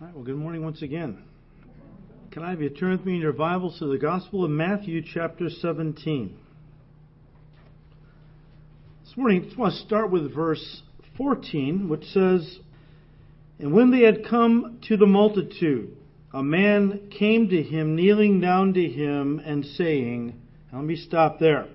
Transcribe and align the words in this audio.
All 0.00 0.06
right, 0.06 0.14
well, 0.14 0.24
good 0.24 0.36
morning 0.36 0.62
once 0.62 0.80
again. 0.82 1.18
Can 2.30 2.44
I 2.44 2.50
have 2.50 2.60
you 2.60 2.70
turn 2.70 2.92
with 2.92 3.04
me 3.04 3.16
in 3.16 3.20
your 3.20 3.32
Bibles 3.32 3.80
to 3.80 3.86
the 3.86 3.98
Gospel 3.98 4.44
of 4.44 4.50
Matthew, 4.50 5.02
chapter 5.02 5.50
17? 5.50 6.36
This 9.04 9.16
morning, 9.16 9.40
I 9.40 9.44
just 9.46 9.58
want 9.58 9.74
to 9.74 9.80
start 9.80 10.12
with 10.12 10.32
verse 10.32 10.82
14, 11.16 11.88
which 11.88 12.04
says, 12.04 12.60
And 13.58 13.72
when 13.72 13.90
they 13.90 14.02
had 14.02 14.24
come 14.24 14.78
to 14.86 14.96
the 14.96 15.06
multitude, 15.06 15.96
a 16.32 16.44
man 16.44 17.10
came 17.18 17.48
to 17.48 17.60
him, 17.60 17.96
kneeling 17.96 18.40
down 18.40 18.74
to 18.74 18.88
him, 18.88 19.42
and 19.44 19.64
saying, 19.64 20.40
Let 20.72 20.84
me 20.84 20.94
stop 20.94 21.40
there. 21.40 21.66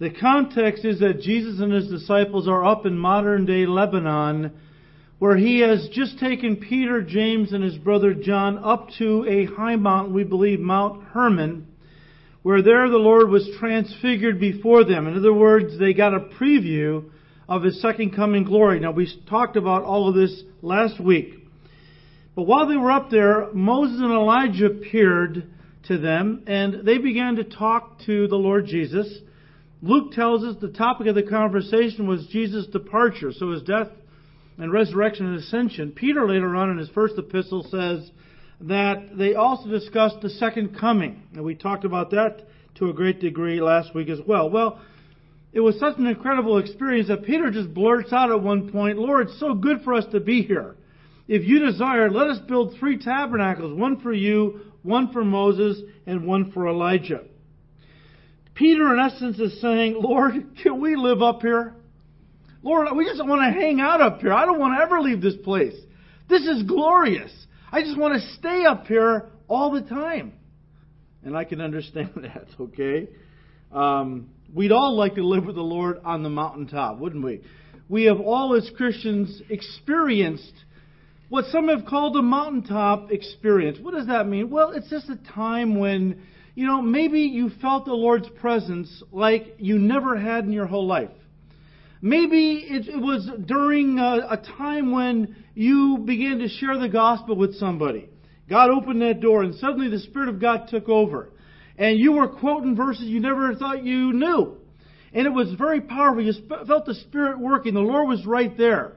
The 0.00 0.10
context 0.10 0.84
is 0.84 0.98
that 0.98 1.20
Jesus 1.20 1.60
and 1.60 1.72
his 1.72 1.86
disciples 1.86 2.48
are 2.48 2.64
up 2.64 2.86
in 2.86 2.98
modern 2.98 3.46
day 3.46 3.66
Lebanon 3.66 4.50
where 5.24 5.38
he 5.38 5.60
has 5.60 5.88
just 5.90 6.18
taken 6.18 6.56
Peter, 6.56 7.00
James, 7.00 7.54
and 7.54 7.64
his 7.64 7.78
brother 7.78 8.12
John 8.12 8.62
up 8.62 8.90
to 8.98 9.24
a 9.26 9.46
high 9.46 9.76
mountain, 9.76 10.12
we 10.12 10.22
believe 10.22 10.60
Mount 10.60 11.02
Hermon, 11.02 11.66
where 12.42 12.60
there 12.60 12.90
the 12.90 12.98
Lord 12.98 13.30
was 13.30 13.48
transfigured 13.58 14.38
before 14.38 14.84
them. 14.84 15.06
In 15.06 15.16
other 15.16 15.32
words, 15.32 15.78
they 15.78 15.94
got 15.94 16.12
a 16.12 16.28
preview 16.38 17.10
of 17.48 17.62
his 17.62 17.80
second 17.80 18.14
coming 18.14 18.44
glory. 18.44 18.80
Now, 18.80 18.90
we 18.90 19.10
talked 19.26 19.56
about 19.56 19.82
all 19.82 20.10
of 20.10 20.14
this 20.14 20.42
last 20.60 21.00
week. 21.00 21.32
But 22.36 22.42
while 22.42 22.68
they 22.68 22.76
were 22.76 22.92
up 22.92 23.08
there, 23.10 23.50
Moses 23.54 24.02
and 24.02 24.12
Elijah 24.12 24.66
appeared 24.66 25.50
to 25.84 25.96
them, 25.96 26.44
and 26.46 26.84
they 26.86 26.98
began 26.98 27.36
to 27.36 27.44
talk 27.44 28.00
to 28.04 28.28
the 28.28 28.36
Lord 28.36 28.66
Jesus. 28.66 29.20
Luke 29.80 30.12
tells 30.12 30.44
us 30.44 30.56
the 30.60 30.68
topic 30.68 31.06
of 31.06 31.14
the 31.14 31.22
conversation 31.22 32.06
was 32.06 32.26
Jesus' 32.26 32.66
departure, 32.66 33.32
so 33.32 33.52
his 33.52 33.62
death 33.62 33.88
and 34.58 34.72
resurrection 34.72 35.26
and 35.26 35.38
ascension. 35.38 35.92
Peter 35.92 36.28
later 36.28 36.54
on 36.56 36.70
in 36.70 36.78
his 36.78 36.88
first 36.90 37.18
epistle 37.18 37.66
says 37.70 38.10
that 38.60 39.16
they 39.16 39.34
also 39.34 39.68
discussed 39.68 40.20
the 40.20 40.30
second 40.30 40.78
coming. 40.78 41.22
And 41.34 41.44
we 41.44 41.54
talked 41.54 41.84
about 41.84 42.10
that 42.10 42.42
to 42.76 42.90
a 42.90 42.92
great 42.92 43.20
degree 43.20 43.60
last 43.60 43.94
week 43.94 44.08
as 44.08 44.20
well. 44.26 44.50
Well, 44.50 44.80
it 45.52 45.60
was 45.60 45.78
such 45.78 45.98
an 45.98 46.06
incredible 46.06 46.58
experience 46.58 47.08
that 47.08 47.24
Peter 47.24 47.50
just 47.50 47.72
blurts 47.72 48.12
out 48.12 48.30
at 48.30 48.42
one 48.42 48.72
point, 48.72 48.98
Lord, 48.98 49.28
it's 49.28 49.38
so 49.38 49.54
good 49.54 49.82
for 49.82 49.94
us 49.94 50.04
to 50.12 50.20
be 50.20 50.42
here. 50.42 50.76
If 51.28 51.44
you 51.44 51.60
desire, 51.60 52.10
let 52.10 52.28
us 52.28 52.38
build 52.46 52.76
three 52.78 52.98
tabernacles, 52.98 53.78
one 53.78 54.00
for 54.00 54.12
you, 54.12 54.60
one 54.82 55.12
for 55.12 55.24
Moses, 55.24 55.80
and 56.06 56.26
one 56.26 56.50
for 56.52 56.68
Elijah. 56.68 57.22
Peter, 58.54 58.92
in 58.92 59.00
essence, 59.00 59.38
is 59.38 59.60
saying, 59.60 59.96
Lord, 59.98 60.34
can 60.62 60.80
we 60.80 60.96
live 60.96 61.22
up 61.22 61.40
here? 61.40 61.74
Lord, 62.64 62.88
we 62.96 63.04
just 63.04 63.22
want 63.22 63.42
to 63.42 63.60
hang 63.60 63.78
out 63.78 64.00
up 64.00 64.20
here. 64.20 64.32
I 64.32 64.46
don't 64.46 64.58
want 64.58 64.78
to 64.78 64.82
ever 64.82 64.98
leave 64.98 65.20
this 65.20 65.36
place. 65.44 65.74
This 66.30 66.46
is 66.46 66.62
glorious. 66.62 67.30
I 67.70 67.82
just 67.82 67.98
want 67.98 68.14
to 68.14 68.26
stay 68.38 68.64
up 68.64 68.86
here 68.86 69.28
all 69.48 69.70
the 69.70 69.82
time. 69.82 70.32
And 71.22 71.36
I 71.36 71.44
can 71.44 71.60
understand 71.60 72.12
that, 72.16 72.46
okay? 72.58 73.08
Um, 73.70 74.30
we'd 74.54 74.72
all 74.72 74.96
like 74.96 75.16
to 75.16 75.26
live 75.26 75.44
with 75.44 75.56
the 75.56 75.62
Lord 75.62 75.98
on 76.06 76.22
the 76.22 76.30
mountaintop, 76.30 76.98
wouldn't 76.98 77.22
we? 77.22 77.42
We 77.90 78.04
have 78.04 78.18
all, 78.18 78.54
as 78.54 78.70
Christians, 78.74 79.42
experienced 79.50 80.54
what 81.28 81.44
some 81.46 81.68
have 81.68 81.84
called 81.84 82.16
a 82.16 82.22
mountaintop 82.22 83.10
experience. 83.10 83.78
What 83.78 83.92
does 83.92 84.06
that 84.06 84.26
mean? 84.26 84.48
Well, 84.48 84.70
it's 84.70 84.88
just 84.88 85.10
a 85.10 85.16
time 85.34 85.78
when, 85.78 86.22
you 86.54 86.66
know, 86.66 86.80
maybe 86.80 87.20
you 87.20 87.50
felt 87.60 87.84
the 87.84 87.92
Lord's 87.92 88.28
presence 88.40 89.02
like 89.12 89.56
you 89.58 89.78
never 89.78 90.16
had 90.16 90.44
in 90.44 90.52
your 90.52 90.66
whole 90.66 90.86
life. 90.86 91.10
Maybe 92.04 92.66
it 92.68 93.00
was 93.00 93.26
during 93.46 93.98
a, 93.98 94.26
a 94.32 94.36
time 94.36 94.92
when 94.92 95.36
you 95.54 96.02
began 96.04 96.40
to 96.40 96.48
share 96.48 96.78
the 96.78 96.90
gospel 96.90 97.34
with 97.34 97.54
somebody. 97.54 98.10
God 98.46 98.68
opened 98.68 99.00
that 99.00 99.20
door 99.22 99.42
and 99.42 99.54
suddenly 99.54 99.88
the 99.88 100.00
Spirit 100.00 100.28
of 100.28 100.38
God 100.38 100.68
took 100.68 100.90
over. 100.90 101.30
And 101.78 101.98
you 101.98 102.12
were 102.12 102.28
quoting 102.28 102.76
verses 102.76 103.04
you 103.04 103.20
never 103.20 103.54
thought 103.54 103.84
you 103.84 104.12
knew. 104.12 104.58
And 105.14 105.26
it 105.26 105.30
was 105.30 105.54
very 105.54 105.80
powerful. 105.80 106.22
You 106.22 106.34
felt 106.66 106.84
the 106.84 106.94
Spirit 106.94 107.40
working. 107.40 107.72
The 107.72 107.80
Lord 107.80 108.06
was 108.06 108.26
right 108.26 108.54
there. 108.54 108.92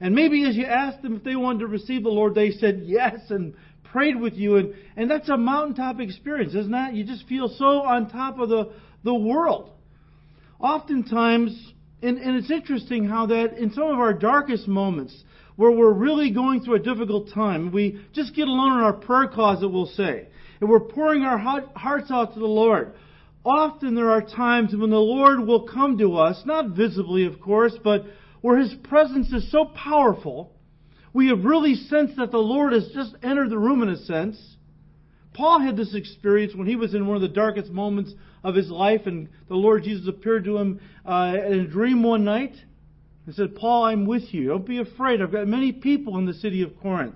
And 0.00 0.16
maybe 0.16 0.44
as 0.44 0.56
you 0.56 0.64
asked 0.64 1.02
them 1.02 1.14
if 1.14 1.22
they 1.22 1.36
wanted 1.36 1.60
to 1.60 1.66
receive 1.68 2.02
the 2.02 2.08
Lord, 2.08 2.34
they 2.34 2.50
said 2.50 2.82
yes 2.84 3.14
and 3.28 3.54
prayed 3.92 4.20
with 4.20 4.34
you. 4.34 4.56
And, 4.56 4.74
and 4.96 5.08
that's 5.08 5.28
a 5.28 5.36
mountaintop 5.36 6.00
experience, 6.00 6.56
isn't 6.56 6.72
that? 6.72 6.94
You 6.94 7.04
just 7.04 7.28
feel 7.28 7.48
so 7.48 7.82
on 7.82 8.10
top 8.10 8.40
of 8.40 8.48
the, 8.48 8.72
the 9.04 9.14
world. 9.14 9.70
Oftentimes, 10.58 11.74
and, 12.02 12.18
and 12.18 12.36
it's 12.36 12.50
interesting 12.50 13.04
how 13.04 13.26
that 13.26 13.58
in 13.58 13.72
some 13.72 13.84
of 13.84 13.98
our 13.98 14.12
darkest 14.12 14.66
moments, 14.66 15.24
where 15.56 15.70
we're 15.70 15.92
really 15.92 16.30
going 16.30 16.62
through 16.62 16.76
a 16.76 16.78
difficult 16.78 17.30
time, 17.34 17.70
we 17.70 18.00
just 18.12 18.34
get 18.34 18.48
alone 18.48 18.78
in 18.78 18.84
our 18.84 18.94
prayer 18.94 19.28
closet, 19.28 19.68
we'll 19.68 19.86
say, 19.86 20.28
and 20.60 20.70
we're 20.70 20.80
pouring 20.80 21.22
our 21.22 21.38
hearts 21.38 22.10
out 22.10 22.32
to 22.32 22.40
the 22.40 22.46
Lord. 22.46 22.94
Often 23.44 23.94
there 23.94 24.10
are 24.10 24.22
times 24.22 24.74
when 24.74 24.90
the 24.90 24.96
Lord 24.96 25.40
will 25.46 25.68
come 25.68 25.98
to 25.98 26.16
us, 26.16 26.42
not 26.46 26.70
visibly, 26.70 27.26
of 27.26 27.40
course, 27.40 27.74
but 27.82 28.04
where 28.40 28.58
His 28.58 28.74
presence 28.84 29.32
is 29.32 29.50
so 29.50 29.66
powerful, 29.66 30.52
we 31.12 31.28
have 31.28 31.44
really 31.44 31.74
sensed 31.74 32.16
that 32.16 32.30
the 32.30 32.38
Lord 32.38 32.72
has 32.72 32.88
just 32.94 33.14
entered 33.22 33.50
the 33.50 33.58
room 33.58 33.82
in 33.82 33.88
a 33.88 33.96
sense. 33.96 34.56
Paul 35.34 35.60
had 35.60 35.76
this 35.76 35.94
experience 35.94 36.54
when 36.54 36.66
he 36.66 36.76
was 36.76 36.94
in 36.94 37.06
one 37.06 37.16
of 37.16 37.22
the 37.22 37.28
darkest 37.28 37.70
moments 37.70 38.14
of 38.42 38.54
his 38.54 38.70
life, 38.70 39.02
and 39.06 39.28
the 39.48 39.54
Lord 39.54 39.84
Jesus 39.84 40.08
appeared 40.08 40.44
to 40.44 40.56
him 40.58 40.80
uh, 41.04 41.36
in 41.46 41.60
a 41.60 41.66
dream 41.66 42.02
one 42.02 42.24
night 42.24 42.54
and 43.26 43.34
said, 43.34 43.54
Paul, 43.54 43.84
I'm 43.84 44.06
with 44.06 44.32
you. 44.32 44.48
Don't 44.48 44.66
be 44.66 44.78
afraid. 44.78 45.20
I've 45.20 45.32
got 45.32 45.46
many 45.46 45.72
people 45.72 46.18
in 46.18 46.26
the 46.26 46.34
city 46.34 46.62
of 46.62 46.78
Corinth. 46.80 47.14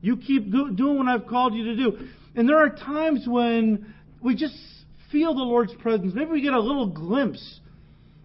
You 0.00 0.16
keep 0.16 0.50
doing 0.50 0.98
what 0.98 1.06
I've 1.06 1.26
called 1.26 1.54
you 1.54 1.64
to 1.64 1.76
do. 1.76 2.08
And 2.34 2.48
there 2.48 2.58
are 2.58 2.70
times 2.70 3.24
when 3.26 3.94
we 4.20 4.34
just 4.34 4.56
feel 5.12 5.34
the 5.34 5.42
Lord's 5.42 5.74
presence. 5.74 6.12
Maybe 6.14 6.30
we 6.30 6.42
get 6.42 6.54
a 6.54 6.60
little 6.60 6.88
glimpse 6.88 7.60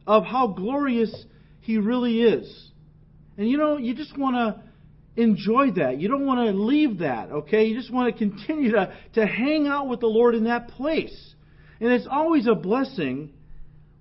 of 0.08 0.26
how 0.26 0.48
glorious 0.48 1.14
He 1.62 1.78
really 1.78 2.22
is. 2.22 2.70
And 3.38 3.48
you 3.48 3.58
know, 3.58 3.78
you 3.78 3.94
just 3.94 4.18
want 4.18 4.36
to 4.36 5.22
enjoy 5.22 5.72
that. 5.72 6.00
You 6.00 6.08
don't 6.08 6.26
want 6.26 6.48
to 6.48 6.60
leave 6.60 7.00
that, 7.00 7.32
okay? 7.32 7.66
You 7.66 7.78
just 7.78 7.94
want 7.94 8.14
to 8.14 8.18
continue 8.18 8.72
to, 8.72 8.94
to 9.16 9.26
hang 9.26 9.68
out 9.68 9.88
with 9.88 10.00
the 10.00 10.08
Lord 10.08 10.36
in 10.36 10.46
that 10.46 10.70
place. 10.70 11.36
And 11.80 11.92
it's 11.92 12.08
always 12.10 12.48
a 12.48 12.56
blessing 12.56 13.34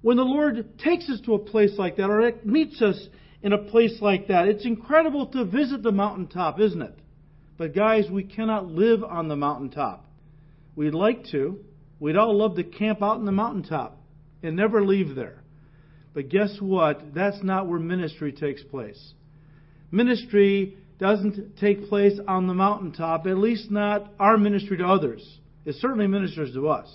when 0.02 0.16
the 0.16 0.22
Lord 0.22 0.78
takes 0.78 1.08
us 1.10 1.20
to 1.26 1.34
a 1.34 1.38
place 1.38 1.72
like 1.78 1.96
that 1.96 2.10
or 2.10 2.32
meets 2.44 2.80
us 2.80 3.08
in 3.42 3.52
a 3.52 3.58
place 3.58 3.98
like 4.00 4.28
that. 4.28 4.48
It's 4.48 4.64
incredible 4.64 5.26
to 5.28 5.44
visit 5.44 5.82
the 5.82 5.92
mountaintop, 5.92 6.60
isn't 6.60 6.82
it? 6.82 6.98
But 7.58 7.74
guys, 7.74 8.10
we 8.10 8.24
cannot 8.24 8.66
live 8.66 9.02
on 9.02 9.28
the 9.28 9.36
mountaintop. 9.36 10.06
We'd 10.74 10.94
like 10.94 11.24
to. 11.32 11.58
We'd 11.98 12.16
all 12.16 12.36
love 12.36 12.56
to 12.56 12.64
camp 12.64 13.02
out 13.02 13.18
in 13.18 13.24
the 13.24 13.32
mountaintop 13.32 13.98
and 14.42 14.56
never 14.56 14.84
leave 14.84 15.14
there. 15.14 15.42
But 16.12 16.28
guess 16.28 16.56
what? 16.60 17.14
That's 17.14 17.42
not 17.42 17.66
where 17.66 17.78
ministry 17.78 18.32
takes 18.32 18.62
place. 18.62 19.14
Ministry 19.90 20.76
doesn't 20.98 21.56
take 21.58 21.88
place 21.88 22.18
on 22.26 22.46
the 22.46 22.54
mountaintop, 22.54 23.26
at 23.26 23.38
least 23.38 23.70
not 23.70 24.12
our 24.18 24.36
ministry 24.36 24.78
to 24.78 24.86
others. 24.86 25.38
It 25.64 25.74
certainly 25.76 26.06
ministers 26.06 26.52
to 26.54 26.68
us. 26.68 26.88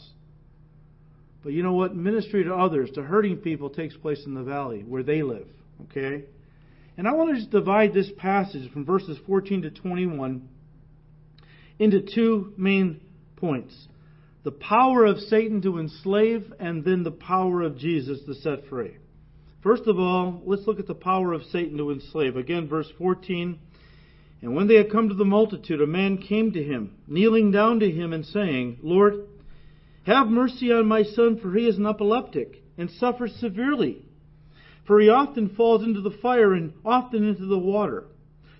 But 1.43 1.53
you 1.53 1.63
know 1.63 1.73
what? 1.73 1.95
Ministry 1.95 2.43
to 2.43 2.53
others, 2.53 2.91
to 2.91 3.03
hurting 3.03 3.37
people, 3.37 3.69
takes 3.69 3.95
place 3.95 4.23
in 4.25 4.33
the 4.33 4.43
valley 4.43 4.83
where 4.87 5.03
they 5.03 5.23
live. 5.23 5.47
Okay? 5.85 6.25
And 6.97 7.07
I 7.07 7.13
want 7.13 7.31
to 7.31 7.35
just 7.35 7.51
divide 7.51 7.93
this 7.93 8.11
passage 8.17 8.71
from 8.71 8.85
verses 8.85 9.17
14 9.25 9.63
to 9.63 9.71
21 9.71 10.47
into 11.79 12.01
two 12.01 12.53
main 12.57 13.01
points 13.37 13.87
the 14.43 14.51
power 14.51 15.05
of 15.05 15.19
Satan 15.19 15.61
to 15.61 15.77
enslave, 15.77 16.51
and 16.59 16.83
then 16.83 17.03
the 17.03 17.11
power 17.11 17.61
of 17.61 17.77
Jesus 17.77 18.21
to 18.25 18.33
set 18.33 18.65
free. 18.67 18.97
First 19.61 19.83
of 19.85 19.99
all, 19.99 20.41
let's 20.45 20.65
look 20.65 20.79
at 20.79 20.87
the 20.87 20.95
power 20.95 21.33
of 21.33 21.43
Satan 21.51 21.77
to 21.77 21.91
enslave. 21.91 22.35
Again, 22.35 22.67
verse 22.67 22.91
14. 22.97 23.59
And 24.41 24.55
when 24.55 24.67
they 24.67 24.75
had 24.75 24.91
come 24.91 25.09
to 25.09 25.15
the 25.15 25.25
multitude, 25.25 25.81
a 25.81 25.87
man 25.87 26.17
came 26.17 26.51
to 26.53 26.63
him, 26.63 26.97
kneeling 27.07 27.51
down 27.51 27.79
to 27.81 27.91
him 27.91 28.13
and 28.13 28.25
saying, 28.25 28.79
Lord, 28.81 29.27
have 30.05 30.27
mercy 30.27 30.71
on 30.71 30.87
my 30.87 31.03
son, 31.03 31.39
for 31.39 31.53
he 31.53 31.67
is 31.67 31.77
an 31.77 31.85
epileptic 31.85 32.63
and 32.77 32.89
suffers 32.89 33.35
severely. 33.35 34.05
For 34.85 34.99
he 34.99 35.09
often 35.09 35.49
falls 35.49 35.83
into 35.83 36.01
the 36.01 36.17
fire 36.21 36.53
and 36.53 36.73
often 36.83 37.27
into 37.27 37.45
the 37.45 37.57
water. 37.57 38.05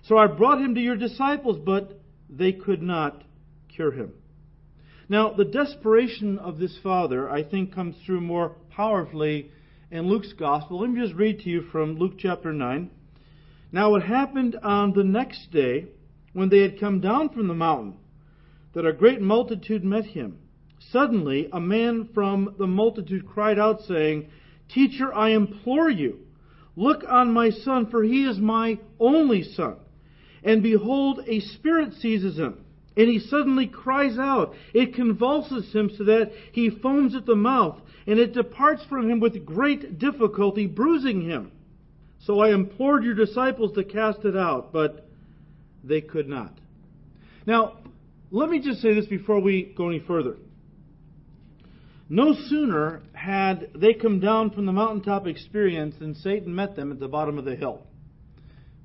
So 0.02 0.16
I 0.16 0.28
brought 0.28 0.60
him 0.60 0.74
to 0.74 0.80
your 0.80 0.96
disciples, 0.96 1.58
but 1.64 2.00
they 2.30 2.52
could 2.52 2.82
not 2.82 3.24
cure 3.68 3.92
him. 3.92 4.12
Now, 5.08 5.32
the 5.32 5.44
desperation 5.44 6.38
of 6.38 6.58
this 6.58 6.78
father, 6.82 7.28
I 7.28 7.42
think, 7.42 7.74
comes 7.74 7.96
through 8.06 8.20
more 8.20 8.56
powerfully 8.70 9.50
in 9.90 10.08
Luke's 10.08 10.32
gospel. 10.32 10.80
Let 10.80 10.90
me 10.90 11.00
just 11.00 11.14
read 11.14 11.40
to 11.40 11.50
you 11.50 11.62
from 11.72 11.98
Luke 11.98 12.14
chapter 12.18 12.52
9. 12.52 12.88
Now, 13.72 13.94
it 13.96 14.04
happened 14.04 14.56
on 14.62 14.92
the 14.92 15.04
next 15.04 15.50
day, 15.50 15.86
when 16.32 16.48
they 16.48 16.60
had 16.60 16.80
come 16.80 17.00
down 17.00 17.28
from 17.30 17.48
the 17.48 17.54
mountain, 17.54 17.96
that 18.74 18.86
a 18.86 18.92
great 18.92 19.20
multitude 19.20 19.84
met 19.84 20.06
him 20.06 20.38
Suddenly, 20.90 21.48
a 21.52 21.60
man 21.60 22.08
from 22.14 22.54
the 22.58 22.66
multitude 22.66 23.26
cried 23.26 23.58
out, 23.58 23.82
saying, 23.82 24.28
Teacher, 24.68 25.14
I 25.14 25.30
implore 25.30 25.90
you, 25.90 26.20
look 26.76 27.04
on 27.08 27.32
my 27.32 27.50
son, 27.50 27.86
for 27.86 28.02
he 28.02 28.24
is 28.24 28.38
my 28.38 28.78
only 28.98 29.42
son. 29.42 29.76
And 30.42 30.62
behold, 30.62 31.20
a 31.26 31.40
spirit 31.40 31.94
seizes 31.94 32.38
him, 32.38 32.64
and 32.96 33.08
he 33.08 33.20
suddenly 33.20 33.66
cries 33.66 34.18
out. 34.18 34.54
It 34.74 34.94
convulses 34.94 35.72
him 35.72 35.90
so 35.96 36.04
that 36.04 36.32
he 36.52 36.70
foams 36.70 37.14
at 37.14 37.26
the 37.26 37.36
mouth, 37.36 37.78
and 38.06 38.18
it 38.18 38.34
departs 38.34 38.84
from 38.88 39.08
him 39.08 39.20
with 39.20 39.46
great 39.46 39.98
difficulty, 39.98 40.66
bruising 40.66 41.22
him. 41.22 41.52
So 42.20 42.40
I 42.40 42.52
implored 42.52 43.04
your 43.04 43.14
disciples 43.14 43.72
to 43.74 43.84
cast 43.84 44.24
it 44.24 44.36
out, 44.36 44.72
but 44.72 45.08
they 45.84 46.00
could 46.00 46.28
not. 46.28 46.52
Now, 47.46 47.78
let 48.30 48.48
me 48.48 48.60
just 48.60 48.80
say 48.80 48.94
this 48.94 49.06
before 49.06 49.40
we 49.40 49.74
go 49.76 49.88
any 49.88 50.00
further. 50.00 50.36
No 52.12 52.34
sooner 52.34 53.00
had 53.14 53.70
they 53.74 53.94
come 53.94 54.20
down 54.20 54.50
from 54.50 54.66
the 54.66 54.72
mountaintop 54.72 55.26
experience 55.26 55.94
than 55.98 56.14
Satan 56.14 56.54
met 56.54 56.76
them 56.76 56.92
at 56.92 57.00
the 57.00 57.08
bottom 57.08 57.38
of 57.38 57.46
the 57.46 57.56
hill. 57.56 57.86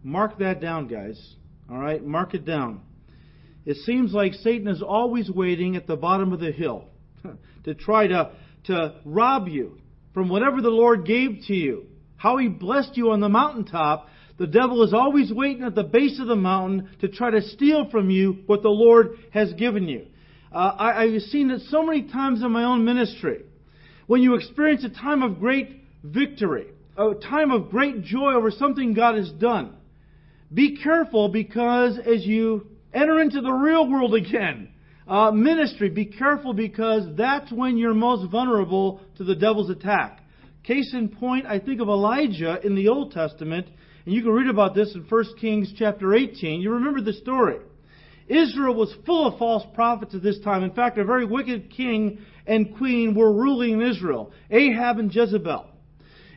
Mark 0.01 0.39
that 0.39 0.61
down, 0.61 0.87
guys. 0.87 1.35
All 1.69 1.77
right? 1.77 2.01
Mark 2.01 2.33
it 2.35 2.45
down. 2.45 2.79
It 3.65 3.75
seems 3.85 4.13
like 4.13 4.33
Satan 4.33 4.69
is 4.69 4.81
always 4.81 5.29
waiting 5.29 5.75
at 5.75 5.87
the 5.87 5.97
bottom 5.97 6.31
of 6.31 6.39
the 6.39 6.53
hill 6.53 6.85
to 7.65 7.75
try 7.75 8.07
to, 8.07 8.31
to 8.67 8.95
rob 9.03 9.49
you 9.49 9.77
from 10.13 10.29
whatever 10.29 10.61
the 10.61 10.69
Lord 10.69 11.05
gave 11.05 11.41
to 11.47 11.53
you. 11.53 11.87
How 12.15 12.37
he 12.37 12.47
blessed 12.47 12.95
you 12.95 13.11
on 13.11 13.19
the 13.19 13.27
mountaintop, 13.27 14.07
the 14.37 14.47
devil 14.47 14.83
is 14.83 14.93
always 14.93 15.33
waiting 15.33 15.63
at 15.63 15.75
the 15.75 15.83
base 15.83 16.17
of 16.21 16.27
the 16.27 16.37
mountain 16.37 16.91
to 17.01 17.09
try 17.09 17.31
to 17.31 17.41
steal 17.41 17.89
from 17.89 18.09
you 18.09 18.43
what 18.45 18.61
the 18.61 18.69
Lord 18.69 19.17
has 19.31 19.51
given 19.51 19.89
you. 19.89 20.05
Uh, 20.51 20.57
I, 20.57 21.03
I've 21.03 21.21
seen 21.23 21.51
it 21.51 21.61
so 21.69 21.83
many 21.83 22.03
times 22.03 22.41
in 22.41 22.51
my 22.51 22.63
own 22.63 22.85
ministry. 22.85 23.43
When 24.07 24.21
you 24.21 24.35
experience 24.35 24.85
a 24.85 24.89
time 24.89 25.21
of 25.23 25.39
great 25.39 25.83
victory, 26.03 26.67
a 26.97 27.13
time 27.15 27.51
of 27.51 27.69
great 27.69 28.03
joy 28.03 28.33
over 28.33 28.51
something 28.51 28.93
God 28.93 29.15
has 29.15 29.29
done, 29.31 29.75
be 30.53 30.77
careful 30.77 31.29
because 31.29 31.99
as 31.99 32.25
you 32.25 32.67
enter 32.93 33.19
into 33.19 33.41
the 33.41 33.51
real 33.51 33.89
world 33.89 34.15
again, 34.15 34.69
uh, 35.07 35.31
ministry, 35.31 35.89
be 35.89 36.05
careful 36.05 36.53
because 36.53 37.03
that's 37.15 37.51
when 37.51 37.77
you're 37.77 37.93
most 37.93 38.29
vulnerable 38.29 39.01
to 39.17 39.23
the 39.23 39.35
devil's 39.35 39.69
attack. 39.69 40.21
Case 40.63 40.93
in 40.93 41.09
point, 41.09 41.45
I 41.45 41.59
think 41.59 41.79
of 41.79 41.87
Elijah 41.87 42.59
in 42.65 42.75
the 42.75 42.89
Old 42.89 43.11
Testament, 43.11 43.67
and 44.05 44.13
you 44.13 44.21
can 44.21 44.31
read 44.31 44.49
about 44.49 44.75
this 44.75 44.93
in 44.95 45.05
1 45.07 45.25
Kings 45.39 45.73
chapter 45.77 46.13
18. 46.13 46.59
You 46.61 46.71
remember 46.71 47.01
the 47.01 47.13
story. 47.13 47.57
Israel 48.27 48.75
was 48.75 48.93
full 49.05 49.27
of 49.27 49.39
false 49.39 49.63
prophets 49.73 50.13
at 50.13 50.21
this 50.21 50.39
time. 50.39 50.63
In 50.63 50.71
fact, 50.71 50.97
a 50.97 51.05
very 51.05 51.25
wicked 51.25 51.71
king 51.71 52.19
and 52.45 52.75
queen 52.77 53.15
were 53.15 53.31
ruling 53.31 53.73
in 53.73 53.81
Israel 53.81 54.31
Ahab 54.51 54.99
and 54.99 55.13
Jezebel. 55.13 55.65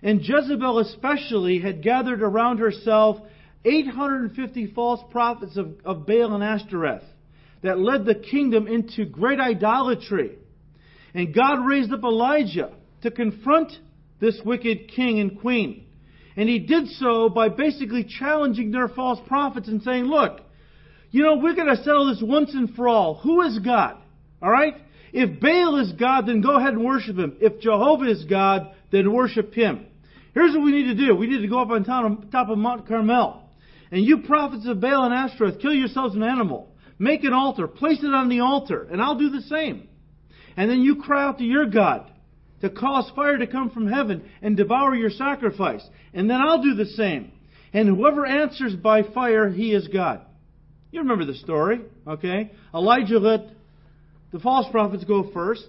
And 0.03 0.21
Jezebel, 0.23 0.79
especially, 0.79 1.61
had 1.61 1.83
gathered 1.83 2.23
around 2.23 2.59
herself 2.59 3.19
850 3.65 4.69
false 4.69 5.01
prophets 5.11 5.57
of, 5.57 5.75
of 5.85 6.07
Baal 6.07 6.35
and 6.35 6.43
Ashtoreth 6.43 7.05
that 7.63 7.79
led 7.79 8.07
the 8.07 8.15
kingdom 8.15 8.67
into 8.67 9.05
great 9.05 9.39
idolatry. 9.39 10.39
And 11.13 11.35
God 11.35 11.67
raised 11.67 11.93
up 11.93 12.03
Elijah 12.03 12.73
to 13.03 13.11
confront 13.11 13.73
this 14.21 14.41
wicked 14.45 14.89
king 14.89 15.21
and 15.21 15.39
queen. 15.41 15.87
And 16.37 16.49
he 16.49 16.61
did 16.61 16.89
so 16.89 17.29
by 17.29 17.49
basically 17.49 18.05
challenging 18.05 18.71
their 18.71 18.89
false 18.89 19.19
prophets 19.27 19.69
and 19.69 19.83
saying, 19.83 20.05
look, 20.05 20.41
you 21.11 21.23
know, 21.23 21.37
we're 21.37 21.55
going 21.55 21.75
to 21.75 21.83
settle 21.83 22.07
this 22.07 22.23
once 22.23 22.55
and 22.55 22.75
for 22.75 22.89
all. 22.89 23.15
Who 23.17 23.43
is 23.43 23.59
God? 23.59 23.97
All 24.41 24.51
right? 24.51 24.75
If 25.13 25.41
Baal 25.41 25.79
is 25.81 25.93
God, 25.93 26.27
then 26.27 26.41
go 26.41 26.57
ahead 26.57 26.75
and 26.75 26.85
worship 26.85 27.17
him. 27.17 27.37
If 27.41 27.61
Jehovah 27.61 28.09
is 28.09 28.25
God, 28.25 28.75
then 28.93 29.13
worship 29.13 29.53
him. 29.53 29.87
Here's 30.35 30.55
what 30.55 30.65
we 30.65 30.71
need 30.71 30.97
to 30.97 31.07
do. 31.07 31.17
We 31.17 31.27
need 31.27 31.43
to 31.43 31.49
go 31.49 31.61
up 31.61 31.71
on 31.71 31.85
top 31.85 32.49
of 32.49 32.59
Mount 32.59 32.87
Carmel. 32.87 33.43
And 33.91 34.05
you 34.05 34.19
prophets 34.19 34.69
of 34.69 34.81
Baal 34.81 35.05
and 35.05 35.15
Ashtoreth, 35.15 35.61
kill 35.61 35.75
yourselves 35.75 36.15
an 36.15 36.23
animal. 36.23 36.69
Make 36.99 37.25
an 37.25 37.33
altar. 37.33 37.67
Place 37.67 37.99
it 38.05 38.15
on 38.15 38.29
the 38.29 38.41
altar. 38.41 38.87
And 38.89 39.03
I'll 39.03 39.19
do 39.19 39.31
the 39.31 39.43
same. 39.43 39.89
And 40.57 40.71
then 40.71 40.83
you 40.83 41.03
cry 41.03 41.25
out 41.25 41.39
to 41.39 41.45
your 41.45 41.67
God 41.67 42.09
to 42.61 42.71
cause 42.71 43.11
fire 43.17 43.39
to 43.39 43.47
come 43.47 43.71
from 43.71 43.91
heaven 43.91 44.23
and 44.43 44.57
devour 44.57 44.95
your 44.95 45.11
sacrifice. 45.11 45.83
And 46.15 46.31
then 46.31 46.41
I'll 46.41 46.63
do 46.63 46.75
the 46.75 46.87
same. 46.87 47.33
And 47.73 47.89
whoever 47.89 48.27
answers 48.27 48.77
by 48.77 49.03
fire, 49.03 49.49
he 49.49 49.73
is 49.73 49.89
God. 49.89 50.21
You 50.91 51.01
remember 51.01 51.25
the 51.25 51.35
story, 51.35 51.81
okay? 52.07 52.51
Elijah 52.75 53.19
let 53.19 53.47
the 54.33 54.41
false 54.41 54.67
prophets 54.71 55.05
go 55.05 55.31
first. 55.33 55.67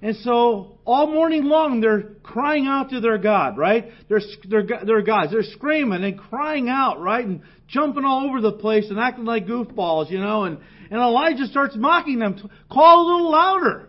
And 0.00 0.16
so 0.16 0.78
all 0.84 1.06
morning 1.06 1.44
long 1.44 1.80
they're 1.80 2.02
crying 2.22 2.66
out 2.66 2.90
to 2.90 3.00
their 3.00 3.18
God, 3.18 3.56
right? 3.56 3.90
They're, 4.08 4.20
they're, 4.48 4.66
they're 4.84 5.02
gods. 5.02 5.30
They're 5.30 5.44
screaming 5.44 6.02
and 6.02 6.18
crying 6.18 6.68
out, 6.68 7.00
right? 7.00 7.24
And 7.24 7.42
jumping 7.68 8.04
all 8.04 8.28
over 8.28 8.40
the 8.40 8.52
place 8.52 8.86
and 8.90 8.98
acting 8.98 9.24
like 9.24 9.46
goofballs, 9.46 10.10
you 10.10 10.18
know? 10.18 10.44
And, 10.44 10.58
and 10.90 11.00
Elijah 11.00 11.46
starts 11.46 11.76
mocking 11.76 12.18
them. 12.18 12.50
Call 12.70 13.02
a 13.02 13.06
little 13.12 13.30
louder. 13.30 13.88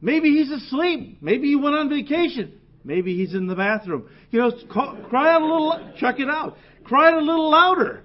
Maybe 0.00 0.30
he's 0.30 0.50
asleep. 0.50 1.18
Maybe 1.20 1.48
he 1.48 1.56
went 1.56 1.76
on 1.76 1.88
vacation. 1.88 2.60
Maybe 2.82 3.16
he's 3.16 3.32
in 3.32 3.46
the 3.46 3.54
bathroom. 3.54 4.08
You 4.30 4.40
know, 4.40 4.52
call, 4.70 4.96
cry 5.08 5.32
out 5.32 5.40
a 5.40 5.44
little, 5.44 5.92
check 5.98 6.18
it 6.18 6.28
out. 6.28 6.56
Cry 6.82 7.08
out 7.08 7.14
a 7.14 7.24
little 7.24 7.50
louder. 7.50 8.02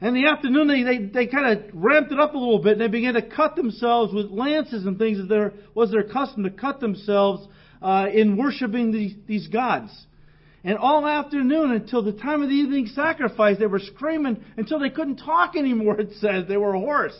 And 0.00 0.14
in 0.14 0.22
the 0.22 0.28
afternoon, 0.28 0.68
they, 0.68 0.82
they, 0.82 1.06
they 1.06 1.26
kind 1.26 1.58
of 1.58 1.64
ramped 1.72 2.12
it 2.12 2.20
up 2.20 2.34
a 2.34 2.38
little 2.38 2.62
bit, 2.62 2.72
and 2.72 2.80
they 2.80 2.88
began 2.88 3.14
to 3.14 3.22
cut 3.22 3.56
themselves 3.56 4.12
with 4.12 4.30
lances 4.30 4.84
and 4.84 4.98
things 4.98 5.18
as 5.18 5.28
there 5.28 5.54
was 5.74 5.90
their 5.90 6.02
custom 6.02 6.44
to 6.44 6.50
cut 6.50 6.80
themselves 6.80 7.48
uh, 7.80 8.06
in 8.12 8.36
worshiping 8.36 8.92
these, 8.92 9.14
these 9.26 9.48
gods. 9.48 9.90
And 10.64 10.76
all 10.76 11.06
afternoon 11.06 11.70
until 11.70 12.02
the 12.02 12.12
time 12.12 12.42
of 12.42 12.48
the 12.48 12.54
evening 12.54 12.88
sacrifice, 12.88 13.56
they 13.58 13.66
were 13.66 13.78
screaming 13.78 14.44
until 14.56 14.80
they 14.80 14.90
couldn't 14.90 15.16
talk 15.16 15.56
anymore, 15.56 15.98
it 16.00 16.12
says. 16.20 16.46
They 16.46 16.56
were 16.56 16.74
hoarse. 16.74 17.16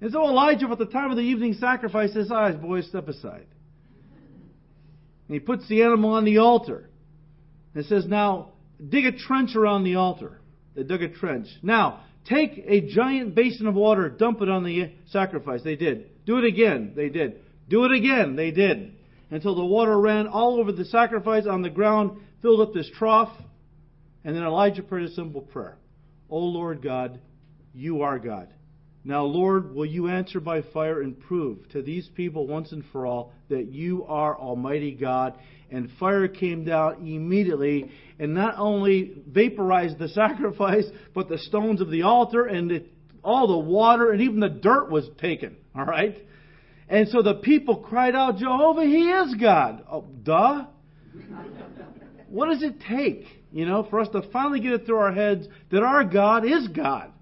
And 0.00 0.12
so 0.12 0.24
Elijah, 0.24 0.66
at 0.66 0.78
the 0.78 0.86
time 0.86 1.10
of 1.10 1.16
the 1.16 1.22
evening 1.22 1.54
sacrifice, 1.54 2.12
says, 2.14 2.30
All 2.30 2.38
right, 2.38 2.60
boys, 2.60 2.88
step 2.88 3.08
aside. 3.08 3.46
And 5.28 5.34
he 5.34 5.38
puts 5.38 5.68
the 5.68 5.82
animal 5.82 6.14
on 6.14 6.24
the 6.24 6.38
altar. 6.38 6.88
And 7.74 7.84
says, 7.86 8.06
Now, 8.06 8.52
dig 8.86 9.04
a 9.06 9.12
trench 9.12 9.54
around 9.54 9.84
the 9.84 9.96
altar. 9.96 10.40
They 10.76 10.82
dug 10.82 11.02
a 11.02 11.08
trench. 11.08 11.48
Now, 11.62 12.00
take 12.28 12.62
a 12.66 12.82
giant 12.82 13.34
basin 13.34 13.66
of 13.66 13.74
water, 13.74 14.10
dump 14.10 14.42
it 14.42 14.48
on 14.48 14.62
the 14.62 14.92
sacrifice. 15.06 15.62
They 15.64 15.76
did. 15.76 16.24
Do 16.26 16.38
it 16.38 16.44
again. 16.44 16.92
They 16.94 17.08
did. 17.08 17.40
Do 17.68 17.84
it 17.84 17.92
again. 17.92 18.36
They 18.36 18.50
did. 18.50 18.92
Until 19.30 19.56
the 19.56 19.64
water 19.64 19.98
ran 19.98 20.28
all 20.28 20.60
over 20.60 20.70
the 20.70 20.84
sacrifice 20.84 21.46
on 21.46 21.62
the 21.62 21.70
ground, 21.70 22.20
filled 22.42 22.60
up 22.60 22.74
this 22.74 22.90
trough. 22.96 23.32
And 24.22 24.36
then 24.36 24.42
Elijah 24.42 24.82
prayed 24.82 25.08
a 25.08 25.12
simple 25.12 25.40
prayer. 25.40 25.78
O 26.28 26.38
Lord 26.38 26.82
God, 26.82 27.20
you 27.72 28.02
are 28.02 28.18
God. 28.18 28.52
Now, 29.06 29.22
Lord, 29.22 29.72
will 29.72 29.86
you 29.86 30.08
answer 30.08 30.40
by 30.40 30.62
fire 30.62 31.00
and 31.00 31.16
prove 31.16 31.68
to 31.68 31.80
these 31.80 32.08
people 32.16 32.48
once 32.48 32.72
and 32.72 32.84
for 32.90 33.06
all 33.06 33.32
that 33.48 33.66
you 33.66 34.04
are 34.06 34.36
Almighty 34.36 34.90
God? 34.90 35.38
And 35.70 35.88
fire 36.00 36.26
came 36.26 36.64
down 36.64 37.06
immediately 37.06 37.88
and 38.18 38.34
not 38.34 38.56
only 38.58 39.12
vaporized 39.28 40.00
the 40.00 40.08
sacrifice, 40.08 40.86
but 41.14 41.28
the 41.28 41.38
stones 41.38 41.80
of 41.80 41.88
the 41.88 42.02
altar 42.02 42.46
and 42.46 42.72
it, 42.72 42.92
all 43.22 43.46
the 43.46 43.56
water 43.56 44.10
and 44.10 44.22
even 44.22 44.40
the 44.40 44.48
dirt 44.48 44.90
was 44.90 45.08
taken. 45.20 45.56
All 45.76 45.84
right? 45.84 46.16
And 46.88 47.06
so 47.08 47.22
the 47.22 47.34
people 47.34 47.76
cried 47.76 48.16
out, 48.16 48.38
Jehovah, 48.38 48.82
He 48.82 49.08
is 49.08 49.36
God. 49.36 49.84
Oh, 49.88 50.04
duh. 50.24 50.66
what 52.28 52.48
does 52.48 52.64
it 52.64 52.80
take, 52.88 53.24
you 53.52 53.66
know, 53.66 53.86
for 53.88 54.00
us 54.00 54.08
to 54.08 54.22
finally 54.32 54.58
get 54.58 54.72
it 54.72 54.84
through 54.84 54.98
our 54.98 55.12
heads 55.12 55.46
that 55.70 55.84
our 55.84 56.02
God 56.02 56.44
is 56.44 56.66
God? 56.66 57.12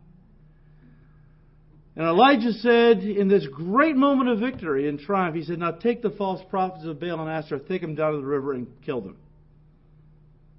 And 1.96 2.06
Elijah 2.06 2.52
said, 2.54 3.04
in 3.04 3.28
this 3.28 3.46
great 3.46 3.94
moment 3.94 4.28
of 4.28 4.40
victory 4.40 4.88
and 4.88 4.98
triumph, 4.98 5.36
he 5.36 5.44
said, 5.44 5.60
Now 5.60 5.70
take 5.70 6.02
the 6.02 6.10
false 6.10 6.42
prophets 6.50 6.84
of 6.84 6.98
Baal 6.98 7.20
and 7.20 7.30
Ashtoreth, 7.30 7.68
take 7.68 7.82
them 7.82 7.94
down 7.94 8.12
to 8.12 8.18
the 8.18 8.26
river 8.26 8.52
and 8.52 8.66
kill 8.84 9.00
them. 9.00 9.16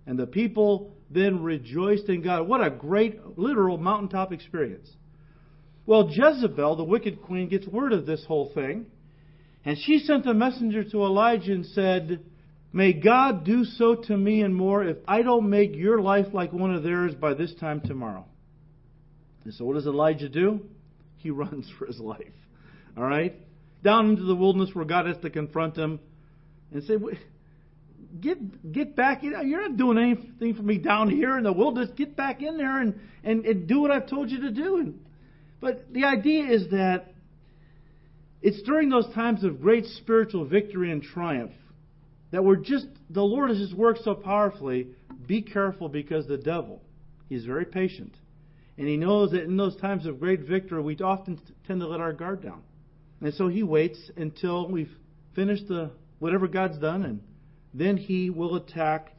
And 0.07 0.17
the 0.17 0.27
people 0.27 0.93
then 1.09 1.43
rejoiced 1.43 2.07
in 2.07 2.21
God. 2.21 2.47
What 2.47 2.65
a 2.65 2.69
great, 2.69 3.37
literal 3.37 3.77
mountaintop 3.77 4.31
experience. 4.31 4.89
Well, 5.85 6.09
Jezebel, 6.09 6.77
the 6.77 6.83
wicked 6.83 7.21
queen, 7.21 7.49
gets 7.49 7.67
word 7.67 7.91
of 7.91 8.05
this 8.05 8.23
whole 8.25 8.51
thing. 8.53 8.85
And 9.65 9.77
she 9.77 9.99
sent 9.99 10.27
a 10.27 10.33
messenger 10.33 10.83
to 10.83 11.03
Elijah 11.03 11.51
and 11.51 11.65
said, 11.65 12.23
May 12.71 12.93
God 12.93 13.43
do 13.43 13.65
so 13.65 13.95
to 13.95 14.17
me 14.17 14.41
and 14.41 14.55
more 14.55 14.83
if 14.83 14.97
I 15.07 15.21
don't 15.21 15.49
make 15.49 15.75
your 15.75 16.01
life 16.01 16.27
like 16.33 16.53
one 16.53 16.73
of 16.73 16.83
theirs 16.83 17.13
by 17.15 17.33
this 17.33 17.53
time 17.55 17.81
tomorrow. 17.81 18.25
And 19.43 19.53
so 19.53 19.65
what 19.65 19.75
does 19.75 19.87
Elijah 19.87 20.29
do? 20.29 20.61
He 21.25 21.31
runs 21.31 21.67
for 21.79 21.87
his 21.87 21.99
life. 21.99 22.21
All 22.95 23.03
right? 23.03 23.35
Down 23.83 24.11
into 24.11 24.23
the 24.23 24.35
wilderness 24.35 24.69
where 24.73 24.85
God 24.85 25.07
has 25.07 25.17
to 25.23 25.31
confront 25.31 25.75
him 25.75 25.99
and 26.71 26.83
say, 26.83 26.93
Get 28.21 28.71
get 28.71 28.95
back 28.95 29.23
in. 29.23 29.33
You're 29.49 29.67
not 29.67 29.75
doing 29.75 29.97
anything 29.97 30.53
for 30.53 30.61
me 30.61 30.77
down 30.77 31.09
here 31.09 31.35
in 31.37 31.43
the 31.43 31.51
wilderness. 31.51 31.89
Get 31.97 32.15
back 32.15 32.43
in 32.43 32.57
there 32.57 32.79
and, 32.79 32.99
and, 33.23 33.43
and 33.43 33.67
do 33.67 33.81
what 33.81 33.89
I've 33.89 34.07
told 34.07 34.29
you 34.29 34.41
to 34.41 34.51
do. 34.51 34.77
And, 34.77 34.99
but 35.59 35.91
the 35.91 36.05
idea 36.05 36.45
is 36.45 36.69
that 36.69 37.13
it's 38.43 38.61
during 38.61 38.89
those 38.89 39.11
times 39.15 39.43
of 39.43 39.59
great 39.59 39.85
spiritual 39.85 40.45
victory 40.45 40.91
and 40.91 41.01
triumph 41.01 41.53
that 42.31 42.43
we're 42.43 42.57
just, 42.57 42.85
the 43.09 43.23
Lord 43.23 43.49
has 43.49 43.57
just 43.57 43.73
worked 43.73 44.03
so 44.03 44.13
powerfully. 44.13 44.89
Be 45.27 45.41
careful 45.41 45.89
because 45.89 46.27
the 46.27 46.37
devil, 46.37 46.81
he's 47.27 47.45
very 47.45 47.65
patient 47.65 48.13
And 48.77 48.87
he 48.87 48.97
knows 48.97 49.31
that 49.31 49.43
in 49.43 49.55
those 49.57 49.75
times 49.77 50.05
of 50.05 50.19
great 50.19 50.41
victory, 50.41 50.81
we 50.81 50.97
often 50.97 51.39
tend 51.65 51.79
to 51.79 51.87
let 51.87 52.01
our 52.01 52.13
guard 52.13 52.43
down. 52.43 52.61
And 53.21 53.33
so 53.33 53.47
he 53.47 53.63
waits 53.63 54.11
until 54.17 54.69
we've 54.69 54.91
finished 55.33 55.67
the 55.67 55.91
whatever 56.19 56.47
God's 56.47 56.77
done, 56.77 57.03
and 57.03 57.21
then 57.73 57.97
he 57.97 58.29
will 58.29 58.55
attack 58.55 59.15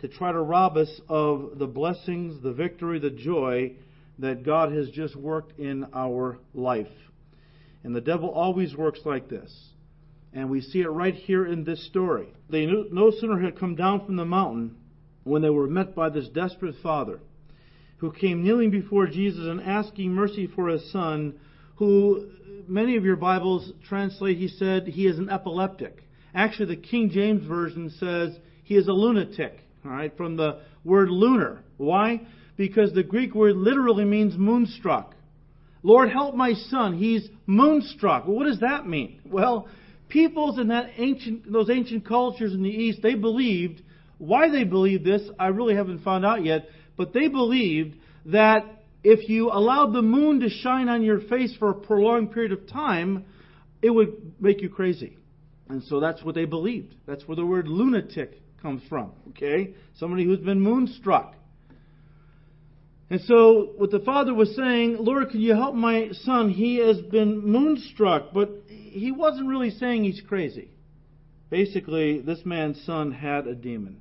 to 0.00 0.08
try 0.08 0.32
to 0.32 0.40
rob 0.40 0.76
us 0.76 1.00
of 1.08 1.58
the 1.58 1.66
blessings, 1.66 2.42
the 2.42 2.52
victory, 2.52 2.98
the 2.98 3.10
joy 3.10 3.72
that 4.18 4.44
God 4.44 4.72
has 4.72 4.88
just 4.90 5.16
worked 5.16 5.58
in 5.58 5.86
our 5.92 6.38
life. 6.54 6.86
And 7.84 7.94
the 7.94 8.00
devil 8.00 8.30
always 8.30 8.76
works 8.76 9.00
like 9.04 9.28
this. 9.28 9.52
And 10.32 10.50
we 10.50 10.60
see 10.60 10.80
it 10.80 10.88
right 10.88 11.14
here 11.14 11.46
in 11.46 11.64
this 11.64 11.84
story. 11.86 12.28
They 12.50 12.66
no 12.66 13.10
sooner 13.10 13.40
had 13.40 13.58
come 13.58 13.76
down 13.76 14.04
from 14.04 14.16
the 14.16 14.24
mountain 14.24 14.76
when 15.24 15.42
they 15.42 15.50
were 15.50 15.66
met 15.66 15.94
by 15.94 16.10
this 16.10 16.28
desperate 16.28 16.74
father 16.82 17.20
who 17.98 18.12
came 18.12 18.42
kneeling 18.42 18.70
before 18.70 19.06
Jesus 19.06 19.44
and 19.44 19.60
asking 19.60 20.12
mercy 20.12 20.46
for 20.46 20.68
his 20.68 20.90
son, 20.92 21.34
who 21.76 22.28
many 22.66 22.96
of 22.96 23.04
your 23.04 23.16
Bibles 23.16 23.72
translate, 23.88 24.36
he 24.38 24.48
said, 24.48 24.86
he 24.86 25.06
is 25.06 25.18
an 25.18 25.30
epileptic. 25.30 26.02
Actually, 26.34 26.74
the 26.74 26.82
King 26.82 27.10
James 27.10 27.46
Version 27.46 27.90
says 27.98 28.36
he 28.64 28.76
is 28.76 28.88
a 28.88 28.92
lunatic, 28.92 29.60
all 29.84 29.90
right, 29.90 30.16
from 30.16 30.36
the 30.36 30.60
word 30.84 31.08
lunar. 31.10 31.62
Why? 31.76 32.20
Because 32.56 32.92
the 32.92 33.02
Greek 33.02 33.34
word 33.34 33.56
literally 33.56 34.04
means 34.04 34.36
moonstruck. 34.36 35.14
Lord, 35.82 36.10
help 36.10 36.34
my 36.34 36.54
son. 36.54 36.98
He's 36.98 37.28
moonstruck. 37.46 38.26
Well, 38.26 38.36
what 38.36 38.46
does 38.46 38.60
that 38.60 38.86
mean? 38.86 39.20
Well, 39.24 39.68
peoples 40.08 40.58
in 40.58 40.68
that 40.68 40.90
ancient, 40.96 41.50
those 41.50 41.70
ancient 41.70 42.06
cultures 42.06 42.52
in 42.52 42.62
the 42.62 42.68
East, 42.68 43.00
they 43.02 43.14
believed, 43.14 43.82
why 44.18 44.50
they 44.50 44.64
believed 44.64 45.04
this, 45.04 45.22
I 45.38 45.48
really 45.48 45.76
haven't 45.76 46.02
found 46.02 46.26
out 46.26 46.44
yet, 46.44 46.68
but 46.98 47.14
they 47.14 47.28
believed 47.28 47.96
that 48.26 48.66
if 49.02 49.28
you 49.30 49.50
allowed 49.50 49.94
the 49.94 50.02
moon 50.02 50.40
to 50.40 50.50
shine 50.50 50.90
on 50.90 51.02
your 51.02 51.20
face 51.20 51.54
for 51.58 51.70
a 51.70 51.74
prolonged 51.74 52.32
period 52.32 52.52
of 52.52 52.68
time, 52.68 53.24
it 53.80 53.88
would 53.88 54.34
make 54.40 54.60
you 54.60 54.68
crazy. 54.68 55.16
And 55.68 55.82
so 55.84 56.00
that's 56.00 56.22
what 56.22 56.34
they 56.34 56.44
believed. 56.44 56.94
That's 57.06 57.26
where 57.26 57.36
the 57.36 57.46
word 57.46 57.68
lunatic 57.68 58.42
comes 58.60 58.82
from. 58.88 59.12
Okay? 59.30 59.74
Somebody 59.96 60.24
who's 60.24 60.40
been 60.40 60.60
moonstruck. 60.60 61.34
And 63.10 63.20
so 63.22 63.72
what 63.76 63.90
the 63.90 64.00
father 64.00 64.34
was 64.34 64.54
saying, 64.54 64.96
Lord, 64.98 65.30
can 65.30 65.40
you 65.40 65.54
help 65.54 65.74
my 65.74 66.10
son? 66.12 66.50
He 66.50 66.76
has 66.76 67.00
been 67.00 67.40
moonstruck, 67.40 68.34
but 68.34 68.50
he 68.68 69.12
wasn't 69.12 69.48
really 69.48 69.70
saying 69.70 70.04
he's 70.04 70.20
crazy. 70.28 70.70
Basically, 71.48 72.20
this 72.20 72.40
man's 72.44 72.82
son 72.84 73.12
had 73.12 73.46
a 73.46 73.54
demon. 73.54 74.00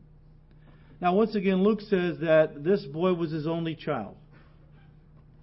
Now, 0.99 1.13
once 1.13 1.35
again, 1.35 1.63
Luke 1.63 1.81
says 1.81 2.17
that 2.21 2.63
this 2.63 2.83
boy 2.85 3.13
was 3.13 3.31
his 3.31 3.45
only 3.45 3.75
child. 3.75 4.15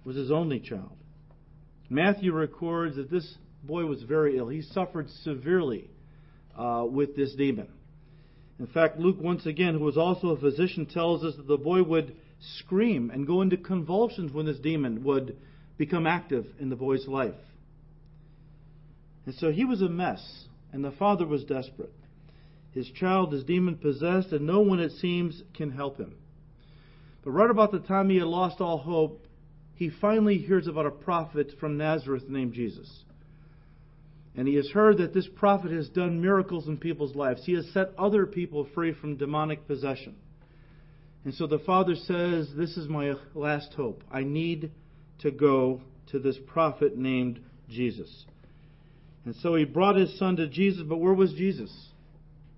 Was 0.03 0.15
his 0.15 0.31
only 0.31 0.59
child. 0.59 0.91
Matthew 1.89 2.33
records 2.33 2.97
that 2.97 3.09
this 3.09 3.35
boy 3.63 3.85
was 3.85 4.03
very 4.03 4.37
ill. 4.37 4.49
He 4.49 4.61
suffered 4.61 5.09
severely 5.23 5.89
uh, 6.57 6.85
with 6.89 7.15
this 7.15 7.33
demon. 7.35 7.69
In 8.59 8.67
fact, 8.67 8.99
Luke, 8.99 9.17
once 9.19 9.45
again, 9.45 9.73
who 9.73 9.83
was 9.83 9.97
also 9.97 10.29
a 10.29 10.39
physician, 10.39 10.85
tells 10.85 11.23
us 11.23 11.35
that 11.35 11.47
the 11.47 11.57
boy 11.57 11.83
would 11.83 12.15
scream 12.57 13.09
and 13.09 13.27
go 13.27 13.41
into 13.41 13.57
convulsions 13.57 14.31
when 14.31 14.45
this 14.45 14.59
demon 14.59 15.03
would 15.03 15.37
become 15.77 16.07
active 16.07 16.45
in 16.59 16.69
the 16.69 16.75
boy's 16.75 17.07
life. 17.07 17.33
And 19.25 19.35
so 19.35 19.51
he 19.51 19.65
was 19.65 19.81
a 19.81 19.89
mess, 19.89 20.45
and 20.71 20.83
the 20.83 20.91
father 20.91 21.25
was 21.25 21.43
desperate. 21.43 21.93
His 22.75 22.91
child 22.91 23.33
is 23.33 23.45
demon 23.45 23.77
possessed, 23.77 24.33
and 24.33 24.45
no 24.45 24.59
one, 24.59 24.81
it 24.81 24.91
seems, 24.99 25.41
can 25.53 25.71
help 25.71 25.97
him. 25.97 26.13
But 27.23 27.31
right 27.31 27.49
about 27.49 27.71
the 27.71 27.79
time 27.79 28.09
he 28.09 28.17
had 28.17 28.27
lost 28.27 28.59
all 28.59 28.77
hope, 28.77 29.25
he 29.75 29.89
finally 29.89 30.37
hears 30.37 30.67
about 30.67 30.85
a 30.85 30.91
prophet 30.91 31.53
from 31.57 31.77
Nazareth 31.77 32.27
named 32.27 32.53
Jesus. 32.53 33.03
And 34.35 34.45
he 34.45 34.55
has 34.55 34.69
heard 34.69 34.97
that 34.97 35.13
this 35.13 35.27
prophet 35.37 35.71
has 35.71 35.87
done 35.87 36.21
miracles 36.21 36.67
in 36.67 36.77
people's 36.77 37.15
lives. 37.15 37.45
He 37.45 37.53
has 37.53 37.65
set 37.73 37.91
other 37.97 38.25
people 38.25 38.67
free 38.75 38.91
from 38.93 39.15
demonic 39.15 39.65
possession. 39.67 40.17
And 41.23 41.33
so 41.33 41.47
the 41.47 41.59
father 41.59 41.95
says, 41.95 42.49
This 42.57 42.75
is 42.75 42.89
my 42.89 43.15
last 43.33 43.73
hope. 43.73 44.03
I 44.11 44.23
need 44.23 44.71
to 45.19 45.31
go 45.31 45.79
to 46.11 46.19
this 46.19 46.37
prophet 46.45 46.97
named 46.97 47.39
Jesus. 47.69 48.25
And 49.23 49.33
so 49.37 49.55
he 49.55 49.63
brought 49.63 49.95
his 49.95 50.19
son 50.19 50.35
to 50.35 50.47
Jesus, 50.47 50.83
but 50.85 50.97
where 50.97 51.13
was 51.13 51.33
Jesus? 51.33 51.71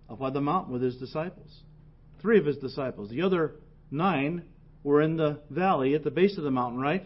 Up 0.09 0.21
on 0.21 0.33
the 0.33 0.41
mountain 0.41 0.73
with 0.73 0.81
his 0.81 0.95
disciples. 0.97 1.63
Three 2.21 2.39
of 2.39 2.45
his 2.45 2.57
disciples. 2.57 3.09
The 3.09 3.21
other 3.21 3.55
nine 3.91 4.43
were 4.83 5.01
in 5.01 5.17
the 5.17 5.39
valley 5.49 5.95
at 5.95 6.03
the 6.03 6.11
base 6.11 6.37
of 6.37 6.43
the 6.43 6.51
mountain, 6.51 6.79
right? 6.79 7.03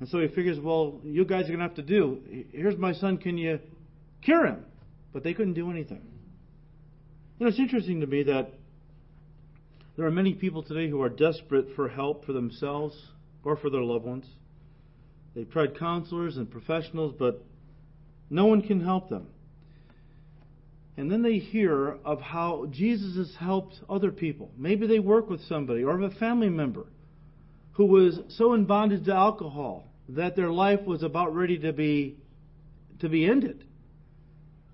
And 0.00 0.08
so 0.08 0.20
he 0.20 0.28
figures, 0.28 0.58
well, 0.60 1.00
you 1.04 1.24
guys 1.24 1.44
are 1.44 1.48
going 1.48 1.60
to 1.60 1.66
have 1.66 1.76
to 1.76 1.82
do. 1.82 2.44
Here's 2.52 2.76
my 2.76 2.92
son. 2.92 3.16
Can 3.16 3.38
you 3.38 3.58
cure 4.22 4.46
him? 4.46 4.64
But 5.12 5.22
they 5.22 5.34
couldn't 5.34 5.54
do 5.54 5.70
anything. 5.70 6.02
You 7.38 7.46
know, 7.46 7.48
it's 7.48 7.58
interesting 7.58 8.00
to 8.00 8.06
me 8.06 8.24
that 8.24 8.52
there 9.96 10.06
are 10.06 10.10
many 10.10 10.34
people 10.34 10.62
today 10.62 10.90
who 10.90 11.02
are 11.02 11.08
desperate 11.08 11.68
for 11.76 11.88
help 11.88 12.26
for 12.26 12.32
themselves 12.32 12.96
or 13.44 13.56
for 13.56 13.70
their 13.70 13.82
loved 13.82 14.04
ones. 14.04 14.26
They've 15.34 15.50
tried 15.50 15.78
counselors 15.78 16.36
and 16.36 16.50
professionals, 16.50 17.14
but 17.18 17.44
no 18.30 18.46
one 18.46 18.62
can 18.62 18.84
help 18.84 19.08
them. 19.08 19.28
And 20.96 21.10
then 21.10 21.22
they 21.22 21.38
hear 21.38 21.98
of 22.04 22.20
how 22.20 22.66
Jesus 22.70 23.16
has 23.16 23.34
helped 23.38 23.80
other 23.88 24.12
people. 24.12 24.52
Maybe 24.56 24.86
they 24.86 25.00
work 25.00 25.28
with 25.28 25.40
somebody 25.42 25.82
or 25.82 25.98
have 25.98 26.12
a 26.12 26.14
family 26.16 26.48
member 26.48 26.86
who 27.72 27.86
was 27.86 28.18
so 28.36 28.54
in 28.54 28.64
bondage 28.64 29.04
to 29.06 29.14
alcohol 29.14 29.88
that 30.10 30.36
their 30.36 30.50
life 30.50 30.82
was 30.86 31.02
about 31.02 31.34
ready 31.34 31.58
to 31.58 31.72
be 31.72 32.16
to 33.00 33.08
be 33.08 33.26
ended. 33.26 33.64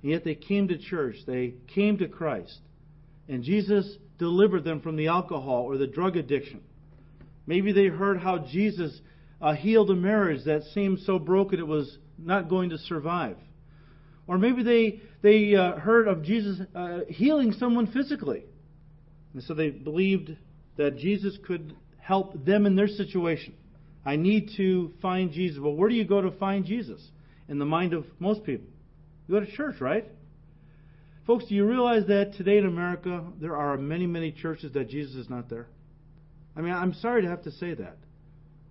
And 0.03 0.11
yet 0.11 0.25
they 0.25 0.35
came 0.35 0.69
to 0.69 0.79
church, 0.79 1.17
they 1.27 1.55
came 1.75 1.99
to 1.99 2.09
Christ, 2.09 2.59
and 3.29 3.43
Jesus 3.43 3.97
delivered 4.19 4.65
them 4.65 4.81
from 4.81 4.97
the 4.97 5.09
alcohol 5.09 5.63
or 5.63 5.79
the 5.79 5.87
drug 5.87 6.17
addiction. 6.17 6.61
Maybe 7.47 7.73
they 7.73 7.87
heard 7.87 8.19
how 8.19 8.39
Jesus 8.39 8.99
uh, 9.41 9.55
healed 9.55 9.91
a 9.91 9.95
marriage 9.95 10.45
that 10.45 10.63
seemed 10.75 11.01
so 11.01 11.19
broken 11.19 11.59
it 11.59 11.67
was 11.67 11.99
not 12.19 12.49
going 12.49 12.71
to 12.71 12.79
survive. 12.79 13.37
Or 14.31 14.39
maybe 14.39 14.63
they, 14.63 15.01
they 15.23 15.57
uh, 15.57 15.73
heard 15.73 16.07
of 16.07 16.23
Jesus 16.23 16.61
uh, 16.73 17.01
healing 17.09 17.51
someone 17.51 17.89
physically. 17.89 18.45
And 19.35 19.43
so 19.43 19.55
they 19.55 19.71
believed 19.71 20.37
that 20.77 20.99
Jesus 20.99 21.37
could 21.45 21.75
help 21.99 22.45
them 22.45 22.65
in 22.65 22.77
their 22.77 22.87
situation. 22.87 23.55
I 24.07 24.15
need 24.15 24.51
to 24.57 24.93
find 25.03 25.33
Jesus. 25.33 25.59
Well, 25.59 25.75
where 25.75 25.89
do 25.89 25.97
you 25.97 26.05
go 26.05 26.21
to 26.21 26.31
find 26.31 26.65
Jesus? 26.65 27.05
In 27.49 27.59
the 27.59 27.65
mind 27.65 27.93
of 27.93 28.07
most 28.21 28.45
people. 28.45 28.69
You 29.27 29.35
go 29.35 29.45
to 29.45 29.51
church, 29.51 29.81
right? 29.81 30.07
Folks, 31.27 31.47
do 31.47 31.57
you 31.57 31.67
realize 31.67 32.07
that 32.07 32.35
today 32.35 32.59
in 32.59 32.67
America 32.67 33.25
there 33.41 33.57
are 33.57 33.77
many, 33.77 34.07
many 34.07 34.31
churches 34.31 34.73
that 34.75 34.89
Jesus 34.89 35.17
is 35.17 35.29
not 35.29 35.51
there? 35.51 35.67
I 36.57 36.61
mean, 36.61 36.73
I'm 36.73 36.95
sorry 36.95 37.23
to 37.23 37.29
have 37.29 37.43
to 37.43 37.51
say 37.51 37.75
that. 37.75 37.97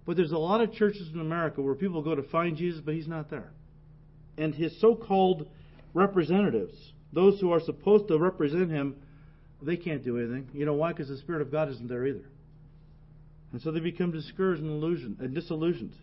But 0.05 0.15
there's 0.15 0.31
a 0.31 0.37
lot 0.37 0.61
of 0.61 0.71
churches 0.71 1.09
in 1.13 1.19
America 1.19 1.61
where 1.61 1.75
people 1.75 2.01
go 2.01 2.15
to 2.15 2.23
find 2.23 2.55
Jesus, 2.55 2.79
but 2.79 2.93
he's 2.93 3.09
not 3.09 3.29
there 3.29 3.51
and 4.37 4.53
his 4.53 4.79
so 4.79 4.95
called 4.95 5.47
representatives, 5.93 6.75
those 7.13 7.39
who 7.39 7.51
are 7.51 7.59
supposed 7.59 8.07
to 8.07 8.17
represent 8.17 8.69
him, 8.69 8.95
they 9.61 9.77
can't 9.77 10.03
do 10.03 10.17
anything. 10.17 10.49
You 10.53 10.65
know 10.65 10.73
why? 10.73 10.93
Because 10.93 11.09
the 11.09 11.17
Spirit 11.17 11.41
of 11.41 11.51
God 11.51 11.69
isn't 11.69 11.87
there 11.87 12.05
either. 12.05 12.25
And 13.51 13.61
so 13.61 13.71
they 13.71 13.79
become 13.79 14.11
discouraged 14.11 14.61
and, 14.61 14.71
illusioned, 14.71 15.19
and 15.19 15.33
disillusioned. 15.33 15.93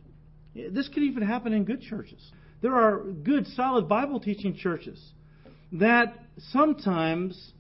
This 0.55 0.89
could 0.89 1.03
even 1.03 1.23
happen 1.23 1.53
in 1.53 1.65
good 1.65 1.83
churches. 1.83 2.21
There 2.61 2.75
are 2.75 2.99
good, 2.99 3.47
solid 3.49 3.89
Bible 3.89 4.21
teaching 4.21 4.57
churches 4.57 5.01
that 5.73 6.15
sometimes, 6.51 7.53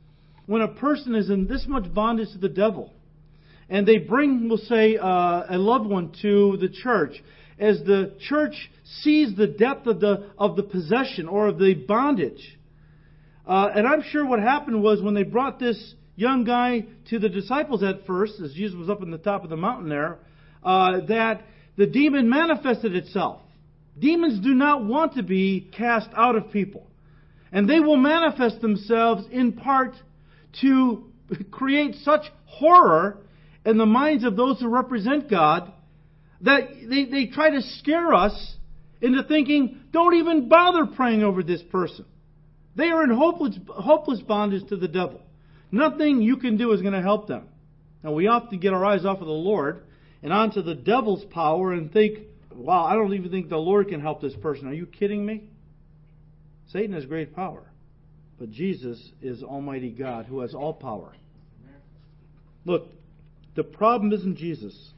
when 0.46 0.62
a 0.62 0.68
person 0.68 1.14
is 1.14 1.30
in 1.30 1.46
this 1.46 1.66
much 1.68 1.92
bondage 1.92 2.32
to 2.32 2.38
the 2.38 2.48
devil, 2.48 2.92
and 3.68 3.86
they 3.86 3.98
bring, 3.98 4.48
we'll 4.48 4.58
say, 4.58 4.96
uh, 4.96 5.44
a 5.48 5.58
loved 5.58 5.86
one 5.86 6.12
to 6.22 6.56
the 6.58 6.68
church, 6.68 7.22
as 7.58 7.78
the 7.84 8.14
church 8.28 8.70
sees 9.00 9.34
the 9.36 9.46
depth 9.46 9.86
of 9.86 10.00
the, 10.00 10.30
of 10.38 10.56
the 10.56 10.62
possession 10.62 11.28
or 11.28 11.48
of 11.48 11.58
the 11.58 11.74
bondage. 11.74 12.58
Uh, 13.46 13.70
and 13.74 13.86
I'm 13.86 14.02
sure 14.10 14.26
what 14.26 14.40
happened 14.40 14.82
was 14.82 15.00
when 15.00 15.14
they 15.14 15.22
brought 15.22 15.58
this 15.58 15.94
young 16.16 16.44
guy 16.44 16.86
to 17.10 17.18
the 17.18 17.28
disciples 17.28 17.82
at 17.82 18.06
first, 18.06 18.40
as 18.40 18.52
Jesus 18.52 18.76
was 18.76 18.90
up 18.90 19.02
on 19.02 19.10
the 19.10 19.18
top 19.18 19.44
of 19.44 19.50
the 19.50 19.56
mountain 19.56 19.88
there, 19.88 20.18
uh, 20.64 21.00
that 21.06 21.42
the 21.76 21.86
demon 21.86 22.28
manifested 22.28 22.94
itself. 22.96 23.40
Demons 23.98 24.42
do 24.42 24.54
not 24.54 24.84
want 24.84 25.14
to 25.14 25.22
be 25.22 25.70
cast 25.76 26.08
out 26.14 26.36
of 26.36 26.50
people. 26.50 26.86
And 27.52 27.68
they 27.68 27.80
will 27.80 27.96
manifest 27.96 28.60
themselves 28.60 29.24
in 29.30 29.52
part 29.52 29.94
to 30.60 31.04
create 31.50 31.94
such 32.02 32.22
horror 32.46 33.18
in 33.64 33.78
the 33.78 33.86
minds 33.86 34.24
of 34.24 34.36
those 34.36 34.60
who 34.60 34.68
represent 34.68 35.30
God 35.30 35.72
that 36.42 36.68
they, 36.88 37.04
they 37.06 37.26
try 37.26 37.50
to 37.50 37.62
scare 37.62 38.12
us 38.14 38.54
into 39.00 39.22
thinking, 39.24 39.80
don't 39.92 40.14
even 40.14 40.48
bother 40.48 40.86
praying 40.86 41.22
over 41.22 41.42
this 41.42 41.62
person. 41.62 42.04
They 42.74 42.88
are 42.88 43.04
in 43.04 43.10
hopeless, 43.10 43.58
hopeless 43.68 44.20
bondage 44.20 44.68
to 44.68 44.76
the 44.76 44.88
devil. 44.88 45.20
Nothing 45.70 46.22
you 46.22 46.36
can 46.36 46.56
do 46.56 46.72
is 46.72 46.82
going 46.82 46.94
to 46.94 47.02
help 47.02 47.26
them. 47.26 47.48
Now, 48.02 48.12
we 48.12 48.28
often 48.28 48.58
get 48.58 48.72
our 48.72 48.84
eyes 48.84 49.04
off 49.04 49.20
of 49.20 49.26
the 49.26 49.32
Lord 49.32 49.82
and 50.22 50.32
onto 50.32 50.62
the 50.62 50.74
devil's 50.74 51.24
power 51.24 51.72
and 51.72 51.92
think, 51.92 52.18
wow, 52.54 52.84
I 52.84 52.94
don't 52.94 53.14
even 53.14 53.30
think 53.30 53.48
the 53.48 53.56
Lord 53.56 53.88
can 53.88 54.00
help 54.00 54.20
this 54.20 54.34
person. 54.36 54.68
Are 54.68 54.74
you 54.74 54.86
kidding 54.86 55.24
me? 55.24 55.44
Satan 56.72 56.94
has 56.94 57.04
great 57.06 57.34
power, 57.34 57.62
but 58.38 58.50
Jesus 58.50 59.10
is 59.22 59.42
Almighty 59.42 59.90
God 59.90 60.26
who 60.26 60.40
has 60.40 60.54
all 60.54 60.72
power. 60.72 61.12
Look, 62.64 62.88
the 63.54 63.62
problem 63.62 64.12
isn't 64.12 64.36
Jesus. 64.36 64.92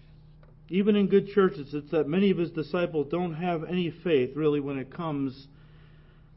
Even 0.70 0.96
in 0.96 1.06
good 1.06 1.28
churches, 1.28 1.72
it's 1.72 1.90
that 1.90 2.08
many 2.08 2.30
of 2.30 2.38
his 2.38 2.50
disciples 2.50 3.08
don't 3.10 3.34
have 3.34 3.64
any 3.64 3.90
faith, 3.90 4.36
really, 4.36 4.60
when 4.60 4.78
it 4.78 4.92
comes 4.92 5.46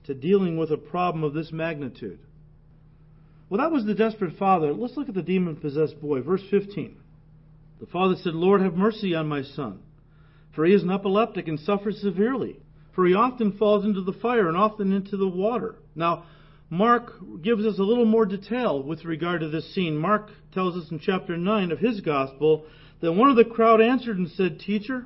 to 0.06 0.14
dealing 0.14 0.58
with 0.58 0.72
a 0.72 0.78
problem 0.78 1.24
of 1.24 1.34
this 1.34 1.52
magnitude. 1.52 2.20
Well, 3.50 3.60
that 3.60 3.72
was 3.72 3.86
the 3.86 3.94
desperate 3.94 4.38
father. 4.38 4.74
Let's 4.74 4.96
look 4.96 5.10
at 5.10 5.16
the 5.16 5.22
demon 5.22 5.58
possessed 5.58 6.00
boy. 6.00 6.22
Verse 6.22 6.44
15. 6.50 6.96
The 7.82 7.86
father 7.88 8.16
said, 8.16 8.34
Lord, 8.34 8.62
have 8.62 8.76
mercy 8.76 9.14
on 9.16 9.28
my 9.28 9.42
son, 9.42 9.80
for 10.56 10.66
he 10.66 10.74
is 10.74 10.84
an 10.84 10.92
epileptic 10.92 11.48
and 11.48 11.60
suffers 11.60 12.00
severely. 12.02 12.60
For 12.94 13.06
he 13.06 13.14
often 13.14 13.54
falls 13.54 13.86
into 13.86 14.02
the 14.02 14.14
fire 14.14 14.48
and 14.48 14.58
often 14.58 14.92
into 14.92 15.18
the 15.18 15.28
water. 15.28 15.76
Now, 15.96 16.26
Mark 16.70 17.14
gives 17.42 17.66
us 17.66 17.80
a 17.80 17.84
little 17.84 18.06
more 18.06 18.26
detail 18.26 18.82
with 18.82 19.04
regard 19.04 19.42
to 19.42 19.50
this 19.50 19.74
scene. 19.74 19.98
Mark 19.98 20.30
tells 20.54 20.76
us 20.78 20.90
in 20.92 21.00
chapter 21.00 21.38
9 21.38 21.72
of 21.72 21.80
his 21.80 22.02
gospel 22.02 22.66
that 23.02 23.14
one 23.14 23.30
of 23.30 23.36
the 23.36 23.46
crowd 23.46 23.82
answered 23.82 24.18
and 24.18 24.30
said, 24.30 24.60
Teacher, 24.60 25.06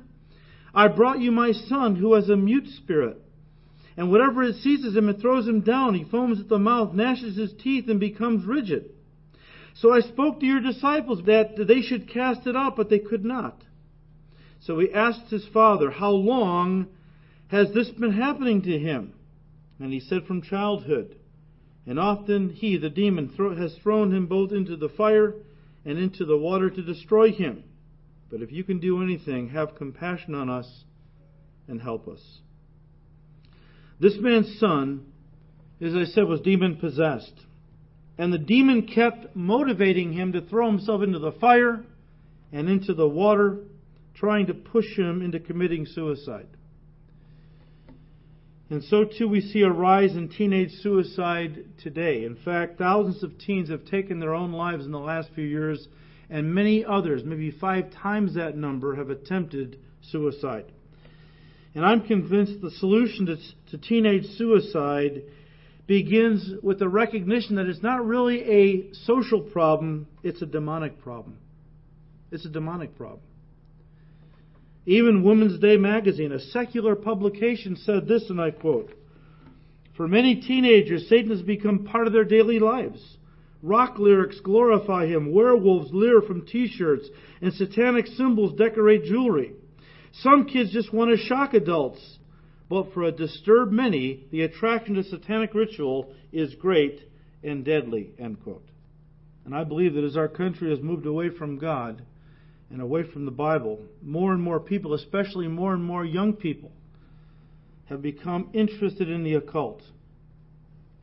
I 0.74 0.88
brought 0.88 1.20
you 1.20 1.32
my 1.32 1.52
son 1.52 1.96
who 1.96 2.14
has 2.14 2.28
a 2.28 2.36
mute 2.36 2.68
spirit. 2.68 3.16
And 3.96 4.10
whatever 4.10 4.42
it 4.42 4.56
seizes 4.56 4.94
him, 4.94 5.08
it 5.08 5.20
throws 5.20 5.48
him 5.48 5.62
down. 5.62 5.94
He 5.94 6.04
foams 6.04 6.38
at 6.38 6.48
the 6.48 6.58
mouth, 6.58 6.92
gnashes 6.92 7.36
his 7.36 7.54
teeth, 7.54 7.88
and 7.88 7.98
becomes 7.98 8.44
rigid. 8.44 8.90
So 9.74 9.92
I 9.92 10.00
spoke 10.00 10.40
to 10.40 10.46
your 10.46 10.60
disciples 10.60 11.22
that 11.26 11.56
they 11.56 11.80
should 11.80 12.10
cast 12.10 12.46
it 12.46 12.54
out, 12.54 12.76
but 12.76 12.90
they 12.90 12.98
could 12.98 13.24
not. 13.24 13.62
So 14.60 14.78
he 14.78 14.92
asked 14.92 15.30
his 15.30 15.46
father, 15.52 15.90
How 15.90 16.10
long 16.10 16.88
has 17.48 17.72
this 17.72 17.88
been 17.90 18.12
happening 18.12 18.62
to 18.62 18.78
him? 18.78 19.14
And 19.78 19.92
he 19.92 20.00
said, 20.00 20.26
From 20.26 20.42
childhood. 20.42 21.16
And 21.86 21.98
often 21.98 22.50
he, 22.50 22.76
the 22.76 22.90
demon, 22.90 23.32
has 23.58 23.76
thrown 23.82 24.14
him 24.14 24.26
both 24.26 24.52
into 24.52 24.76
the 24.76 24.88
fire 24.88 25.34
and 25.84 25.98
into 25.98 26.24
the 26.24 26.36
water 26.36 26.68
to 26.68 26.82
destroy 26.82 27.30
him. 27.30 27.62
But 28.30 28.42
if 28.42 28.52
you 28.52 28.64
can 28.64 28.80
do 28.80 29.02
anything, 29.02 29.50
have 29.50 29.76
compassion 29.76 30.34
on 30.34 30.50
us 30.50 30.84
and 31.68 31.80
help 31.80 32.08
us. 32.08 32.40
This 34.00 34.16
man's 34.18 34.58
son, 34.58 35.06
as 35.80 35.94
I 35.94 36.04
said, 36.04 36.24
was 36.24 36.40
demon 36.40 36.76
possessed. 36.76 37.32
And 38.18 38.32
the 38.32 38.38
demon 38.38 38.86
kept 38.86 39.36
motivating 39.36 40.12
him 40.12 40.32
to 40.32 40.40
throw 40.40 40.70
himself 40.70 41.02
into 41.02 41.18
the 41.18 41.32
fire 41.32 41.84
and 42.52 42.68
into 42.68 42.94
the 42.94 43.08
water, 43.08 43.58
trying 44.14 44.46
to 44.46 44.54
push 44.54 44.96
him 44.96 45.22
into 45.22 45.38
committing 45.38 45.86
suicide. 45.86 46.48
And 48.68 48.82
so 48.82 49.04
too 49.04 49.28
we 49.28 49.40
see 49.40 49.62
a 49.62 49.70
rise 49.70 50.16
in 50.16 50.28
teenage 50.28 50.72
suicide 50.82 51.64
today. 51.82 52.24
In 52.24 52.36
fact, 52.36 52.78
thousands 52.78 53.22
of 53.22 53.38
teens 53.38 53.70
have 53.70 53.84
taken 53.84 54.18
their 54.18 54.34
own 54.34 54.52
lives 54.52 54.84
in 54.84 54.92
the 54.92 54.98
last 54.98 55.30
few 55.34 55.44
years, 55.44 55.86
and 56.28 56.54
many 56.54 56.84
others, 56.84 57.22
maybe 57.24 57.50
five 57.50 57.90
times 57.92 58.34
that 58.34 58.56
number, 58.56 58.96
have 58.96 59.10
attempted 59.10 59.78
suicide. 60.02 60.72
And 61.74 61.84
I'm 61.84 62.06
convinced 62.06 62.60
the 62.60 62.70
solution 62.70 63.26
to, 63.26 63.36
to 63.70 63.78
teenage 63.78 64.24
suicide 64.36 65.22
begins 65.86 66.50
with 66.62 66.78
the 66.78 66.88
recognition 66.88 67.56
that 67.56 67.66
it's 67.66 67.82
not 67.82 68.04
really 68.04 68.42
a 68.42 68.94
social 69.04 69.40
problem, 69.40 70.06
it's 70.22 70.42
a 70.42 70.46
demonic 70.46 71.00
problem. 71.00 71.38
It's 72.32 72.44
a 72.44 72.50
demonic 72.50 72.96
problem. 72.96 73.20
Even 74.84 75.22
Women's 75.22 75.60
Day 75.60 75.76
magazine, 75.76 76.32
a 76.32 76.40
secular 76.40 76.94
publication, 76.96 77.76
said 77.76 78.06
this, 78.08 78.30
and 78.30 78.40
I 78.40 78.52
quote 78.52 78.90
For 79.96 80.08
many 80.08 80.40
teenagers, 80.40 81.08
Satan 81.08 81.30
has 81.30 81.42
become 81.42 81.84
part 81.84 82.06
of 82.06 82.12
their 82.12 82.24
daily 82.24 82.58
lives. 82.58 83.00
Rock 83.62 83.98
lyrics 83.98 84.38
glorify 84.40 85.06
him, 85.06 85.32
werewolves 85.32 85.90
leer 85.92 86.20
from 86.22 86.46
t 86.46 86.68
shirts, 86.68 87.08
and 87.40 87.52
satanic 87.52 88.06
symbols 88.06 88.56
decorate 88.58 89.04
jewelry. 89.04 89.52
Some 90.12 90.46
kids 90.46 90.72
just 90.72 90.92
want 90.92 91.10
to 91.10 91.24
shock 91.24 91.54
adults. 91.54 92.18
But 92.68 92.92
for 92.92 93.04
a 93.04 93.12
disturbed 93.12 93.72
many, 93.72 94.24
the 94.30 94.42
attraction 94.42 94.94
to 94.96 95.04
satanic 95.04 95.54
ritual 95.54 96.12
is 96.32 96.54
great 96.54 97.00
and 97.44 97.64
deadly. 97.64 98.10
End 98.18 98.42
quote. 98.42 98.66
And 99.44 99.54
I 99.54 99.62
believe 99.62 99.94
that 99.94 100.04
as 100.04 100.16
our 100.16 100.28
country 100.28 100.70
has 100.70 100.80
moved 100.80 101.06
away 101.06 101.30
from 101.30 101.58
God 101.58 102.02
and 102.70 102.80
away 102.80 103.04
from 103.04 103.24
the 103.24 103.30
Bible, 103.30 103.78
more 104.02 104.32
and 104.32 104.42
more 104.42 104.58
people, 104.58 104.94
especially 104.94 105.46
more 105.46 105.72
and 105.72 105.84
more 105.84 106.04
young 106.04 106.32
people, 106.32 106.72
have 107.84 108.02
become 108.02 108.50
interested 108.52 109.08
in 109.08 109.22
the 109.22 109.34
occult. 109.34 109.82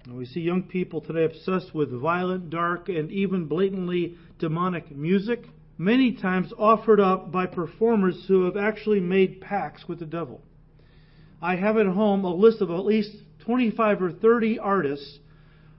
And 0.05 0.17
we 0.17 0.25
see 0.25 0.41
young 0.41 0.63
people 0.63 0.99
today 0.99 1.23
obsessed 1.23 1.73
with 1.73 1.89
violent, 1.91 2.49
dark, 2.49 2.89
and 2.89 3.09
even 3.11 3.45
blatantly 3.45 4.17
demonic 4.37 4.91
music 4.95 5.47
many 5.77 6.13
times 6.13 6.53
offered 6.57 6.99
up 6.99 7.31
by 7.31 7.45
performers 7.45 8.25
who 8.27 8.43
have 8.43 8.57
actually 8.57 8.99
made 8.99 9.41
pacts 9.41 9.87
with 9.87 9.99
the 9.99 10.05
devil. 10.05 10.41
I 11.41 11.55
have 11.55 11.77
at 11.77 11.87
home 11.87 12.23
a 12.25 12.33
list 12.33 12.61
of 12.61 12.69
at 12.69 12.85
least 12.85 13.11
25 13.45 14.01
or 14.01 14.11
30 14.11 14.59
artists, 14.59 15.19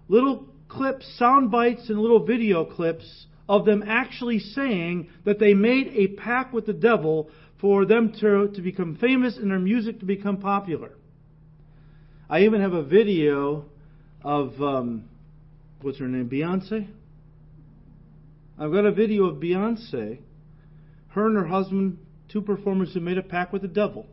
little 0.09 0.49
clips, 0.69 1.07
sound 1.19 1.51
bites, 1.51 1.89
and 1.89 1.99
little 1.99 2.25
video 2.25 2.65
clips 2.65 3.27
of 3.49 3.67
them 3.67 3.85
actually 3.87 4.39
saying 4.39 5.09
that 5.25 5.39
they 5.39 5.55
made 5.55 5.89
a 5.89 6.09
pact 6.17 6.53
with 6.55 6.67
the 6.67 6.73
devil 6.73 7.31
for 7.61 7.85
them 7.85 8.13
to, 8.21 8.49
to 8.49 8.63
become 8.63 8.97
famous 8.97 9.37
and 9.37 9.51
their 9.51 9.59
music 9.59 10.01
to 10.01 10.07
become 10.07 10.39
popular. 10.39 10.93
I 12.29 12.41
even 12.41 12.63
have 12.63 12.73
a 12.73 12.83
video 12.83 13.67
of, 14.25 14.61
um, 14.61 15.05
what's 15.83 15.99
her 15.99 16.09
name, 16.09 16.29
Beyonce? 16.29 16.89
I've 18.59 18.73
got 18.73 18.87
a 18.87 18.93
video 18.93 19.27
of 19.27 19.37
Beyonce, 19.37 20.19
her 21.09 21.27
and 21.27 21.37
her 21.37 21.47
husband, 21.47 21.99
two 22.29 22.41
performers 22.41 22.95
who 22.95 23.01
made 23.01 23.19
a 23.19 23.23
pact 23.23 23.53
with 23.53 23.63
the 23.63 23.69
devil. 23.69 24.07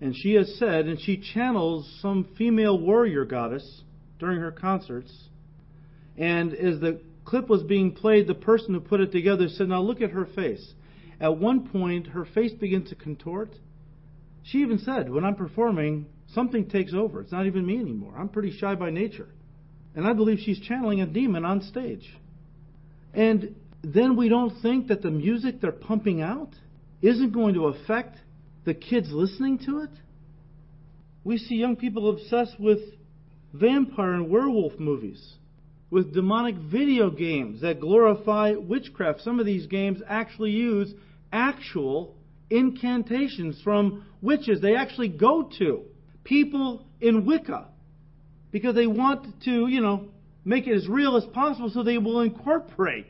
And 0.00 0.14
she 0.14 0.34
has 0.34 0.54
said, 0.58 0.86
and 0.86 1.00
she 1.00 1.16
channels 1.16 1.90
some 2.02 2.28
female 2.36 2.78
warrior 2.78 3.24
goddess 3.24 3.82
during 4.18 4.40
her 4.40 4.52
concerts. 4.52 5.10
And 6.18 6.52
as 6.52 6.80
the 6.80 7.00
clip 7.24 7.48
was 7.48 7.62
being 7.62 7.92
played, 7.92 8.26
the 8.26 8.34
person 8.34 8.74
who 8.74 8.80
put 8.80 9.00
it 9.00 9.12
together 9.12 9.48
said, 9.48 9.68
Now 9.68 9.80
look 9.80 10.02
at 10.02 10.10
her 10.10 10.26
face. 10.26 10.74
At 11.20 11.38
one 11.38 11.68
point, 11.68 12.08
her 12.08 12.26
face 12.26 12.52
begins 12.52 12.90
to 12.90 12.96
contort. 12.96 13.54
She 14.42 14.58
even 14.58 14.78
said, 14.78 15.10
When 15.10 15.24
I'm 15.24 15.36
performing, 15.36 16.06
something 16.34 16.68
takes 16.68 16.92
over. 16.92 17.20
It's 17.20 17.32
not 17.32 17.46
even 17.46 17.64
me 17.64 17.78
anymore. 17.78 18.14
I'm 18.18 18.28
pretty 18.28 18.56
shy 18.56 18.74
by 18.74 18.90
nature. 18.90 19.28
And 19.94 20.06
I 20.06 20.12
believe 20.12 20.38
she's 20.40 20.60
channeling 20.60 21.00
a 21.00 21.06
demon 21.06 21.44
on 21.44 21.62
stage. 21.62 22.08
And 23.12 23.54
then 23.82 24.16
we 24.16 24.28
don't 24.28 24.60
think 24.60 24.88
that 24.88 25.02
the 25.02 25.10
music 25.10 25.60
they're 25.60 25.72
pumping 25.72 26.20
out 26.20 26.50
isn't 27.00 27.32
going 27.32 27.54
to 27.54 27.66
affect 27.66 28.18
the 28.64 28.74
kids 28.74 29.08
listening 29.10 29.58
to 29.66 29.80
it. 29.80 29.90
We 31.22 31.38
see 31.38 31.56
young 31.56 31.76
people 31.76 32.10
obsessed 32.10 32.58
with 32.58 32.80
vampire 33.52 34.14
and 34.14 34.28
werewolf 34.28 34.78
movies, 34.78 35.34
with 35.90 36.12
demonic 36.12 36.56
video 36.56 37.10
games 37.10 37.60
that 37.60 37.80
glorify 37.80 38.52
witchcraft. 38.52 39.20
Some 39.20 39.38
of 39.38 39.46
these 39.46 39.66
games 39.66 40.00
actually 40.08 40.50
use 40.50 40.92
actual 41.32 42.16
incantations 42.50 43.60
from 43.62 44.04
witches. 44.20 44.60
They 44.60 44.76
actually 44.76 45.08
go 45.08 45.50
to 45.58 45.84
people 46.24 46.84
in 47.00 47.24
Wicca 47.26 47.68
because 48.50 48.74
they 48.74 48.86
want 48.86 49.42
to, 49.44 49.68
you 49.68 49.80
know, 49.80 50.08
make 50.44 50.66
it 50.66 50.74
as 50.74 50.88
real 50.88 51.16
as 51.16 51.24
possible 51.26 51.70
so 51.70 51.82
they 51.82 51.98
will 51.98 52.20
incorporate 52.20 53.06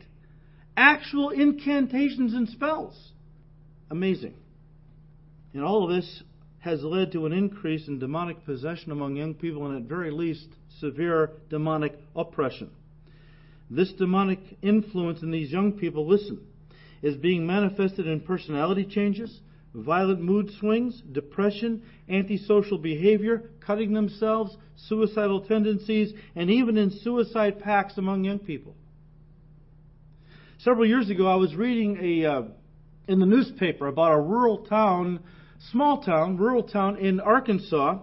actual 0.77 1.31
incantations 1.31 2.35
and 2.35 2.49
spells. 2.49 3.13
Amazing. 3.91 4.35
And 5.53 5.65
all 5.65 5.85
of 5.85 5.95
this 5.95 6.23
has 6.61 6.83
led 6.83 7.13
to 7.13 7.27
an 7.27 7.33
increase 7.33 7.87
in 7.89 7.99
demonic 7.99 8.45
possession 8.45 8.91
among 8.91 9.17
young 9.17 9.35
people 9.35 9.67
and, 9.67 9.77
at 9.77 9.89
very 9.89 10.11
least, 10.11 10.49
severe 10.81 11.31
demonic 11.51 11.93
oppression. 12.17 12.71
This 13.71 13.93
demonic 13.93 14.41
influence 14.63 15.23
in 15.23 15.31
these 15.31 15.51
young 15.51 15.73
people, 15.73 16.09
listen, 16.09 16.41
is 17.03 17.17
being 17.17 17.47
manifested 17.47 18.07
in 18.07 18.21
personality 18.21 18.85
changes, 18.85 19.41
violent 19.75 20.21
mood 20.21 20.51
swings, 20.61 21.03
depression, 21.13 21.83
antisocial 22.09 22.79
behavior, 22.79 23.51
cutting 23.61 23.93
themselves, 23.93 24.57
suicidal 24.77 25.41
tendencies, 25.43 26.13
and 26.37 26.51
even 26.51 26.77
in 26.77 26.91
suicide 26.91 27.59
pacts 27.59 27.99
among 27.99 28.25
young 28.25 28.39
people. 28.39 28.77
Several 30.59 30.87
years 30.87 31.11
ago, 31.11 31.27
I 31.27 31.35
was 31.35 31.55
reading 31.55 31.99
a 32.01 32.27
uh, 32.27 32.43
in 33.09 33.19
the 33.19 33.27
newspaper 33.27 33.89
about 33.89 34.13
a 34.13 34.21
rural 34.21 34.59
town, 34.65 35.21
small 35.73 36.03
town, 36.03 36.37
rural 36.37 36.63
town 36.63 36.97
in 36.97 37.21
Arkansas, 37.21 37.99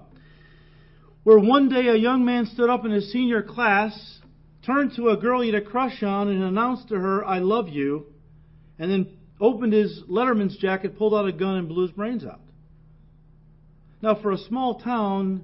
where 1.24 1.40
one 1.40 1.70
day 1.70 1.88
a 1.88 1.96
young 1.96 2.26
man 2.26 2.46
stood 2.48 2.70
up 2.70 2.86
in 2.86 2.92
his 2.92 3.12
senior 3.12 3.42
class, 3.42 4.20
turned 4.66 4.94
to 4.96 5.10
a 5.10 5.18
girl 5.18 5.42
he 5.42 5.52
had 5.52 5.62
a 5.62 5.66
crush 5.66 6.04
on, 6.04 6.28
and 6.28 6.44
announced 6.44 6.90
to 6.90 6.96
her, 6.96 7.26
"I 7.26 7.40
love 7.40 7.70
you," 7.70 8.08
and 8.78 8.92
then 8.92 9.08
opened 9.42 9.74
his 9.74 10.04
Letterman's 10.08 10.56
jacket, 10.56 10.98
pulled 10.98 11.16
out 11.16 11.28
a 11.28 11.32
gun, 11.34 11.56
and 11.56 11.68
blew 11.68 11.82
his 11.82 11.92
brains 11.92 12.24
out. 12.24 12.40
Now, 14.02 14.16
for 14.22 14.32
a 14.32 14.38
small 14.38 14.80
town 14.80 15.44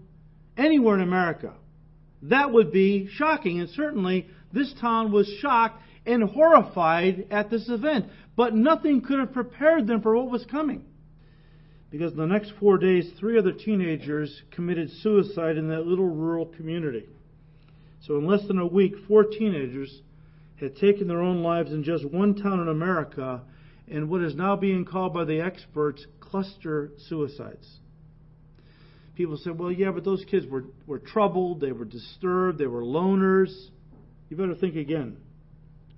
anywhere 0.56 0.96
in 0.96 1.02
America, 1.02 1.54
that 2.24 2.52
would 2.52 2.72
be 2.72 3.10
shocking. 3.12 3.60
And 3.60 3.70
certainly, 3.70 4.28
this 4.54 4.74
town 4.80 5.12
was 5.12 5.28
shocked 5.42 5.82
and 6.06 6.24
horrified 6.24 7.28
at 7.32 7.50
this 7.50 7.70
event. 7.70 8.06
But 8.36 8.56
nothing 8.56 9.02
could 9.02 9.20
have 9.20 9.34
prepared 9.34 9.88
them 9.88 10.02
for 10.02 10.16
what 10.16 10.32
was 10.32 10.46
coming. 10.46 10.86
Because 11.90 12.12
in 12.12 12.18
the 12.18 12.28
next 12.28 12.54
four 12.60 12.78
days, 12.78 13.10
three 13.20 13.38
other 13.38 13.52
teenagers 13.52 14.42
committed 14.52 14.92
suicide 15.02 15.58
in 15.58 15.70
that 15.70 15.88
little 15.88 16.08
rural 16.08 16.46
community. 16.46 17.08
So, 18.02 18.18
in 18.18 18.26
less 18.26 18.46
than 18.48 18.60
a 18.60 18.68
week, 18.68 18.94
four 19.08 19.24
teenagers 19.24 20.02
had 20.60 20.76
taken 20.76 21.08
their 21.08 21.22
own 21.22 21.44
lives 21.44 21.72
in 21.72 21.84
just 21.84 22.06
one 22.06 22.36
town 22.36 22.60
in 22.60 22.68
America 22.68 23.42
in 23.88 24.10
what 24.10 24.22
is 24.22 24.36
now 24.36 24.56
being 24.56 24.86
called 24.86 25.14
by 25.14 25.24
the 25.24 25.42
experts 25.42 26.06
cluster 26.20 26.92
suicides. 27.08 27.68
People 29.16 29.38
say, 29.38 29.52
well, 29.52 29.72
yeah, 29.72 29.92
but 29.92 30.04
those 30.04 30.24
kids 30.30 30.46
were, 30.46 30.66
were 30.86 31.00
troubled, 31.00 31.60
they 31.60 31.72
were 31.72 31.86
disturbed, 31.86 32.60
they 32.60 32.68
were 32.68 32.84
loners. 32.84 33.52
You 34.30 34.38
better 34.38 34.54
think 34.56 34.76
again. 34.76 35.18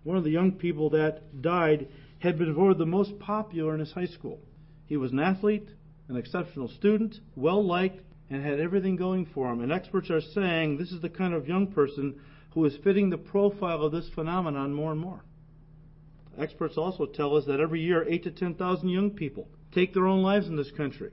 One 0.04 0.16
of 0.16 0.24
the 0.24 0.30
young 0.30 0.54
people 0.54 0.92
that 0.92 1.42
died 1.42 1.88
had 2.20 2.38
been 2.38 2.54
voted 2.54 2.78
the 2.78 2.86
most 2.86 3.20
popular 3.20 3.74
in 3.74 3.80
his 3.80 3.92
high 3.92 4.06
school. 4.06 4.40
He 4.86 4.96
was 4.98 5.12
an 5.12 5.20
athlete, 5.20 5.68
an 6.08 6.16
exceptional 6.16 6.70
student, 6.70 7.16
well 7.36 7.66
liked, 7.66 8.02
and 8.30 8.46
had 8.46 8.60
everything 8.60 8.96
going 8.96 9.26
for 9.34 9.52
him. 9.52 9.62
And 9.62 9.72
experts 9.72 10.10
are 10.10 10.22
saying 10.22 10.78
this 10.78 10.92
is 10.92 11.02
the 11.02 11.10
kind 11.10 11.34
of 11.34 11.48
young 11.48 11.68
person 11.68 12.20
who 12.52 12.66
is 12.66 12.78
fitting 12.84 13.10
the 13.10 13.18
profile 13.18 13.84
of 13.84 13.92
this 13.92 14.10
phenomenon 14.16 14.74
more 14.74 14.92
and 14.92 15.02
more. 15.02 15.24
Experts 16.38 16.78
also 16.78 17.06
tell 17.06 17.36
us 17.36 17.46
that 17.46 17.60
every 17.60 17.82
year, 17.82 18.06
8 18.08 18.24
to 18.24 18.32
10,000 18.32 18.90
young 18.90 19.12
people 19.12 19.48
take 19.74 19.94
their 19.94 20.08
own 20.08 20.22
lives 20.22 20.48
in 20.48 20.56
this 20.56 20.72
country. 20.72 21.12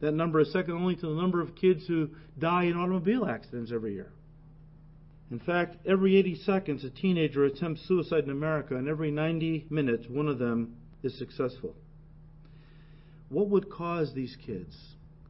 That 0.00 0.12
number 0.12 0.40
is 0.40 0.52
second 0.52 0.74
only 0.74 0.96
to 0.96 1.06
the 1.06 1.20
number 1.20 1.40
of 1.40 1.54
kids 1.54 1.86
who 1.86 2.10
die 2.38 2.64
in 2.64 2.76
automobile 2.76 3.26
accidents 3.26 3.72
every 3.72 3.94
year. 3.94 4.12
In 5.30 5.38
fact, 5.38 5.76
every 5.86 6.16
80 6.16 6.34
seconds, 6.36 6.84
a 6.84 6.90
teenager 6.90 7.44
attempts 7.44 7.86
suicide 7.86 8.24
in 8.24 8.30
America, 8.30 8.76
and 8.76 8.88
every 8.88 9.10
90 9.10 9.66
minutes, 9.70 10.06
one 10.08 10.26
of 10.26 10.38
them 10.38 10.76
is 11.02 11.16
successful. 11.16 11.76
What 13.28 13.48
would 13.48 13.70
cause 13.70 14.12
these 14.12 14.36
kids, 14.44 14.76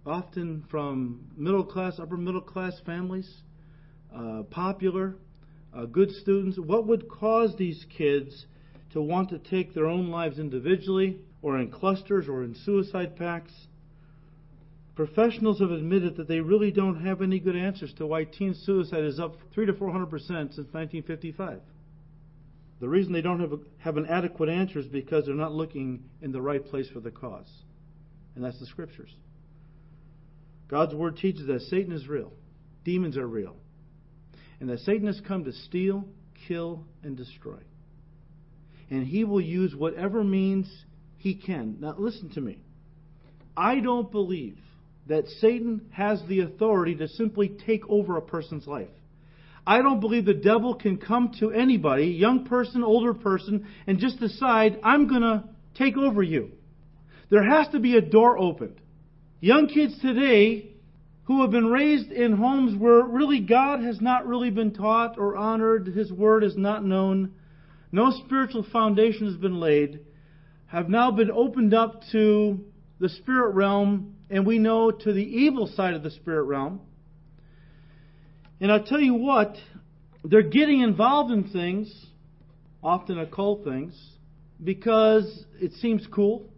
often 0.06 0.64
from 0.70 1.26
middle 1.36 1.64
class, 1.64 1.98
upper 1.98 2.16
middle 2.16 2.40
class 2.40 2.80
families, 2.86 3.42
uh, 4.14 4.44
popular, 4.44 5.16
uh, 5.74 5.84
good 5.84 6.10
students, 6.12 6.58
what 6.58 6.86
would 6.86 7.08
cause 7.08 7.54
these 7.56 7.84
kids 7.96 8.46
to 8.92 9.00
want 9.00 9.30
to 9.30 9.38
take 9.38 9.74
their 9.74 9.86
own 9.86 10.08
lives 10.08 10.38
individually, 10.38 11.18
or 11.42 11.58
in 11.58 11.70
clusters, 11.70 12.28
or 12.28 12.42
in 12.42 12.54
suicide 12.54 13.16
pacts? 13.16 13.52
Professionals 14.94 15.60
have 15.60 15.70
admitted 15.70 16.16
that 16.16 16.28
they 16.28 16.40
really 16.40 16.70
don't 16.70 17.04
have 17.04 17.22
any 17.22 17.38
good 17.38 17.56
answers 17.56 17.92
to 17.94 18.06
why 18.06 18.24
teen 18.24 18.54
suicide 18.54 19.04
is 19.04 19.18
up 19.18 19.36
3 19.54 19.66
to 19.66 19.72
400 19.72 20.06
percent 20.06 20.54
since 20.54 20.68
1955. 20.72 21.60
The 22.80 22.88
reason 22.88 23.12
they 23.12 23.20
don't 23.20 23.40
have, 23.40 23.52
a, 23.52 23.58
have 23.78 23.96
an 23.98 24.06
adequate 24.06 24.48
answer 24.48 24.78
is 24.78 24.86
because 24.86 25.26
they're 25.26 25.34
not 25.34 25.52
looking 25.52 26.04
in 26.22 26.32
the 26.32 26.40
right 26.40 26.64
place 26.64 26.88
for 26.88 27.00
the 27.00 27.10
cause. 27.10 27.50
And 28.34 28.44
that's 28.44 28.58
the 28.58 28.66
scriptures. 28.66 29.14
God's 30.68 30.94
word 30.94 31.16
teaches 31.16 31.46
that 31.46 31.62
Satan 31.62 31.92
is 31.92 32.08
real, 32.08 32.32
demons 32.84 33.16
are 33.16 33.26
real, 33.26 33.56
and 34.60 34.68
that 34.70 34.80
Satan 34.80 35.08
has 35.08 35.20
come 35.26 35.44
to 35.44 35.52
steal, 35.52 36.04
kill, 36.46 36.84
and 37.02 37.16
destroy. 37.16 37.58
And 38.90 39.06
he 39.06 39.24
will 39.24 39.40
use 39.40 39.74
whatever 39.74 40.24
means 40.24 40.68
he 41.16 41.34
can. 41.34 41.76
Now, 41.80 41.94
listen 41.96 42.30
to 42.30 42.40
me. 42.40 42.58
I 43.56 43.80
don't 43.80 44.10
believe 44.10 44.58
that 45.06 45.28
Satan 45.40 45.86
has 45.92 46.20
the 46.28 46.40
authority 46.40 46.94
to 46.96 47.08
simply 47.08 47.56
take 47.66 47.88
over 47.88 48.16
a 48.16 48.22
person's 48.22 48.66
life. 48.66 48.88
I 49.66 49.82
don't 49.82 50.00
believe 50.00 50.24
the 50.24 50.34
devil 50.34 50.74
can 50.74 50.96
come 50.96 51.32
to 51.40 51.50
anybody, 51.50 52.06
young 52.06 52.46
person, 52.46 52.82
older 52.82 53.14
person, 53.14 53.66
and 53.86 53.98
just 53.98 54.18
decide, 54.18 54.80
I'm 54.82 55.06
going 55.08 55.22
to 55.22 55.44
take 55.76 55.96
over 55.96 56.22
you. 56.22 56.52
There 57.30 57.48
has 57.48 57.68
to 57.68 57.78
be 57.78 57.96
a 57.96 58.00
door 58.00 58.38
opened. 58.38 58.80
Young 59.40 59.68
kids 59.68 59.98
today 60.00 60.70
who 61.24 61.42
have 61.42 61.50
been 61.50 61.66
raised 61.66 62.10
in 62.10 62.32
homes 62.32 62.76
where 62.76 63.02
really 63.02 63.40
God 63.40 63.80
has 63.82 64.00
not 64.00 64.26
really 64.26 64.50
been 64.50 64.72
taught 64.72 65.18
or 65.18 65.36
honored, 65.36 65.86
His 65.86 66.10
Word 66.10 66.42
is 66.42 66.56
not 66.56 66.84
known, 66.84 67.34
no 67.92 68.10
spiritual 68.24 68.66
foundation 68.72 69.26
has 69.26 69.36
been 69.36 69.58
laid, 69.58 70.00
have 70.66 70.88
now 70.88 71.10
been 71.10 71.30
opened 71.30 71.74
up 71.74 72.02
to 72.12 72.60
the 73.00 73.08
spirit 73.08 73.54
realm 73.54 74.16
and 74.28 74.46
we 74.46 74.58
know 74.58 74.90
to 74.90 75.12
the 75.12 75.22
evil 75.22 75.66
side 75.66 75.94
of 75.94 76.02
the 76.02 76.10
spirit 76.10 76.44
realm. 76.44 76.80
And 78.60 78.70
I'll 78.70 78.84
tell 78.84 79.00
you 79.00 79.14
what, 79.14 79.56
they're 80.22 80.42
getting 80.42 80.82
involved 80.82 81.32
in 81.32 81.48
things, 81.50 81.92
often 82.82 83.18
occult 83.18 83.64
things, 83.64 83.98
because 84.62 85.44
it 85.60 85.72
seems 85.74 86.06
cool. 86.12 86.48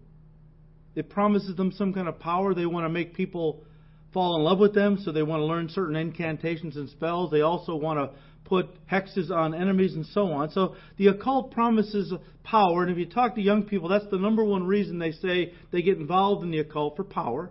It 0.94 1.08
promises 1.08 1.56
them 1.56 1.72
some 1.72 1.94
kind 1.94 2.08
of 2.08 2.18
power. 2.18 2.54
They 2.54 2.66
want 2.66 2.84
to 2.84 2.90
make 2.90 3.14
people 3.14 3.64
fall 4.12 4.36
in 4.36 4.42
love 4.42 4.58
with 4.58 4.74
them, 4.74 4.98
so 5.02 5.12
they 5.12 5.22
want 5.22 5.40
to 5.40 5.46
learn 5.46 5.68
certain 5.70 5.96
incantations 5.96 6.76
and 6.76 6.90
spells. 6.90 7.30
They 7.30 7.40
also 7.40 7.74
want 7.74 7.98
to 7.98 8.18
put 8.44 8.68
hexes 8.86 9.30
on 9.30 9.54
enemies 9.54 9.94
and 9.94 10.06
so 10.06 10.32
on. 10.32 10.50
So 10.50 10.76
the 10.96 11.08
occult 11.08 11.52
promises 11.52 12.12
power, 12.44 12.82
and 12.82 12.90
if 12.90 12.98
you 12.98 13.06
talk 13.06 13.34
to 13.36 13.40
young 13.40 13.64
people, 13.64 13.88
that's 13.88 14.08
the 14.10 14.18
number 14.18 14.44
one 14.44 14.66
reason 14.66 14.98
they 14.98 15.12
say 15.12 15.52
they 15.70 15.82
get 15.82 15.98
involved 15.98 16.42
in 16.42 16.50
the 16.50 16.58
occult 16.58 16.96
for 16.96 17.04
power. 17.04 17.50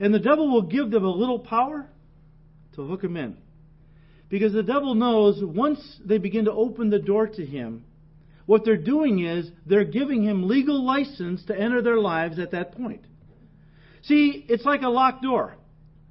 And 0.00 0.12
the 0.12 0.18
devil 0.18 0.52
will 0.52 0.62
give 0.62 0.90
them 0.90 1.04
a 1.04 1.10
little 1.10 1.38
power 1.38 1.86
to 2.74 2.86
hook 2.86 3.02
them 3.02 3.16
in. 3.16 3.36
Because 4.28 4.52
the 4.52 4.62
devil 4.62 4.94
knows 4.94 5.42
once 5.42 5.80
they 6.04 6.18
begin 6.18 6.46
to 6.46 6.52
open 6.52 6.90
the 6.90 6.98
door 6.98 7.28
to 7.28 7.46
him, 7.46 7.84
what 8.46 8.64
they're 8.64 8.76
doing 8.76 9.24
is 9.24 9.50
they're 9.66 9.84
giving 9.84 10.22
him 10.22 10.48
legal 10.48 10.84
license 10.84 11.44
to 11.46 11.58
enter 11.58 11.80
their 11.80 11.98
lives 11.98 12.38
at 12.38 12.50
that 12.50 12.72
point. 12.72 13.04
See, 14.02 14.44
it's 14.48 14.64
like 14.64 14.82
a 14.82 14.88
locked 14.88 15.22
door. 15.22 15.56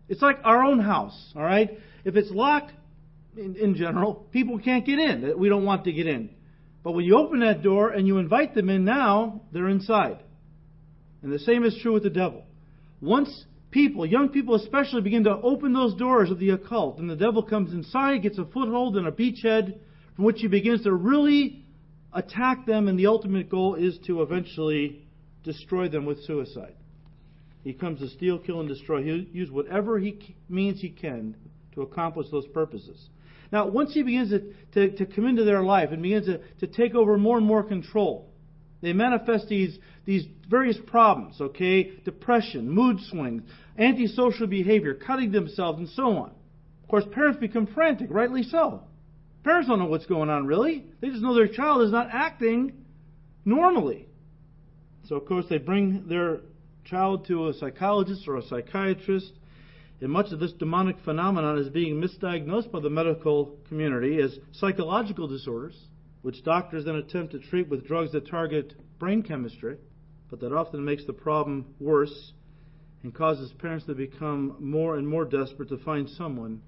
It's 0.09 0.21
like 0.21 0.39
our 0.43 0.63
own 0.63 0.79
house, 0.79 1.33
all 1.35 1.43
right? 1.43 1.77
If 2.05 2.15
it's 2.15 2.31
locked, 2.31 2.71
in, 3.37 3.55
in 3.55 3.75
general, 3.75 4.27
people 4.31 4.59
can't 4.59 4.85
get 4.85 4.99
in. 4.99 5.37
We 5.37 5.49
don't 5.49 5.65
want 5.65 5.85
to 5.85 5.91
get 5.91 6.07
in. 6.07 6.29
But 6.83 6.91
when 6.91 7.05
you 7.05 7.17
open 7.17 7.39
that 7.39 7.63
door 7.63 7.89
and 7.89 8.05
you 8.05 8.17
invite 8.17 8.53
them 8.53 8.69
in 8.69 8.83
now, 8.83 9.41
they're 9.51 9.69
inside. 9.69 10.19
And 11.21 11.31
the 11.31 11.39
same 11.39 11.63
is 11.63 11.77
true 11.81 11.93
with 11.93 12.03
the 12.03 12.09
devil. 12.09 12.43
Once 13.01 13.45
people, 13.71 14.05
young 14.05 14.29
people 14.29 14.55
especially, 14.55 15.01
begin 15.01 15.23
to 15.23 15.31
open 15.31 15.73
those 15.73 15.95
doors 15.95 16.29
of 16.29 16.39
the 16.39 16.51
occult, 16.51 16.99
and 16.99 17.09
the 17.09 17.15
devil 17.15 17.41
comes 17.41 17.73
inside, 17.73 18.21
gets 18.21 18.37
a 18.37 18.45
foothold 18.45 18.97
and 18.97 19.07
a 19.07 19.11
beachhead 19.11 19.79
from 20.15 20.25
which 20.25 20.41
he 20.41 20.47
begins 20.47 20.83
to 20.83 20.93
really 20.93 21.65
attack 22.13 22.65
them, 22.65 22.87
and 22.87 22.99
the 22.99 23.07
ultimate 23.07 23.49
goal 23.49 23.75
is 23.75 23.97
to 24.05 24.21
eventually 24.21 25.07
destroy 25.43 25.87
them 25.89 26.05
with 26.05 26.23
suicide. 26.25 26.75
He 27.63 27.73
comes 27.73 27.99
to 27.99 28.09
steal, 28.09 28.39
kill, 28.39 28.59
and 28.59 28.67
destroy. 28.67 29.03
He'll 29.03 29.23
use 29.23 29.49
whatever 29.49 29.97
he 29.97 30.35
means 30.49 30.81
he 30.81 30.89
can 30.89 31.35
to 31.73 31.81
accomplish 31.81 32.27
those 32.29 32.45
purposes. 32.47 33.09
Now, 33.53 33.67
once 33.67 33.93
he 33.93 34.01
begins 34.01 34.31
to, 34.31 34.51
to, 34.73 34.97
to 34.97 35.05
come 35.05 35.27
into 35.27 35.43
their 35.43 35.61
life 35.61 35.91
and 35.91 36.01
begins 36.01 36.25
to, 36.25 36.39
to 36.61 36.67
take 36.67 36.95
over 36.95 37.19
more 37.19 37.37
and 37.37 37.45
more 37.45 37.61
control, 37.61 38.33
they 38.81 38.93
manifest 38.93 39.47
these, 39.47 39.77
these 40.05 40.25
various 40.49 40.77
problems, 40.87 41.39
okay? 41.39 41.91
Depression, 42.03 42.67
mood 42.67 42.97
swings, 43.11 43.43
antisocial 43.77 44.47
behavior, 44.47 44.95
cutting 44.95 45.31
themselves, 45.31 45.77
and 45.77 45.87
so 45.89 46.17
on. 46.17 46.31
Of 46.81 46.89
course, 46.89 47.03
parents 47.11 47.39
become 47.39 47.67
frantic, 47.67 48.07
rightly 48.09 48.41
so. 48.41 48.85
Parents 49.43 49.69
don't 49.69 49.77
know 49.77 49.85
what's 49.85 50.07
going 50.07 50.31
on, 50.31 50.47
really. 50.47 50.87
They 50.99 51.09
just 51.09 51.21
know 51.21 51.35
their 51.35 51.47
child 51.47 51.83
is 51.83 51.91
not 51.91 52.07
acting 52.11 52.73
normally. 53.45 54.07
So, 55.07 55.15
of 55.15 55.27
course, 55.27 55.45
they 55.47 55.59
bring 55.59 56.07
their 56.07 56.39
child 56.85 57.27
to 57.27 57.49
a 57.49 57.53
psychologist 57.53 58.27
or 58.27 58.37
a 58.37 58.41
psychiatrist. 58.41 59.31
And 60.01 60.11
much 60.11 60.31
of 60.31 60.39
this 60.39 60.53
demonic 60.53 60.97
phenomenon 61.05 61.57
is 61.57 61.69
being 61.69 62.01
misdiagnosed 62.01 62.71
by 62.71 62.81
the 62.81 62.89
medical 62.89 63.57
community 63.69 64.21
as 64.21 64.37
psychological 64.51 65.27
disorders 65.27 65.75
which 66.23 66.43
doctors 66.43 66.85
then 66.85 66.95
attempt 66.95 67.33
to 67.33 67.39
treat 67.39 67.69
with 67.69 67.85
drugs 67.85 68.13
that 68.13 68.27
target 68.27 68.73
brain 68.97 69.21
chemistry, 69.21 69.77
but 70.29 70.39
that 70.39 70.53
often 70.53 70.83
makes 70.83 71.05
the 71.05 71.13
problem 71.13 71.65
worse 71.79 72.31
and 73.03 73.13
causes 73.13 73.51
parents 73.59 73.85
to 73.85 73.93
become 73.93 74.55
more 74.59 74.95
and 74.95 75.07
more 75.07 75.25
desperate 75.25 75.67
to 75.67 75.77
find 75.79 76.09
someone 76.09 76.61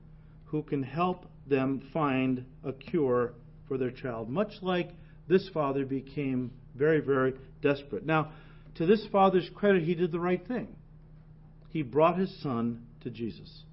who 0.43 0.61
can 0.61 0.83
help 0.83 1.25
them 1.47 1.81
find 1.93 2.45
a 2.65 2.73
cure 2.73 3.33
for 3.67 3.77
their 3.77 3.91
child, 3.91 4.29
much 4.29 4.51
like 4.61 4.89
this 5.27 5.49
father 5.53 5.85
became 5.85 6.51
very, 6.75 6.99
very 6.99 7.33
desperate. 7.61 8.05
Now, 8.05 8.33
to 8.75 8.85
this 8.85 9.07
father's 9.09 9.49
credit, 9.55 9.83
he 9.83 9.95
did 9.95 10.11
the 10.11 10.19
right 10.19 10.45
thing. 10.45 10.75
He 11.69 11.81
brought 11.81 12.19
his 12.19 12.41
son 12.43 12.84
to 13.05 13.09
Jesus. 13.09 13.63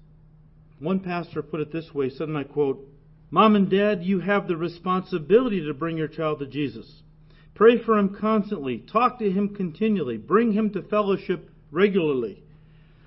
One 0.79 1.01
pastor 1.01 1.41
put 1.41 1.59
it 1.59 1.73
this 1.73 1.93
way, 1.93 2.09
said, 2.09 2.29
and 2.29 2.37
I 2.37 2.43
quote, 2.43 2.87
Mom 3.29 3.55
and 3.55 3.69
Dad, 3.69 4.03
you 4.03 4.19
have 4.19 4.47
the 4.47 4.55
responsibility 4.55 5.65
to 5.65 5.73
bring 5.73 5.97
your 5.97 6.07
child 6.07 6.39
to 6.39 6.47
Jesus. 6.47 7.01
Pray 7.55 7.83
for 7.83 7.97
him 7.97 8.15
constantly. 8.19 8.77
Talk 8.77 9.19
to 9.19 9.29
him 9.29 9.55
continually. 9.55 10.17
Bring 10.17 10.53
him 10.53 10.71
to 10.71 10.83
fellowship 10.83 11.49
regularly. 11.71 12.43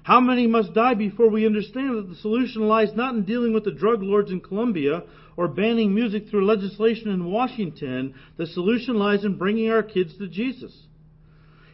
How 0.03 0.21
many 0.21 0.47
must 0.47 0.75
die 0.75 0.95
before 0.95 1.29
we 1.31 1.47
understand 1.47 1.97
that 1.97 2.09
the 2.09 2.17
solution 2.17 2.69
lies 2.69 2.95
not 2.95 3.15
in 3.15 3.25
dealing 3.25 3.53
with 3.53 3.65
the 3.65 3.73
drug 3.73 4.03
lords 4.03 4.31
in 4.31 4.41
Colombia 4.41 5.03
or 5.37 5.49
banning 5.49 5.95
music 5.95 6.29
through 6.29 6.47
legislation 6.47 7.11
in 7.11 7.31
Washington? 7.31 8.15
The 8.37 8.47
solution 8.47 8.95
lies 8.95 9.25
in 9.25 9.37
bringing 9.37 9.71
our 9.71 9.83
kids 9.83 10.17
to 10.19 10.29
Jesus. 10.29 10.77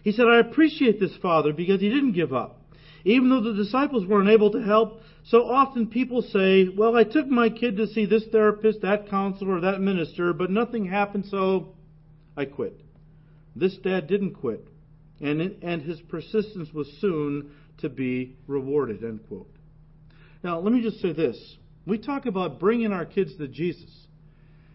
He 0.03 0.13
said, 0.13 0.27
I 0.27 0.41
appreciate 0.41 0.99
this, 0.99 1.15
Father, 1.21 1.53
because 1.53 1.81
he 1.81 1.91
didn't 1.91 2.13
give 2.13 2.33
up. 2.33 2.62
Even 3.05 3.31
though 3.31 3.41
the 3.41 3.55
disciples 3.55 4.07
weren't 4.07 4.29
able 4.29 4.51
to 4.53 4.63
help, 4.63 5.01
so 5.25 5.49
often 5.49 5.89
people 5.89 6.23
say, 6.23 6.69
Well, 6.69 6.97
I 6.97 7.05
took 7.05 7.27
my 7.27 7.49
kid 7.49 7.77
to 7.77 7.87
see 7.87 8.07
this 8.07 8.25
therapist, 8.31 8.83
that 8.83 9.09
counselor, 9.09 9.57
or 9.57 9.61
that 9.61 9.81
minister, 9.81 10.33
but 10.33 10.51
nothing 10.51 10.85
happened, 10.85 11.27
so 11.27 11.75
I 12.37 12.45
quit. 12.45 12.81
This 13.55 13.77
dad 13.77 14.07
didn't 14.07 14.35
quit, 14.35 14.67
and, 15.21 15.41
and 15.63 15.83
his 15.83 16.01
persistence 16.03 16.73
was 16.73 16.91
soon 17.01 17.53
to 17.79 17.89
be 17.89 18.37
rewarded. 18.47 19.05
End 19.05 19.21
quote. 19.29 19.51
Now, 20.43 20.61
let 20.61 20.73
me 20.73 20.83
just 20.83 21.01
say 21.01 21.13
this. 21.13 21.57
We 21.87 21.99
talk 21.99 22.27
about 22.27 22.61
bringing 22.61 22.93
our 22.93 23.05
kids 23.05 23.37
to 23.37 23.49
Jesus. 23.49 23.91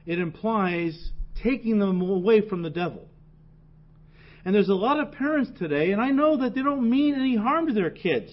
It 0.06 0.20
implies 0.20 1.12
taking 1.42 1.80
them 1.80 2.02
away 2.02 2.48
from 2.48 2.62
the 2.62 2.70
devil. 2.70 3.08
And 4.48 4.56
there's 4.56 4.70
a 4.70 4.76
lot 4.76 4.98
of 5.02 5.12
parents 5.12 5.52
today, 5.60 5.92
and 5.92 6.02
I 6.02 6.12
know 6.12 6.38
that 6.38 6.56
they 6.56 6.64
don't 6.64 6.90
mean 6.90 7.16
any 7.16 7.36
harm 7.36 7.68
to 7.68 7.74
their 7.74 7.90
kids. 7.90 8.32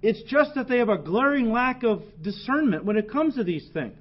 It's 0.00 0.22
just 0.30 0.54
that 0.54 0.68
they 0.68 0.78
have 0.78 0.88
a 0.88 0.98
glaring 0.98 1.50
lack 1.50 1.82
of 1.82 2.04
discernment 2.22 2.84
when 2.84 2.96
it 2.96 3.10
comes 3.10 3.34
to 3.34 3.42
these 3.42 3.68
things. 3.74 3.98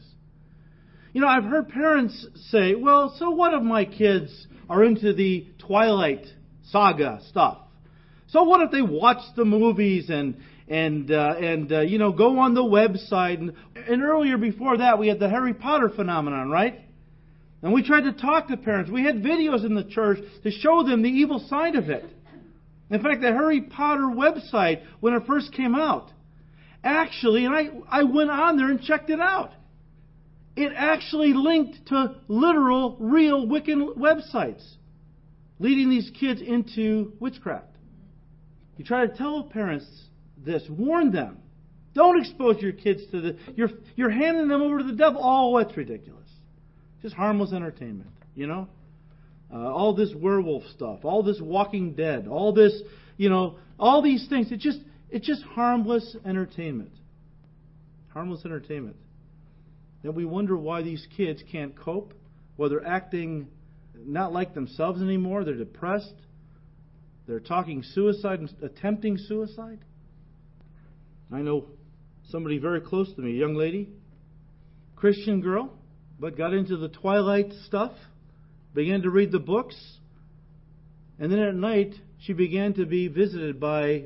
You 1.14 1.22
know, 1.22 1.28
I've 1.28 1.46
heard 1.46 1.70
parents 1.70 2.28
say, 2.52 2.76
well, 2.76 3.16
so 3.18 3.32
what 3.32 3.56
if 3.56 3.64
my 3.64 3.86
kids 3.86 4.46
are 4.70 4.84
into 4.84 5.14
the 5.14 5.48
Twilight 5.58 6.28
saga 6.66 7.20
stuff? 7.28 7.58
So 8.28 8.44
what 8.44 8.62
if 8.62 8.70
they 8.70 8.84
watch 8.84 9.24
the 9.36 9.46
movies 9.46 10.12
and 10.12 10.38
and 10.68 11.10
uh, 11.10 11.38
and 11.40 11.72
uh, 11.74 11.82
you 11.82 11.98
know 11.98 12.12
go 12.12 12.38
on 12.38 12.54
the 12.54 12.62
website 12.62 13.40
and, 13.40 13.54
and 13.76 14.04
earlier 14.04 14.38
before 14.38 14.78
that 14.78 15.00
we 15.00 15.08
had 15.08 15.18
the 15.18 15.30
Harry 15.30 15.56
Potter 15.56 15.90
phenomenon, 15.90 16.52
right? 16.52 16.82
And 17.66 17.74
we 17.74 17.82
tried 17.82 18.02
to 18.02 18.12
talk 18.12 18.50
to 18.50 18.58
parents. 18.58 18.92
We 18.92 19.04
had 19.04 19.24
videos 19.24 19.66
in 19.66 19.74
the 19.74 19.84
church 19.84 20.20
to 20.44 20.52
show 20.52 20.84
them 20.84 21.02
the 21.02 21.10
evil 21.10 21.40
side 21.50 21.74
of 21.74 21.90
it. 21.90 22.06
In 22.92 23.02
fact, 23.02 23.22
the 23.22 23.30
Harry 23.30 23.60
Potter 23.60 24.04
website, 24.04 24.84
when 25.00 25.16
it 25.16 25.24
first 25.26 25.52
came 25.52 25.74
out, 25.74 26.12
actually, 26.84 27.44
and 27.44 27.56
I, 27.56 27.70
I 27.90 28.04
went 28.04 28.30
on 28.30 28.58
there 28.58 28.70
and 28.70 28.80
checked 28.80 29.10
it 29.10 29.20
out. 29.20 29.50
It 30.56 30.74
actually 30.76 31.34
linked 31.34 31.88
to 31.88 32.18
literal, 32.28 32.98
real 33.00 33.48
Wiccan 33.48 33.98
websites, 33.98 34.64
leading 35.58 35.90
these 35.90 36.12
kids 36.20 36.44
into 36.44 37.14
witchcraft. 37.20 37.76
You 38.78 38.86
try 38.86 39.08
to 39.08 39.18
tell 39.18 39.42
parents 39.42 39.88
this, 40.38 40.62
warn 40.70 41.12
them. 41.12 41.40
Don't 41.96 42.20
expose 42.20 42.62
your 42.62 42.74
kids 42.74 43.02
to 43.10 43.22
the. 43.22 43.38
You're, 43.56 43.70
you're 43.96 44.12
handing 44.12 44.50
them 44.50 44.62
over 44.62 44.78
to 44.78 44.84
the 44.84 44.94
devil. 44.94 45.20
Oh, 45.24 45.58
that's 45.58 45.76
ridiculous. 45.76 46.25
Just 47.06 47.16
harmless 47.16 47.54
entertainment, 47.54 48.10
you 48.34 48.48
know? 48.48 48.68
Uh, 49.54 49.58
all 49.58 49.94
this 49.94 50.12
werewolf 50.16 50.64
stuff, 50.76 51.02
all 51.04 51.22
this 51.22 51.40
Walking 51.40 51.94
Dead, 51.94 52.28
all 52.28 52.52
this, 52.52 52.74
you 53.16 53.30
know, 53.30 53.58
all 53.78 54.02
these 54.02 54.26
things. 54.28 54.52
It 54.52 54.60
just, 54.60 54.80
it's 55.12 55.28
just 55.28 55.44
harmless 55.44 56.16
entertainment. 56.26 56.90
Harmless 58.08 58.44
entertainment. 58.44 58.96
Then 60.02 60.16
we 60.16 60.26
wonder 60.26 60.58
why 60.58 60.82
these 60.82 61.08
kids 61.16 61.44
can't 61.52 61.78
cope, 61.78 62.16
why 62.56 62.70
they're 62.70 62.84
acting 62.84 63.50
not 64.04 64.34
like 64.34 64.56
themselves 64.56 65.00
anymore. 65.00 65.44
They're 65.44 65.54
depressed. 65.54 66.16
They're 67.28 67.40
talking 67.40 67.84
suicide 67.84 68.40
and 68.40 68.52
attempting 68.64 69.20
suicide. 69.20 69.86
I 71.32 71.44
know 71.44 71.68
somebody 72.30 72.58
very 72.58 72.82
close 72.82 73.14
to 73.14 73.22
me, 73.22 73.34
a 73.34 73.36
young 73.36 73.54
lady, 73.54 73.90
Christian 74.96 75.42
girl, 75.42 75.72
but 76.20 76.38
got 76.38 76.54
into 76.54 76.78
the 76.78 76.90
twilight 76.90 77.52
stuff, 77.66 77.92
began 78.74 79.02
to 79.02 79.10
read 79.10 79.32
the 79.32 79.40
books, 79.40 79.76
and 81.20 81.32
then 81.32 81.40
at 81.40 81.56
night 81.56 81.94
she 82.20 82.34
began 82.34 82.74
to 82.74 82.86
be 82.86 83.08
visited 83.08 83.60
by 83.60 84.06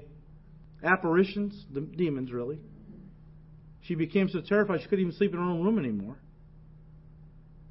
apparitions, 0.84 1.66
the 1.74 1.82
demons 1.82 2.32
really. 2.32 2.60
She 3.82 3.96
became 3.96 4.30
so 4.30 4.42
terrified 4.42 4.82
she 4.82 4.88
couldn't 4.88 5.06
even 5.06 5.18
sleep 5.18 5.34
in 5.34 5.40
her 5.40 5.46
own 5.46 5.64
room 5.64 5.80
anymore. 5.80 6.18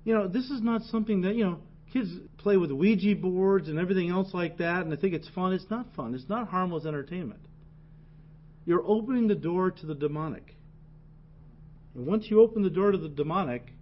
You 0.05 0.14
know, 0.14 0.27
this 0.27 0.51
is 0.51 0.62
not 0.62 0.83
something 0.83 1.22
that, 1.22 1.35
you 1.35 1.44
know, 1.44 1.59
kids 1.92 2.11
play 2.38 2.57
with 2.57 2.70
Ouija 2.70 3.14
boards 3.14 3.68
and 3.68 3.79
everything 3.79 4.11
else 4.11 4.33
like 4.33 4.59
that, 4.59 4.83
and 4.83 4.92
they 4.92 4.96
think 4.96 5.14
it's 5.14 5.29
fun. 5.29 5.53
It's 5.53 5.70
not 5.70 5.87
fun. 5.94 6.14
It's 6.14 6.29
not 6.29 6.48
harmless 6.48 6.87
entertainment. 6.87 7.40
You're 8.64 8.85
opening 8.87 9.29
the 9.29 9.35
door 9.35 9.70
to 9.70 9.87
the 9.87 9.94
demonic. 9.94 10.55
And 11.94 12.07
once 12.07 12.27
you 12.31 12.40
open 12.40 12.62
the 12.62 12.70
door 12.70 12.90
to 12.90 12.98
the 12.98 13.09
demonic, 13.09 13.72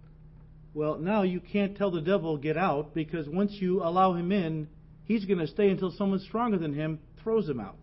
well, 0.77 0.99
now 0.99 1.23
you 1.23 1.39
can't 1.39 1.75
tell 1.75 1.89
the 1.89 2.01
devil, 2.01 2.37
get 2.37 2.55
out, 2.55 2.93
because 2.93 3.27
once 3.27 3.51
you 3.53 3.81
allow 3.81 4.13
him 4.13 4.31
in, 4.31 4.67
he's 5.05 5.25
going 5.25 5.39
to 5.39 5.47
stay 5.47 5.69
until 5.69 5.89
someone 5.89 6.19
stronger 6.19 6.59
than 6.59 6.71
him 6.71 6.99
throws 7.23 7.49
him 7.49 7.59
out. 7.59 7.79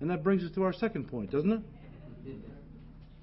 And 0.00 0.10
that 0.10 0.22
brings 0.22 0.44
us 0.44 0.50
to 0.56 0.62
our 0.64 0.74
second 0.74 1.08
point, 1.08 1.30
doesn't 1.30 1.50
it? 1.50 1.62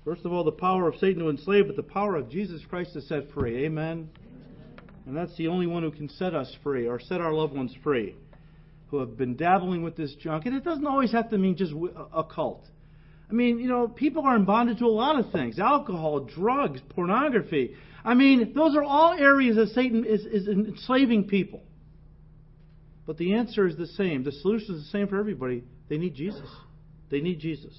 First 0.04 0.26
of 0.26 0.34
all, 0.34 0.44
the 0.44 0.52
power 0.52 0.88
of 0.88 0.96
Satan 0.96 1.22
to 1.22 1.30
enslave, 1.30 1.68
but 1.68 1.76
the 1.76 1.84
power 1.84 2.16
of 2.16 2.32
Jesus 2.32 2.62
Christ 2.68 2.94
to 2.94 3.02
set 3.02 3.32
free. 3.32 3.66
Amen. 3.66 4.10
And 5.06 5.16
that's 5.16 5.36
the 5.38 5.50
only 5.50 5.68
one 5.68 5.84
who 5.84 5.92
can 5.92 6.10
set 6.10 6.34
us 6.34 6.52
free 6.64 6.88
or 6.88 7.00
set 7.00 7.22
our 7.22 7.34
loved 7.34 7.54
ones 7.54 7.76
free 7.84 8.16
who 8.90 9.00
have 9.00 9.18
been 9.18 9.36
dabbling 9.36 9.84
with 9.84 9.96
this 9.96 10.16
junk. 10.16 10.48
And 10.48 10.56
it 10.56 10.64
doesn't 10.64 10.88
always 10.88 11.12
have 11.12 11.30
to 11.30 11.38
mean 11.38 11.58
just 11.58 11.74
a 12.12 12.24
cult. 12.24 12.66
I 13.30 13.34
mean, 13.34 13.60
you 13.60 13.68
know, 13.68 13.88
people 13.88 14.24
are 14.24 14.36
in 14.36 14.46
bondage 14.46 14.80
to 14.80 14.86
a 14.86 14.88
lot 14.88 15.20
of 15.20 15.32
things 15.32 15.60
alcohol, 15.60 16.22
drugs, 16.22 16.80
pornography. 16.90 17.76
I 18.08 18.14
mean, 18.14 18.54
those 18.56 18.74
are 18.74 18.84
all 18.84 19.12
areas 19.12 19.58
that 19.58 19.68
Satan 19.72 20.06
is, 20.06 20.22
is 20.22 20.48
enslaving 20.48 21.26
people. 21.26 21.62
But 23.06 23.18
the 23.18 23.34
answer 23.34 23.68
is 23.68 23.76
the 23.76 23.86
same. 23.86 24.24
The 24.24 24.32
solution 24.32 24.76
is 24.76 24.86
the 24.86 24.90
same 24.92 25.10
for 25.10 25.20
everybody. 25.20 25.66
They 25.90 25.98
need 25.98 26.16
Jesus. 26.16 26.50
They 27.12 27.20
need 27.20 27.42
Jesus. 27.42 27.74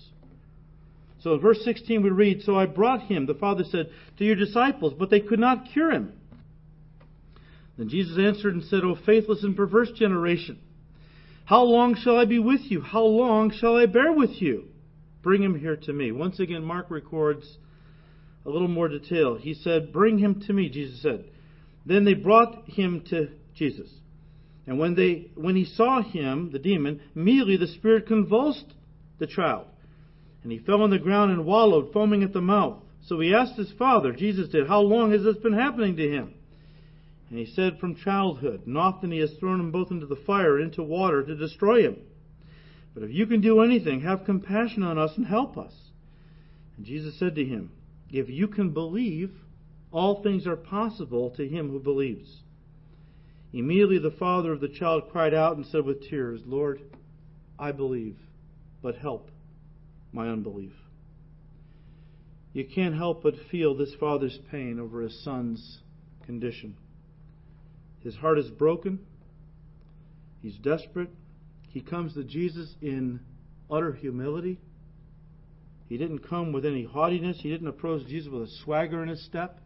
So 1.20 1.32
in 1.32 1.40
verse 1.40 1.64
16 1.64 2.02
we 2.02 2.10
read, 2.10 2.42
So 2.42 2.58
I 2.58 2.66
brought 2.66 3.04
him, 3.04 3.24
the 3.24 3.32
Father 3.32 3.64
said, 3.64 3.88
to 4.18 4.24
your 4.24 4.36
disciples, 4.36 4.92
but 4.98 5.08
they 5.08 5.20
could 5.20 5.38
not 5.40 5.70
cure 5.72 5.92
him. 5.92 6.12
Then 7.78 7.88
Jesus 7.88 8.18
answered 8.18 8.52
and 8.52 8.64
said, 8.64 8.84
O 8.84 8.98
faithless 9.06 9.42
and 9.42 9.56
perverse 9.56 9.92
generation, 9.92 10.58
how 11.46 11.62
long 11.62 11.94
shall 11.94 12.18
I 12.18 12.26
be 12.26 12.38
with 12.38 12.60
you? 12.64 12.82
How 12.82 13.04
long 13.04 13.50
shall 13.50 13.76
I 13.76 13.86
bear 13.86 14.12
with 14.12 14.42
you? 14.42 14.66
Bring 15.22 15.42
him 15.42 15.58
here 15.58 15.76
to 15.76 15.92
me. 15.94 16.12
Once 16.12 16.38
again, 16.38 16.62
Mark 16.62 16.90
records 16.90 17.56
a 18.48 18.50
little 18.50 18.68
more 18.68 18.88
detail. 18.88 19.37
He 19.37 19.54
said, 19.54 19.92
Bring 19.92 20.18
him 20.18 20.40
to 20.46 20.52
me, 20.52 20.68
Jesus 20.68 21.02
said. 21.02 21.24
Then 21.84 22.04
they 22.04 22.14
brought 22.14 22.68
him 22.68 23.04
to 23.11 23.28
Jesus. 23.54 23.90
And 24.66 24.78
when, 24.78 24.94
they, 24.94 25.30
when 25.34 25.56
he 25.56 25.64
saw 25.64 26.02
him, 26.02 26.50
the 26.52 26.58
demon, 26.58 27.00
immediately 27.14 27.56
the 27.56 27.66
spirit 27.66 28.06
convulsed 28.06 28.74
the 29.18 29.26
child. 29.26 29.66
And 30.42 30.52
he 30.52 30.58
fell 30.58 30.82
on 30.82 30.90
the 30.90 30.98
ground 30.98 31.30
and 31.30 31.44
wallowed, 31.44 31.92
foaming 31.92 32.22
at 32.22 32.32
the 32.32 32.40
mouth. 32.40 32.82
So 33.06 33.18
he 33.20 33.34
asked 33.34 33.56
his 33.56 33.72
father, 33.72 34.12
Jesus 34.12 34.50
did, 34.50 34.66
How 34.66 34.80
long 34.80 35.12
has 35.12 35.22
this 35.22 35.37
been 35.38 35.54
happening 35.54 35.96
to 35.96 36.08
him? 36.08 36.34
And 37.30 37.38
he 37.38 37.46
said, 37.46 37.78
From 37.78 37.96
childhood. 37.96 38.66
And 38.66 38.76
often 38.76 39.11
he 39.11 39.18
has 39.18 39.32
thrown 39.34 39.61
him 39.61 39.72
both 39.72 39.90
into 39.90 40.06
the 40.06 40.16
fire 40.26 40.56
and 40.56 40.66
into 40.66 40.82
water 40.82 41.22
to 41.22 41.37
destroy 41.37 41.82
him. 41.82 41.96
But 42.94 43.02
if 43.02 43.11
you 43.11 43.26
can 43.26 43.40
do 43.40 43.61
anything, 43.61 44.02
have 44.02 44.24
compassion 44.24 44.82
on 44.82 44.98
us 44.98 45.16
and 45.16 45.26
help 45.26 45.56
us. 45.56 45.72
And 46.76 46.84
Jesus 46.84 47.18
said 47.18 47.34
to 47.37 47.44
him, 47.44 47.70
if 48.10 48.28
you 48.28 48.48
can 48.48 48.70
believe, 48.70 49.32
all 49.90 50.22
things 50.22 50.46
are 50.46 50.56
possible 50.56 51.30
to 51.30 51.46
him 51.46 51.70
who 51.70 51.78
believes. 51.78 52.42
Immediately 53.52 53.98
the 53.98 54.10
father 54.10 54.52
of 54.52 54.60
the 54.60 54.68
child 54.68 55.10
cried 55.10 55.34
out 55.34 55.56
and 55.56 55.66
said 55.66 55.84
with 55.84 56.08
tears, 56.08 56.40
Lord, 56.44 56.80
I 57.58 57.72
believe, 57.72 58.16
but 58.82 58.96
help 58.96 59.30
my 60.12 60.28
unbelief. 60.28 60.72
You 62.52 62.64
can't 62.64 62.94
help 62.94 63.22
but 63.22 63.34
feel 63.50 63.74
this 63.74 63.94
father's 63.94 64.38
pain 64.50 64.78
over 64.78 65.02
his 65.02 65.22
son's 65.22 65.78
condition. 66.26 66.76
His 68.00 68.16
heart 68.16 68.38
is 68.38 68.50
broken. 68.50 69.00
He's 70.42 70.56
desperate. 70.56 71.10
He 71.68 71.80
comes 71.80 72.14
to 72.14 72.24
Jesus 72.24 72.74
in 72.80 73.20
utter 73.70 73.92
humility. 73.92 74.58
He 75.88 75.96
didn't 75.96 76.29
come 76.29 76.53
with 76.53 76.66
any 76.66 76.85
haughtiness. 76.85 77.38
He 77.40 77.51
didn't 77.51 77.68
approach 77.68 78.07
Jesus 78.07 78.31
with 78.31 78.42
a 78.42 78.53
swagger 78.64 79.03
in 79.03 79.09
his 79.09 79.24
step, 79.24 79.61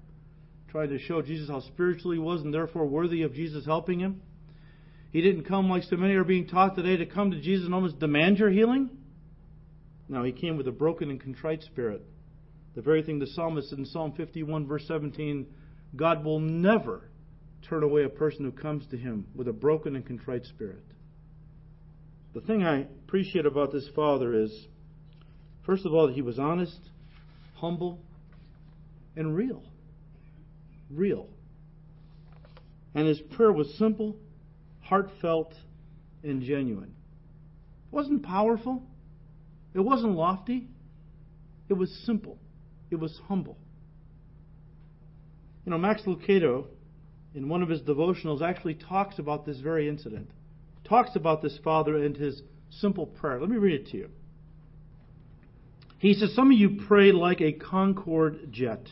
trying 0.71 0.91
to 0.91 0.99
show 0.99 1.21
Jesus 1.21 1.49
how 1.49 1.61
spiritual 1.61 2.13
he 2.13 2.19
was 2.19 2.43
and 2.43 2.55
therefore 2.55 2.87
worthy 2.87 3.23
of 3.23 3.35
Jesus 3.35 3.65
helping 3.65 3.99
him. 3.99 4.23
He 5.11 5.21
didn't 5.21 5.45
come 5.45 5.69
like 5.69 5.83
so 5.83 5.97
many 5.97 6.15
are 6.15 6.25
being 6.25 6.47
taught 6.47 6.77
today 6.77 6.97
to 6.97 7.07
come 7.07 7.33
to 7.33 7.41
Jesus 7.41 7.67
and 7.67 7.75
almost 7.75 7.99
demand 7.99 8.39
your 8.39 8.51
healing. 8.51 8.89
No, 10.09 10.23
he 10.23 10.33
came 10.33 10.57
with 10.57 10.69
a 10.69 10.73
broken 10.73 11.11
and 11.11 11.21
contrite 11.21 11.63
spirit. 11.63 12.03
The 12.75 12.83
very 12.83 13.03
thing 13.03 13.19
the 13.19 13.27
psalmist 13.27 13.69
said 13.69 13.79
in 13.79 13.85
Psalm 13.85 14.13
51, 14.13 14.67
verse 14.67 14.85
17 14.87 15.47
God 15.95 16.25
will 16.25 16.41
never 16.41 17.11
turn 17.69 17.83
away 17.83 18.05
a 18.05 18.09
person 18.09 18.45
who 18.45 18.53
comes 18.53 18.87
to 18.91 18.97
him 18.97 19.27
with 19.35 19.49
a 19.49 19.53
broken 19.53 19.95
and 19.97 20.07
contrite 20.07 20.47
spirit. 20.47 20.85
The 22.35 22.41
thing 22.41 22.65
I 22.65 22.81
appreciate 22.81 23.45
about 23.45 23.73
this 23.73 23.89
father 23.95 24.35
is, 24.35 24.67
first 25.65 25.87
of 25.87 25.95
all, 25.95 26.09
he 26.09 26.23
was 26.23 26.39
honest, 26.39 26.79
humble, 27.55 27.99
and 29.17 29.35
real. 29.37 29.63
Real. 30.91 31.29
And 32.95 33.07
his 33.07 33.21
prayer 33.21 33.53
was 33.53 33.73
simple, 33.79 34.17
heartfelt, 34.81 35.55
and 36.23 36.43
genuine. 36.43 36.95
It 37.91 37.95
wasn't 37.95 38.23
powerful. 38.23 38.83
It 39.75 39.81
wasn't 39.81 40.15
lofty. 40.15 40.69
It 41.69 41.75
was 41.75 41.91
simple. 42.05 42.39
It 42.91 42.97
was 42.97 43.19
humble. 43.29 43.57
You 45.65 45.71
know, 45.71 45.79
Max 45.79 46.03
Lucado, 46.03 46.67
in 47.35 47.49
one 47.49 47.63
of 47.63 47.69
his 47.69 47.81
devotionals, 47.81 48.43
actually 48.43 48.75
talks 48.75 49.19
about 49.19 49.47
this 49.47 49.61
very 49.61 49.89
incident. 49.89 50.31
Talks 50.85 51.17
about 51.17 51.41
this 51.41 51.59
father 51.63 51.97
and 51.97 52.17
his 52.17 52.43
simple 52.69 53.07
prayer. 53.07 53.41
Let 53.41 53.49
me 53.49 53.57
read 53.57 53.81
it 53.81 53.87
to 53.93 53.97
you. 53.97 54.11
He 56.03 56.15
says, 56.15 56.35
Some 56.35 56.51
of 56.51 56.59
you 56.59 56.81
pray 56.89 57.13
like 57.13 57.41
a 57.41 57.53
Concorde 57.53 58.51
jet, 58.51 58.89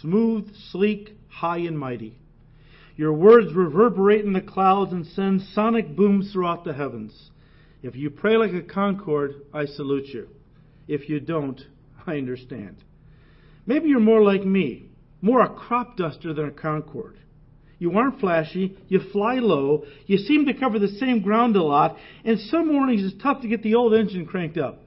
smooth, 0.00 0.54
sleek, 0.70 1.16
high, 1.26 1.58
and 1.58 1.76
mighty. 1.76 2.20
Your 2.94 3.12
words 3.14 3.52
reverberate 3.52 4.24
in 4.24 4.32
the 4.32 4.40
clouds 4.40 4.92
and 4.92 5.04
send 5.04 5.42
sonic 5.42 5.96
booms 5.96 6.30
throughout 6.32 6.62
the 6.62 6.72
heavens. 6.72 7.30
If 7.82 7.96
you 7.96 8.10
pray 8.10 8.36
like 8.36 8.52
a 8.52 8.62
Concorde, 8.62 9.42
I 9.52 9.64
salute 9.64 10.06
you. 10.14 10.28
If 10.86 11.08
you 11.08 11.18
don't, 11.18 11.60
I 12.06 12.16
understand. 12.16 12.76
Maybe 13.66 13.88
you're 13.88 13.98
more 13.98 14.22
like 14.22 14.44
me, 14.44 14.90
more 15.20 15.40
a 15.40 15.48
crop 15.52 15.96
duster 15.96 16.32
than 16.32 16.44
a 16.44 16.52
Concorde. 16.52 17.18
You 17.80 17.98
aren't 17.98 18.20
flashy, 18.20 18.78
you 18.86 19.00
fly 19.12 19.40
low, 19.40 19.84
you 20.06 20.16
seem 20.16 20.46
to 20.46 20.54
cover 20.54 20.78
the 20.78 20.86
same 21.00 21.22
ground 21.22 21.56
a 21.56 21.62
lot, 21.64 21.96
and 22.24 22.38
some 22.38 22.72
mornings 22.72 23.02
it's 23.02 23.20
tough 23.20 23.42
to 23.42 23.48
get 23.48 23.64
the 23.64 23.74
old 23.74 23.94
engine 23.94 24.26
cranked 24.26 24.58
up. 24.58 24.84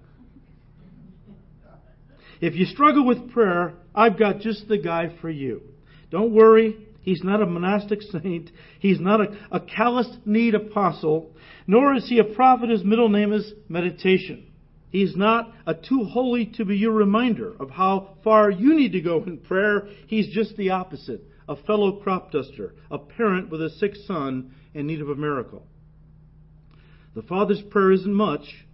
If 2.42 2.56
you 2.56 2.66
struggle 2.66 3.06
with 3.06 3.32
prayer, 3.32 3.74
I've 3.94 4.18
got 4.18 4.40
just 4.40 4.68
the 4.68 4.78
guy 4.78 5.16
for 5.20 5.30
you. 5.30 5.62
Don't 6.10 6.34
worry, 6.34 6.88
he's 7.02 7.24
not 7.24 7.42
a 7.42 7.46
monastic 7.46 8.02
saint. 8.02 8.50
He's 8.80 9.00
not 9.00 9.22
a, 9.22 9.38
a 9.52 9.60
calloused 9.60 10.20
kneed 10.26 10.56
apostle, 10.56 11.36
nor 11.68 11.94
is 11.96 12.08
he 12.08 12.20
a 12.20 12.24
prophet 12.24 12.70
whose 12.70 12.84
middle 12.84 13.10
name 13.10 13.34
is 13.34 13.54
meditation. 13.68 14.46
He's 14.90 15.16
not 15.16 15.52
a 15.68 15.76
too 15.76 16.06
holy 16.06 16.48
to 16.58 16.66
be 16.66 16.78
your 16.78 16.94
reminder 16.94 17.54
of 17.60 17.70
how 17.70 18.18
far 18.24 18.50
you 18.50 18.76
need 18.76 18.94
to 18.94 19.02
go 19.02 19.24
in 19.24 19.38
prayer. 19.38 19.88
He's 20.08 20.34
just 20.34 20.58
the 20.58 20.72
opposite 20.72 21.24
a 21.48 21.56
fellow 21.64 21.94
crop 21.94 22.32
duster, 22.32 22.76
a 22.92 23.00
parent 23.00 23.50
with 23.50 23.60
a 23.60 23.72
sick 23.72 23.96
son 24.06 24.54
in 24.76 24.86
need 24.86 25.02
of 25.02 25.10
a 25.10 25.16
miracle. 25.16 25.66
The 27.16 27.24
Father's 27.24 27.62
prayer 27.72 27.92
isn't 27.92 28.14
much, 28.14 28.68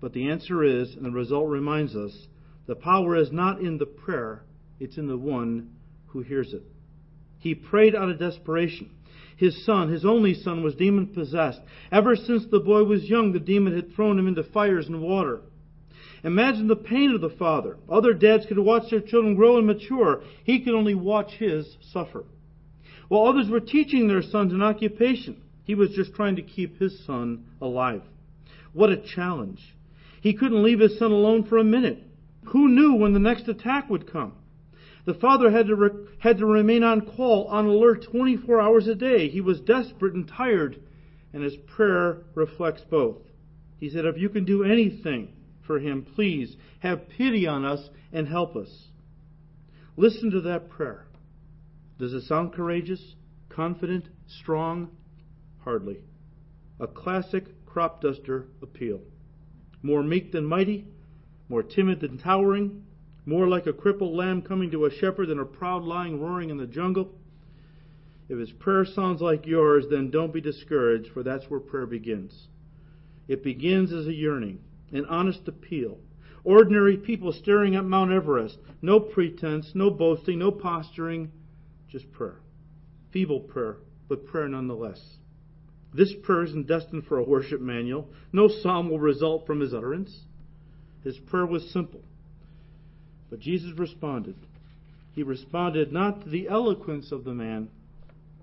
but 0.00 0.14
the 0.14 0.30
answer 0.30 0.64
is, 0.64 0.94
and 0.94 1.04
the 1.04 1.10
result 1.10 1.50
reminds 1.50 1.94
us, 1.94 2.26
the 2.66 2.74
power 2.74 3.16
is 3.16 3.32
not 3.32 3.60
in 3.60 3.78
the 3.78 3.86
prayer, 3.86 4.44
it's 4.78 4.96
in 4.96 5.08
the 5.08 5.16
one 5.16 5.70
who 6.08 6.20
hears 6.20 6.52
it. 6.52 6.62
He 7.38 7.54
prayed 7.54 7.94
out 7.94 8.10
of 8.10 8.18
desperation. 8.18 8.90
His 9.36 9.64
son, 9.64 9.90
his 9.90 10.04
only 10.04 10.34
son, 10.34 10.62
was 10.62 10.74
demon 10.74 11.08
possessed. 11.08 11.60
Ever 11.90 12.14
since 12.14 12.44
the 12.46 12.60
boy 12.60 12.84
was 12.84 13.04
young, 13.04 13.32
the 13.32 13.40
demon 13.40 13.74
had 13.74 13.92
thrown 13.94 14.18
him 14.18 14.28
into 14.28 14.44
fires 14.44 14.86
and 14.86 15.02
water. 15.02 15.40
Imagine 16.22 16.68
the 16.68 16.76
pain 16.76 17.10
of 17.12 17.20
the 17.20 17.36
father. 17.36 17.76
Other 17.90 18.14
dads 18.14 18.46
could 18.46 18.58
watch 18.58 18.90
their 18.90 19.00
children 19.00 19.34
grow 19.34 19.56
and 19.58 19.66
mature. 19.66 20.22
He 20.44 20.60
could 20.60 20.74
only 20.74 20.94
watch 20.94 21.32
his 21.32 21.76
suffer. 21.92 22.24
While 23.08 23.26
others 23.26 23.50
were 23.50 23.60
teaching 23.60 24.06
their 24.06 24.22
sons 24.22 24.52
an 24.52 24.62
occupation, 24.62 25.42
he 25.64 25.74
was 25.74 25.90
just 25.90 26.14
trying 26.14 26.36
to 26.36 26.42
keep 26.42 26.78
his 26.78 27.04
son 27.04 27.44
alive. 27.60 28.02
What 28.72 28.90
a 28.90 28.96
challenge. 28.96 29.60
He 30.20 30.34
couldn't 30.34 30.62
leave 30.62 30.78
his 30.78 30.98
son 30.98 31.10
alone 31.10 31.44
for 31.44 31.58
a 31.58 31.64
minute. 31.64 32.02
Who 32.46 32.68
knew 32.68 32.94
when 32.94 33.12
the 33.12 33.18
next 33.18 33.48
attack 33.48 33.88
would 33.88 34.10
come? 34.10 34.34
The 35.04 35.14
father 35.14 35.50
had 35.50 35.66
to, 35.66 35.74
re- 35.74 36.06
had 36.18 36.38
to 36.38 36.46
remain 36.46 36.82
on 36.82 37.02
call, 37.16 37.46
on 37.46 37.66
alert 37.66 38.04
24 38.10 38.60
hours 38.60 38.86
a 38.86 38.94
day. 38.94 39.28
He 39.28 39.40
was 39.40 39.60
desperate 39.60 40.14
and 40.14 40.28
tired, 40.28 40.80
and 41.32 41.42
his 41.42 41.56
prayer 41.56 42.18
reflects 42.34 42.82
both. 42.88 43.18
He 43.78 43.90
said, 43.90 44.04
If 44.04 44.16
you 44.16 44.28
can 44.28 44.44
do 44.44 44.62
anything 44.62 45.34
for 45.66 45.80
him, 45.80 46.06
please 46.14 46.56
have 46.80 47.08
pity 47.08 47.46
on 47.46 47.64
us 47.64 47.90
and 48.12 48.28
help 48.28 48.54
us. 48.54 48.88
Listen 49.96 50.30
to 50.30 50.40
that 50.42 50.68
prayer. 50.70 51.06
Does 51.98 52.12
it 52.12 52.22
sound 52.22 52.52
courageous, 52.52 53.14
confident, 53.48 54.08
strong? 54.26 54.90
Hardly. 55.64 55.98
A 56.80 56.86
classic 56.86 57.66
crop 57.66 58.00
duster 58.00 58.46
appeal. 58.62 59.00
More 59.82 60.02
meek 60.02 60.32
than 60.32 60.44
mighty, 60.44 60.86
more 61.48 61.62
timid 61.62 62.00
than 62.00 62.18
towering, 62.18 62.84
more 63.26 63.48
like 63.48 63.66
a 63.66 63.72
crippled 63.72 64.14
lamb 64.14 64.42
coming 64.42 64.70
to 64.70 64.84
a 64.84 64.90
shepherd 64.90 65.28
than 65.28 65.38
a 65.38 65.44
proud 65.44 65.84
lion 65.84 66.20
roaring 66.20 66.50
in 66.50 66.56
the 66.56 66.66
jungle. 66.66 67.10
If 68.28 68.38
his 68.38 68.52
prayer 68.52 68.84
sounds 68.84 69.20
like 69.20 69.46
yours, 69.46 69.84
then 69.90 70.10
don't 70.10 70.32
be 70.32 70.40
discouraged, 70.40 71.12
for 71.12 71.22
that's 71.22 71.50
where 71.50 71.60
prayer 71.60 71.86
begins. 71.86 72.48
It 73.28 73.44
begins 73.44 73.92
as 73.92 74.06
a 74.06 74.14
yearning, 74.14 74.60
an 74.92 75.04
honest 75.06 75.46
appeal. 75.46 75.98
Ordinary 76.44 76.96
people 76.96 77.32
staring 77.32 77.76
at 77.76 77.84
Mount 77.84 78.10
Everest. 78.10 78.58
No 78.80 78.98
pretense, 78.98 79.72
no 79.74 79.90
boasting, 79.90 80.38
no 80.38 80.50
posturing, 80.50 81.30
just 81.88 82.10
prayer. 82.12 82.40
Feeble 83.12 83.40
prayer, 83.40 83.76
but 84.08 84.26
prayer 84.26 84.48
nonetheless. 84.48 85.00
This 85.94 86.12
prayer 86.22 86.44
isn't 86.44 86.66
destined 86.66 87.04
for 87.06 87.18
a 87.18 87.24
worship 87.24 87.60
manual. 87.60 88.08
No 88.32 88.48
psalm 88.48 88.88
will 88.88 88.98
result 88.98 89.46
from 89.46 89.60
his 89.60 89.74
utterance. 89.74 90.24
His 91.04 91.18
prayer 91.18 91.46
was 91.46 91.70
simple. 91.70 92.02
But 93.30 93.40
Jesus 93.40 93.72
responded. 93.78 94.36
He 95.14 95.22
responded 95.22 95.92
not 95.92 96.22
to 96.22 96.28
the 96.28 96.48
eloquence 96.48 97.12
of 97.12 97.24
the 97.24 97.34
man, 97.34 97.68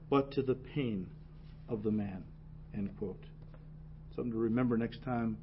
but 0.10 0.32
to 0.34 0.42
the 0.42 0.56
pain 0.56 1.08
of 1.68 1.84
the 1.84 1.92
man. 1.92 2.24
End 2.74 2.90
quote. 2.98 3.24
Something 4.16 4.32
to 4.34 4.38
remember 4.38 4.78
next 4.78 5.04
time 5.04 5.38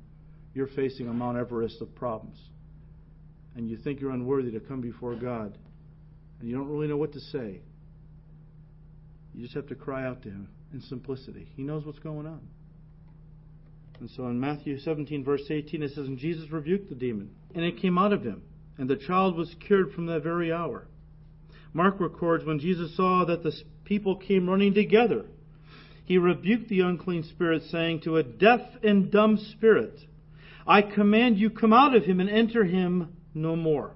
you're 0.55 0.67
facing 0.67 1.09
a 1.09 1.13
Mount 1.13 1.39
Everest 1.39 1.81
of 1.81 1.95
problems 1.95 2.39
and 3.55 3.69
you 3.69 3.77
think 3.77 4.01
you're 4.01 4.11
unworthy 4.11 4.51
to 4.53 4.61
come 4.61 4.81
before 4.81 5.15
God 5.15 5.57
and 6.41 6.49
you 6.49 6.57
don't 6.57 6.69
really 6.69 6.87
know 6.87 6.97
what 6.97 7.13
to 7.15 7.21
say. 7.21 7.61
You 9.35 9.43
just 9.43 9.55
have 9.55 9.69
to 9.69 9.75
cry 9.75 10.07
out 10.07 10.23
to 10.23 10.29
Him 10.29 10.49
in 10.73 10.81
simplicity. 10.83 11.49
He 11.57 11.63
knows 11.63 11.85
what's 11.85 11.99
going 11.99 12.27
on. 12.27 12.41
And 14.01 14.11
so 14.11 14.27
in 14.27 14.39
Matthew 14.39 14.79
17, 14.79 15.25
verse 15.25 15.45
18, 15.49 15.83
it 15.83 15.93
says, 15.93 16.07
And 16.07 16.19
Jesus 16.19 16.51
rebuked 16.51 16.89
the 16.89 16.95
demon, 16.95 17.31
and 17.55 17.65
it 17.65 17.81
came 17.81 17.97
out 17.97 18.13
of 18.13 18.23
him, 18.23 18.43
and 18.77 18.89
the 18.89 18.97
child 18.97 19.37
was 19.37 19.55
cured 19.67 19.93
from 19.93 20.07
that 20.07 20.23
very 20.23 20.53
hour. 20.53 20.87
Mark 21.73 21.99
records 22.01 22.45
when 22.45 22.59
Jesus 22.59 22.97
saw 22.97 23.25
that 23.25 23.43
the 23.43 23.53
people 23.85 24.17
came 24.17 24.49
running 24.49 24.75
together, 24.75 25.27
he 26.05 26.19
rebuked 26.19 26.69
the 26.69 26.81
unclean 26.81 27.25
spirit, 27.25 27.63
saying 27.65 28.01
to 28.03 28.17
a 28.17 28.23
deaf 28.23 28.61
and 28.83 29.11
dumb 29.11 29.39
spirit, 29.39 29.99
I 30.67 30.83
command 30.83 31.39
you, 31.39 31.51
come 31.51 31.73
out 31.73 31.95
of 31.95 32.05
him 32.05 32.21
and 32.21 32.31
enter 32.31 32.65
him 32.65 33.17
no 33.35 33.57
more. 33.57 33.95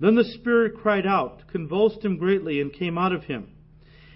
Then 0.00 0.14
the 0.14 0.24
spirit 0.24 0.76
cried 0.76 1.06
out, 1.06 1.42
convulsed 1.50 2.04
him 2.04 2.18
greatly, 2.18 2.60
and 2.60 2.72
came 2.72 2.96
out 2.96 3.12
of 3.12 3.24
him. 3.24 3.48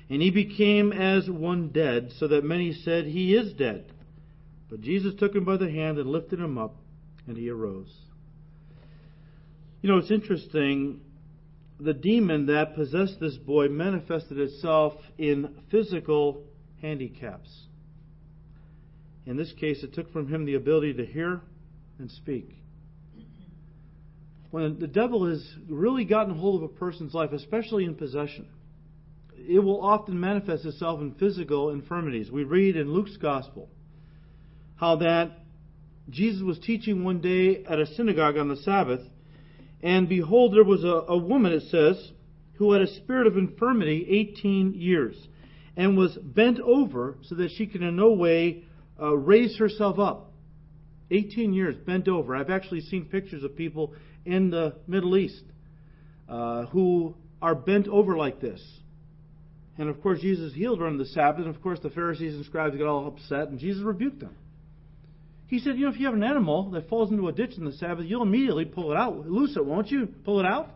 And 0.08 0.22
he 0.22 0.30
became 0.30 0.92
as 0.92 1.28
one 1.28 1.68
dead, 1.68 2.12
so 2.18 2.28
that 2.28 2.44
many 2.44 2.72
said, 2.72 3.06
He 3.06 3.34
is 3.34 3.52
dead. 3.54 3.92
But 4.72 4.80
Jesus 4.80 5.12
took 5.18 5.35
him 5.35 5.44
by 5.44 5.58
the 5.58 5.70
hand 5.70 5.98
and 5.98 6.08
lifted 6.08 6.40
him 6.40 6.56
up, 6.56 6.76
and 7.26 7.37
he 7.37 7.50
arose. 7.50 7.94
You 9.82 9.90
know, 9.90 9.98
it's 9.98 10.11
interesting. 10.11 11.02
The 11.78 11.92
demon 11.92 12.46
that 12.46 12.74
possessed 12.74 13.20
this 13.20 13.37
boy 13.37 13.68
manifested 13.68 14.38
itself 14.38 14.94
in 15.18 15.56
physical 15.70 16.44
handicaps. 16.80 17.51
In 19.26 19.36
this 19.36 19.53
case, 19.53 19.82
it 19.82 19.92
took 19.92 20.11
from 20.11 20.32
him 20.32 20.47
the 20.47 20.55
ability 20.55 20.94
to 20.94 21.05
hear 21.05 21.42
and 21.99 22.11
speak. 22.11 22.57
When 24.53 24.78
the 24.78 24.86
devil 24.86 25.26
has 25.26 25.55
really 25.68 26.07
gotten 26.07 26.34
hold 26.34 26.62
of 26.62 26.70
a 26.70 26.72
person's 26.72 27.12
life, 27.12 27.32
especially 27.32 27.84
in 27.84 27.94
possession, 27.94 28.47
it 29.36 29.59
will 29.59 29.82
often 29.84 30.18
manifest 30.18 30.64
itself 30.64 31.03
in 31.03 31.12
physical 31.16 31.68
infirmities. 31.68 32.30
We 32.30 32.44
read 32.44 32.76
in 32.76 32.90
Luke's 32.90 33.18
Gospel 33.18 33.68
how 34.77 34.97
that 34.97 35.31
Jesus 36.11 36.43
was 36.43 36.59
teaching 36.59 37.05
one 37.05 37.20
day 37.20 37.64
at 37.64 37.79
a 37.79 37.87
synagogue 37.87 38.37
on 38.37 38.49
the 38.49 38.57
Sabbath, 38.57 39.01
and 39.83 40.09
behold, 40.09 40.55
there 40.55 40.64
was 40.64 40.85
a, 40.85 41.12
a 41.12 41.16
woman, 41.16 41.53
it 41.53 41.64
says, 41.70 42.12
who 42.55 42.73
had 42.73 42.83
a 42.83 42.87
spirit 42.87 43.27
of 43.27 43.37
infirmity 43.37 44.07
18 44.39 44.75
years, 44.75 45.16
and 45.77 45.97
was 45.97 46.16
bent 46.16 46.61
over 46.61 47.16
so 47.23 47.35
that 47.37 47.51
she 47.57 47.66
could 47.66 47.83
in 47.83 47.97
no 47.97 48.12
way 48.12 48.64
uh, 49.01 49.16
raise 49.16 49.57
herself 49.59 49.99
up. 49.99 50.33
18 51.11 51.53
years, 51.53 51.77
bent 51.77 52.09
over. 52.09 52.37
I've 52.37 52.51
actually 52.51 52.81
seen 52.83 53.07
pictures 53.07 53.43
of 53.43 53.57
people 53.57 53.95
in 54.25 54.51
the 54.51 54.77
Middle 54.87 55.16
East 55.16 55.45
uh, 56.29 56.66
who 56.66 57.14
are 57.41 57.55
bent 57.55 57.89
over 57.89 58.16
like 58.16 58.41
this. 58.41 58.62
And 59.79 59.89
of 59.89 60.01
course, 60.03 60.20
Jesus 60.20 60.55
healed 60.55 60.79
her 60.81 60.87
on 60.87 60.99
the 60.99 61.07
Sabbath. 61.07 61.45
And 61.45 61.55
of 61.55 61.62
course, 61.62 61.81
the 61.83 61.91
Pharisees 61.91 62.35
and 62.35 62.45
scribes 62.45 62.77
got 62.77 62.87
all 62.87 63.09
upset, 63.09 63.49
and 63.49 63.59
Jesus 63.59 63.83
rebuked 63.83 64.20
them. 64.20 64.37
He 65.53 65.59
said, 65.59 65.76
You 65.76 65.84
know, 65.84 65.92
if 65.92 66.00
you 66.00 66.07
have 66.07 66.14
an 66.14 66.22
animal 66.22 66.70
that 66.70 66.88
falls 66.88 67.11
into 67.11 67.28
a 67.28 67.32
ditch 67.32 67.53
on 67.59 67.66
the 67.66 67.72
Sabbath, 67.72 68.07
you'll 68.07 68.22
immediately 68.22 68.64
pull 68.64 68.90
it 68.90 68.96
out. 68.96 69.28
Loose 69.28 69.55
it, 69.55 69.62
won't 69.62 69.90
you? 69.90 70.09
Pull 70.24 70.40
it 70.40 70.46
out. 70.46 70.70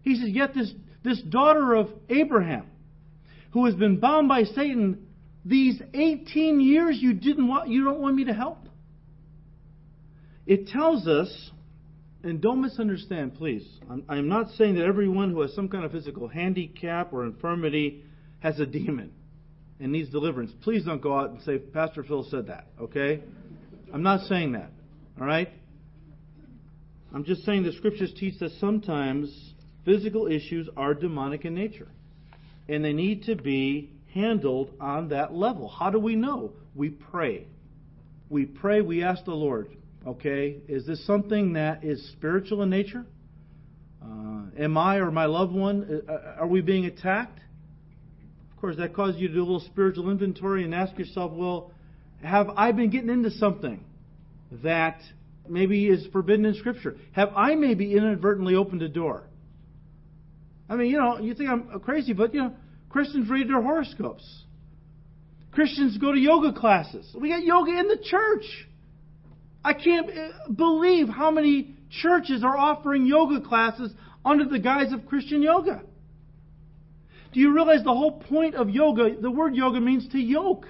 He 0.00 0.16
says, 0.16 0.30
Yet 0.30 0.54
this, 0.54 0.72
this 1.04 1.20
daughter 1.20 1.74
of 1.74 1.90
Abraham, 2.08 2.64
who 3.50 3.66
has 3.66 3.74
been 3.74 4.00
bound 4.00 4.26
by 4.26 4.44
Satan 4.44 5.06
these 5.44 5.82
18 5.92 6.62
years, 6.62 6.96
you, 6.98 7.12
didn't 7.12 7.46
want, 7.46 7.68
you 7.68 7.84
don't 7.84 8.00
want 8.00 8.16
me 8.16 8.24
to 8.24 8.32
help? 8.32 8.70
It 10.46 10.68
tells 10.68 11.06
us 11.06 11.50
and 12.22 12.40
don't 12.40 12.62
misunderstand, 12.62 13.34
please. 13.34 13.68
I'm, 13.90 14.02
I'm, 14.08 14.28
not 14.30 14.48
saying 14.52 14.76
that 14.76 14.86
everyone 14.86 15.30
who 15.30 15.42
has 15.42 15.52
some 15.52 15.68
kind 15.68 15.84
of 15.84 15.92
physical 15.92 16.26
handicap 16.26 17.12
or 17.12 17.26
infirmity 17.26 18.02
has 18.40 18.58
a 18.60 18.64
demon 18.64 19.12
and 19.80 19.92
needs 19.92 20.10
deliverance. 20.10 20.52
Please 20.62 20.84
don't 20.84 21.02
go 21.02 21.18
out 21.18 21.30
and 21.30 21.40
say, 21.42 21.58
Pastor 21.58 22.02
Phil 22.02 22.26
said 22.30 22.46
that, 22.46 22.66
okay? 22.80 23.22
I'm 23.92 24.02
not 24.02 24.26
saying 24.26 24.52
that, 24.52 24.70
all 25.20 25.26
right? 25.26 25.50
I'm 27.14 27.24
just 27.24 27.44
saying 27.44 27.62
the 27.62 27.72
scriptures 27.72 28.12
teach 28.18 28.38
that 28.40 28.50
sometimes 28.60 29.54
physical 29.84 30.26
issues 30.26 30.68
are 30.76 30.94
demonic 30.94 31.44
in 31.44 31.54
nature 31.54 31.88
and 32.68 32.84
they 32.84 32.92
need 32.92 33.24
to 33.24 33.36
be 33.36 33.90
handled 34.12 34.70
on 34.80 35.10
that 35.10 35.32
level. 35.32 35.68
How 35.68 35.90
do 35.90 36.00
we 36.00 36.16
know? 36.16 36.52
We 36.74 36.90
pray. 36.90 37.46
We 38.28 38.44
pray, 38.44 38.80
we 38.80 39.04
ask 39.04 39.24
the 39.24 39.34
Lord, 39.34 39.68
Okay? 40.06 40.58
Is 40.68 40.86
this 40.86 41.04
something 41.04 41.54
that 41.54 41.82
is 41.84 42.12
spiritual 42.12 42.62
in 42.62 42.70
nature? 42.70 43.04
Uh, 44.00 44.42
am 44.56 44.78
I 44.78 44.96
or 44.96 45.10
my 45.10 45.26
loved 45.26 45.52
one, 45.52 46.02
uh, 46.08 46.12
uh, 46.12 46.36
are 46.38 46.46
we 46.46 46.60
being 46.60 46.84
attacked? 46.84 47.40
Of 48.66 48.74
course, 48.74 48.84
that 48.84 48.96
cause 48.96 49.14
you 49.16 49.28
to 49.28 49.34
do 49.34 49.38
a 49.38 49.46
little 49.46 49.60
spiritual 49.60 50.10
inventory 50.10 50.64
and 50.64 50.74
ask 50.74 50.98
yourself, 50.98 51.30
well, 51.30 51.70
have 52.20 52.48
I 52.56 52.72
been 52.72 52.90
getting 52.90 53.10
into 53.10 53.30
something 53.30 53.84
that 54.64 54.98
maybe 55.48 55.86
is 55.86 56.04
forbidden 56.08 56.44
in 56.46 56.54
Scripture? 56.54 56.96
Have 57.12 57.28
I 57.36 57.54
maybe 57.54 57.96
inadvertently 57.96 58.56
opened 58.56 58.82
a 58.82 58.88
door? 58.88 59.22
I 60.68 60.74
mean, 60.74 60.90
you 60.90 60.98
know, 60.98 61.20
you 61.20 61.34
think 61.34 61.48
I'm 61.48 61.78
crazy, 61.78 62.12
but, 62.12 62.34
you 62.34 62.40
know, 62.40 62.54
Christians 62.90 63.30
read 63.30 63.48
their 63.48 63.62
horoscopes. 63.62 64.24
Christians 65.52 65.96
go 65.98 66.10
to 66.10 66.18
yoga 66.18 66.52
classes. 66.52 67.08
We 67.16 67.28
got 67.28 67.44
yoga 67.44 67.70
in 67.70 67.86
the 67.86 67.98
church. 68.02 68.66
I 69.64 69.74
can't 69.74 70.10
uh, 70.10 70.50
believe 70.52 71.08
how 71.08 71.30
many 71.30 71.76
churches 72.02 72.42
are 72.42 72.56
offering 72.56 73.06
yoga 73.06 73.46
classes 73.46 73.92
under 74.24 74.44
the 74.44 74.58
guise 74.58 74.92
of 74.92 75.06
Christian 75.06 75.40
yoga. 75.40 75.82
Do 77.36 77.42
you 77.42 77.52
realize 77.52 77.84
the 77.84 77.92
whole 77.92 78.12
point 78.12 78.54
of 78.54 78.70
yoga, 78.70 79.14
the 79.20 79.30
word 79.30 79.54
yoga 79.54 79.78
means 79.78 80.08
to 80.08 80.18
yoke? 80.18 80.64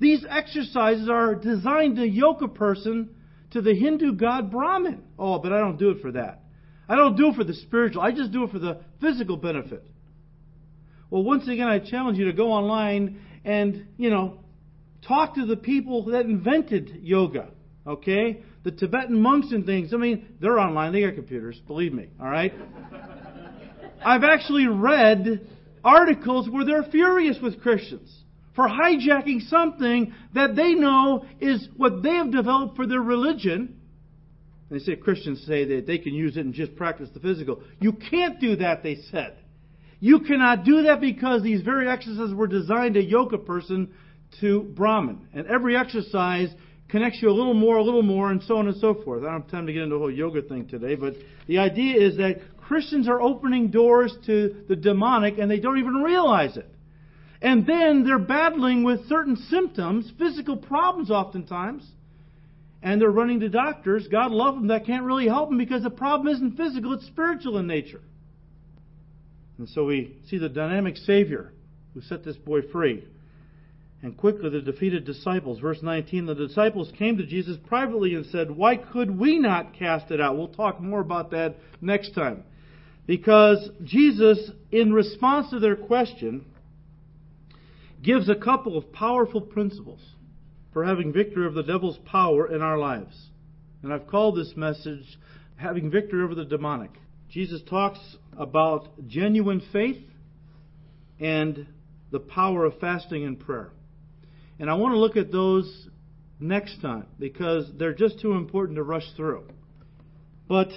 These 0.00 0.26
exercises 0.28 1.08
are 1.08 1.36
designed 1.36 1.98
to 1.98 2.04
yoke 2.04 2.42
a 2.42 2.48
person 2.48 3.10
to 3.52 3.62
the 3.62 3.72
Hindu 3.72 4.14
god 4.14 4.50
Brahman. 4.50 5.04
Oh, 5.16 5.38
but 5.38 5.52
I 5.52 5.60
don't 5.60 5.76
do 5.76 5.90
it 5.90 6.02
for 6.02 6.10
that. 6.10 6.42
I 6.88 6.96
don't 6.96 7.16
do 7.16 7.28
it 7.28 7.36
for 7.36 7.44
the 7.44 7.54
spiritual. 7.54 8.02
I 8.02 8.10
just 8.10 8.32
do 8.32 8.42
it 8.42 8.50
for 8.50 8.58
the 8.58 8.80
physical 9.00 9.36
benefit. 9.36 9.86
Well, 11.10 11.22
once 11.22 11.46
again, 11.46 11.68
I 11.68 11.78
challenge 11.78 12.18
you 12.18 12.24
to 12.24 12.32
go 12.32 12.50
online 12.50 13.20
and, 13.44 13.86
you 13.98 14.10
know, 14.10 14.40
talk 15.06 15.36
to 15.36 15.46
the 15.46 15.56
people 15.56 16.06
that 16.06 16.22
invented 16.26 16.98
yoga. 17.02 17.50
Okay? 17.86 18.42
The 18.64 18.72
Tibetan 18.72 19.22
monks 19.22 19.52
and 19.52 19.64
things, 19.64 19.94
I 19.94 19.96
mean, 19.96 20.26
they're 20.40 20.58
online. 20.58 20.92
They 20.92 21.02
got 21.02 21.14
computers. 21.14 21.60
Believe 21.68 21.92
me. 21.92 22.08
All 22.20 22.28
right? 22.28 22.52
I've 24.04 24.24
actually 24.24 24.66
read 24.66 25.46
articles 25.84 26.48
where 26.48 26.64
they're 26.64 26.84
furious 26.84 27.38
with 27.42 27.60
Christians 27.60 28.22
for 28.54 28.68
hijacking 28.68 29.48
something 29.48 30.14
that 30.34 30.54
they 30.54 30.74
know 30.74 31.24
is 31.40 31.68
what 31.76 32.02
they 32.02 32.14
have 32.14 32.30
developed 32.30 32.76
for 32.76 32.86
their 32.86 33.00
religion. 33.00 33.80
They 34.70 34.78
say 34.78 34.96
Christians 34.96 35.44
say 35.46 35.64
that 35.64 35.86
they 35.86 35.98
can 35.98 36.14
use 36.14 36.36
it 36.36 36.44
and 36.44 36.54
just 36.54 36.76
practice 36.76 37.08
the 37.12 37.20
physical. 37.20 37.62
You 37.80 37.92
can't 37.92 38.40
do 38.40 38.56
that, 38.56 38.82
they 38.82 38.96
said. 39.10 39.36
You 40.00 40.20
cannot 40.20 40.64
do 40.64 40.82
that 40.82 41.00
because 41.00 41.42
these 41.42 41.62
very 41.62 41.88
exercises 41.88 42.34
were 42.34 42.46
designed 42.46 42.94
to 42.94 43.02
yoke 43.02 43.32
a 43.32 43.38
person 43.38 43.92
to 44.40 44.62
Brahman. 44.62 45.28
And 45.32 45.46
every 45.46 45.76
exercise 45.76 46.48
connects 46.88 47.22
you 47.22 47.28
a 47.28 47.32
little 47.32 47.54
more, 47.54 47.76
a 47.76 47.82
little 47.82 48.02
more, 48.02 48.30
and 48.30 48.42
so 48.42 48.56
on 48.56 48.66
and 48.66 48.76
so 48.76 48.94
forth. 49.02 49.22
I 49.22 49.26
don't 49.26 49.42
have 49.42 49.50
time 49.50 49.66
to 49.66 49.72
get 49.72 49.82
into 49.82 49.94
the 49.94 49.98
whole 49.98 50.10
yoga 50.10 50.42
thing 50.42 50.66
today, 50.66 50.94
but 50.94 51.14
the 51.46 51.58
idea 51.58 51.96
is 51.96 52.16
that 52.16 52.40
Christians 52.72 53.06
are 53.06 53.20
opening 53.20 53.68
doors 53.68 54.16
to 54.24 54.64
the 54.66 54.74
demonic 54.74 55.36
and 55.36 55.50
they 55.50 55.60
don't 55.60 55.76
even 55.76 55.96
realize 55.96 56.56
it. 56.56 56.66
And 57.42 57.66
then 57.66 58.02
they're 58.02 58.18
battling 58.18 58.82
with 58.82 59.06
certain 59.08 59.36
symptoms, 59.36 60.10
physical 60.18 60.56
problems 60.56 61.10
oftentimes, 61.10 61.86
and 62.82 62.98
they're 62.98 63.10
running 63.10 63.40
to 63.40 63.50
doctors. 63.50 64.08
God 64.10 64.30
love 64.30 64.54
them 64.54 64.68
that 64.68 64.86
can't 64.86 65.04
really 65.04 65.26
help 65.26 65.50
them 65.50 65.58
because 65.58 65.82
the 65.82 65.90
problem 65.90 66.34
isn't 66.34 66.56
physical, 66.56 66.94
it's 66.94 67.06
spiritual 67.08 67.58
in 67.58 67.66
nature. 67.66 68.00
And 69.58 69.68
so 69.68 69.84
we 69.84 70.16
see 70.30 70.38
the 70.38 70.48
dynamic 70.48 70.96
Savior 70.96 71.52
who 71.92 72.00
set 72.00 72.24
this 72.24 72.36
boy 72.36 72.62
free. 72.72 73.04
And 74.00 74.16
quickly 74.16 74.48
the 74.48 74.62
defeated 74.62 75.04
disciples, 75.04 75.60
verse 75.60 75.82
19, 75.82 76.24
the 76.24 76.34
disciples 76.34 76.90
came 76.98 77.18
to 77.18 77.26
Jesus 77.26 77.58
privately 77.66 78.14
and 78.14 78.24
said, 78.24 78.50
Why 78.50 78.76
could 78.78 79.10
we 79.10 79.38
not 79.38 79.74
cast 79.74 80.10
it 80.10 80.22
out? 80.22 80.38
We'll 80.38 80.48
talk 80.48 80.80
more 80.80 81.00
about 81.00 81.32
that 81.32 81.56
next 81.82 82.14
time. 82.14 82.44
Because 83.06 83.68
Jesus, 83.82 84.50
in 84.70 84.92
response 84.92 85.50
to 85.50 85.58
their 85.58 85.76
question, 85.76 86.44
gives 88.02 88.28
a 88.28 88.34
couple 88.34 88.76
of 88.76 88.92
powerful 88.92 89.40
principles 89.40 90.00
for 90.72 90.84
having 90.84 91.12
victory 91.12 91.44
over 91.44 91.54
the 91.54 91.62
devil's 91.62 91.98
power 92.04 92.52
in 92.52 92.62
our 92.62 92.78
lives. 92.78 93.30
And 93.82 93.92
I've 93.92 94.06
called 94.06 94.36
this 94.36 94.52
message 94.56 95.18
Having 95.56 95.90
Victory 95.90 96.22
Over 96.22 96.34
the 96.34 96.44
Demonic. 96.44 96.90
Jesus 97.30 97.60
talks 97.68 97.98
about 98.36 98.88
genuine 99.06 99.62
faith 99.72 100.02
and 101.20 101.66
the 102.10 102.20
power 102.20 102.64
of 102.64 102.78
fasting 102.78 103.24
and 103.24 103.38
prayer. 103.38 103.70
And 104.58 104.70
I 104.70 104.74
want 104.74 104.92
to 104.92 104.98
look 104.98 105.16
at 105.16 105.32
those 105.32 105.88
next 106.38 106.80
time 106.80 107.06
because 107.18 107.64
they're 107.78 107.94
just 107.94 108.20
too 108.20 108.32
important 108.32 108.76
to 108.76 108.82
rush 108.82 109.06
through. 109.16 109.44
But 110.48 110.68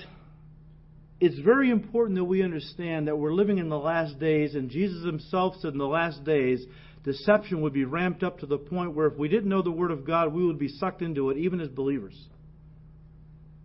it's 1.20 1.40
very 1.40 1.70
important 1.70 2.18
that 2.18 2.26
we 2.26 2.44
understand 2.44 3.08
that 3.08 3.18
we're 3.18 3.34
living 3.34 3.58
in 3.58 3.70
the 3.70 3.80
last 3.80 4.20
days, 4.20 4.56
and 4.56 4.70
Jesus 4.70 5.06
himself 5.06 5.56
said 5.62 5.72
in 5.72 5.78
the 5.78 5.86
last 5.86 6.24
days, 6.24 6.66
deception 7.04 7.62
would 7.62 7.74
be 7.74 7.86
ramped 7.86 8.24
up 8.24 8.40
to 8.40 8.46
the 8.46 8.58
point 8.58 8.94
where 8.94 9.08
if 9.08 9.18
we 9.18 9.30
didn't 9.30 9.50
know 9.50 9.62
the 9.62 9.72
Word 9.72 9.92
of 9.92 10.06
God, 10.06 10.34
we 10.34 10.46
would 10.46 10.60
be 10.60 10.68
sucked 10.68 11.02
into 11.02 11.30
it, 11.30 11.38
even 11.38 11.62
as 11.62 11.70
believers. 11.70 12.20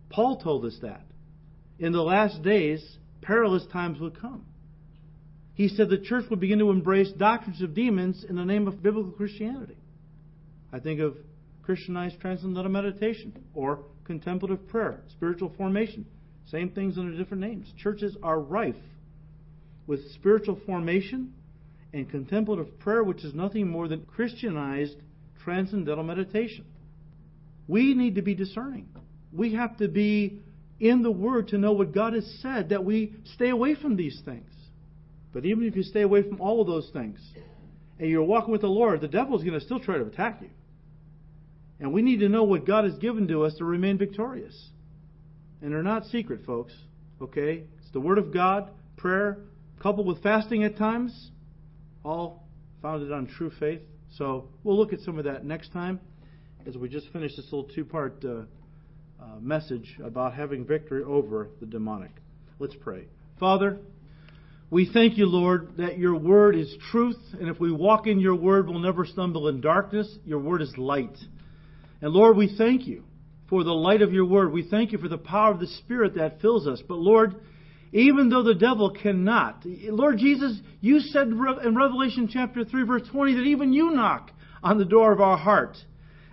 Paul 0.09 0.37
told 0.37 0.65
us 0.65 0.77
that. 0.81 1.01
In 1.79 1.91
the 1.91 2.01
last 2.01 2.41
days, 2.41 2.97
perilous 3.21 3.65
times 3.71 3.99
would 3.99 4.19
come. 4.19 4.45
He 5.53 5.67
said 5.67 5.89
the 5.89 5.97
church 5.97 6.25
would 6.29 6.39
begin 6.39 6.59
to 6.59 6.69
embrace 6.69 7.11
doctrines 7.11 7.61
of 7.61 7.73
demons 7.73 8.23
in 8.27 8.35
the 8.35 8.45
name 8.45 8.67
of 8.67 8.81
biblical 8.81 9.11
Christianity. 9.11 9.77
I 10.71 10.79
think 10.79 11.01
of 11.01 11.17
Christianized 11.63 12.19
transcendental 12.21 12.71
meditation 12.71 13.43
or 13.53 13.79
contemplative 14.05 14.67
prayer, 14.69 15.01
spiritual 15.11 15.53
formation. 15.57 16.05
Same 16.47 16.69
things 16.69 16.97
under 16.97 17.17
different 17.17 17.41
names. 17.41 17.71
Churches 17.77 18.15
are 18.21 18.39
rife 18.39 18.75
with 19.87 20.11
spiritual 20.13 20.59
formation 20.65 21.33
and 21.93 22.09
contemplative 22.09 22.79
prayer, 22.79 23.03
which 23.03 23.23
is 23.23 23.33
nothing 23.33 23.67
more 23.67 23.87
than 23.87 24.05
Christianized 24.05 24.95
transcendental 25.43 26.03
meditation. 26.03 26.65
We 27.67 27.93
need 27.93 28.15
to 28.15 28.21
be 28.21 28.35
discerning. 28.35 28.87
We 29.33 29.53
have 29.53 29.77
to 29.77 29.87
be 29.87 30.39
in 30.79 31.03
the 31.03 31.11
Word 31.11 31.49
to 31.49 31.57
know 31.57 31.73
what 31.73 31.93
God 31.93 32.13
has 32.13 32.25
said, 32.41 32.69
that 32.69 32.83
we 32.83 33.15
stay 33.35 33.49
away 33.49 33.75
from 33.75 33.95
these 33.95 34.21
things. 34.25 34.49
But 35.33 35.45
even 35.45 35.63
if 35.65 35.75
you 35.75 35.83
stay 35.83 36.01
away 36.01 36.23
from 36.23 36.41
all 36.41 36.61
of 36.61 36.67
those 36.67 36.89
things 36.91 37.19
and 37.99 38.09
you're 38.09 38.23
walking 38.23 38.51
with 38.51 38.61
the 38.61 38.67
Lord, 38.67 38.99
the 38.99 39.07
devil 39.07 39.37
is 39.37 39.43
going 39.43 39.57
to 39.57 39.65
still 39.65 39.79
try 39.79 39.97
to 39.97 40.05
attack 40.05 40.39
you. 40.41 40.49
And 41.79 41.93
we 41.93 42.01
need 42.01 42.19
to 42.19 42.29
know 42.29 42.43
what 42.43 42.65
God 42.65 42.83
has 42.83 42.95
given 42.95 43.27
to 43.29 43.43
us 43.43 43.55
to 43.55 43.65
remain 43.65 43.97
victorious. 43.97 44.69
And 45.61 45.71
they're 45.71 45.83
not 45.83 46.05
secret, 46.05 46.45
folks. 46.45 46.73
Okay? 47.21 47.63
It's 47.79 47.91
the 47.93 47.99
Word 47.99 48.17
of 48.17 48.33
God, 48.33 48.69
prayer, 48.97 49.39
coupled 49.81 50.07
with 50.07 50.21
fasting 50.23 50.63
at 50.63 50.77
times, 50.77 51.31
all 52.03 52.47
founded 52.81 53.11
on 53.11 53.27
true 53.27 53.51
faith. 53.59 53.81
So 54.17 54.49
we'll 54.63 54.77
look 54.77 54.93
at 54.93 54.99
some 55.01 55.17
of 55.17 55.25
that 55.25 55.45
next 55.45 55.71
time 55.71 55.99
as 56.67 56.77
we 56.77 56.89
just 56.89 57.07
finish 57.11 57.35
this 57.35 57.45
little 57.45 57.69
two 57.73 57.85
part 57.85 58.23
uh, 58.25 58.41
uh, 59.21 59.39
message 59.39 59.97
about 60.03 60.33
having 60.33 60.65
victory 60.65 61.03
over 61.03 61.49
the 61.59 61.65
demonic. 61.65 62.11
Let's 62.59 62.75
pray. 62.81 63.05
Father, 63.39 63.77
we 64.69 64.89
thank 64.91 65.17
you, 65.17 65.25
Lord, 65.25 65.73
that 65.77 65.97
your 65.97 66.15
word 66.15 66.55
is 66.55 66.73
truth, 66.91 67.19
and 67.39 67.49
if 67.49 67.59
we 67.59 67.71
walk 67.71 68.07
in 68.07 68.19
your 68.19 68.35
word, 68.35 68.69
we'll 68.69 68.79
never 68.79 69.05
stumble 69.05 69.47
in 69.47 69.61
darkness. 69.61 70.07
Your 70.25 70.39
word 70.39 70.61
is 70.61 70.73
light. 70.77 71.17
And 72.01 72.13
Lord, 72.13 72.37
we 72.37 72.55
thank 72.57 72.87
you 72.87 73.03
for 73.51 73.65
the 73.65 73.73
light 73.73 74.01
of 74.01 74.13
your 74.13 74.23
word. 74.23 74.53
We 74.53 74.63
thank 74.63 74.93
you 74.93 74.97
for 74.97 75.09
the 75.09 75.17
power 75.17 75.51
of 75.51 75.59
the 75.59 75.67
Spirit 75.67 76.15
that 76.15 76.39
fills 76.39 76.65
us. 76.65 76.81
But 76.87 76.99
Lord, 76.99 77.35
even 77.91 78.29
though 78.29 78.43
the 78.43 78.55
devil 78.55 78.89
cannot. 78.89 79.65
Lord 79.65 80.19
Jesus, 80.19 80.57
you 80.79 81.01
said 81.01 81.27
in 81.27 81.75
Revelation 81.75 82.29
chapter 82.31 82.63
3 82.63 82.83
verse 82.85 83.01
20 83.11 83.35
that 83.35 83.41
even 83.41 83.73
you 83.73 83.91
knock 83.91 84.31
on 84.63 84.77
the 84.77 84.85
door 84.85 85.11
of 85.11 85.19
our 85.19 85.37
heart, 85.37 85.77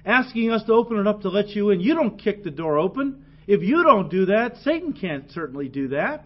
asking 0.06 0.52
us 0.52 0.62
to 0.66 0.72
open 0.72 0.96
it 0.96 1.08
up 1.08 1.22
to 1.22 1.28
let 1.28 1.48
you 1.48 1.70
in. 1.70 1.80
You 1.80 1.96
don't 1.96 2.22
kick 2.22 2.44
the 2.44 2.52
door 2.52 2.78
open. 2.78 3.24
If 3.48 3.62
you 3.62 3.82
don't 3.82 4.08
do 4.08 4.26
that, 4.26 4.58
Satan 4.62 4.92
can't 4.92 5.28
certainly 5.32 5.68
do 5.68 5.88
that. 5.88 6.24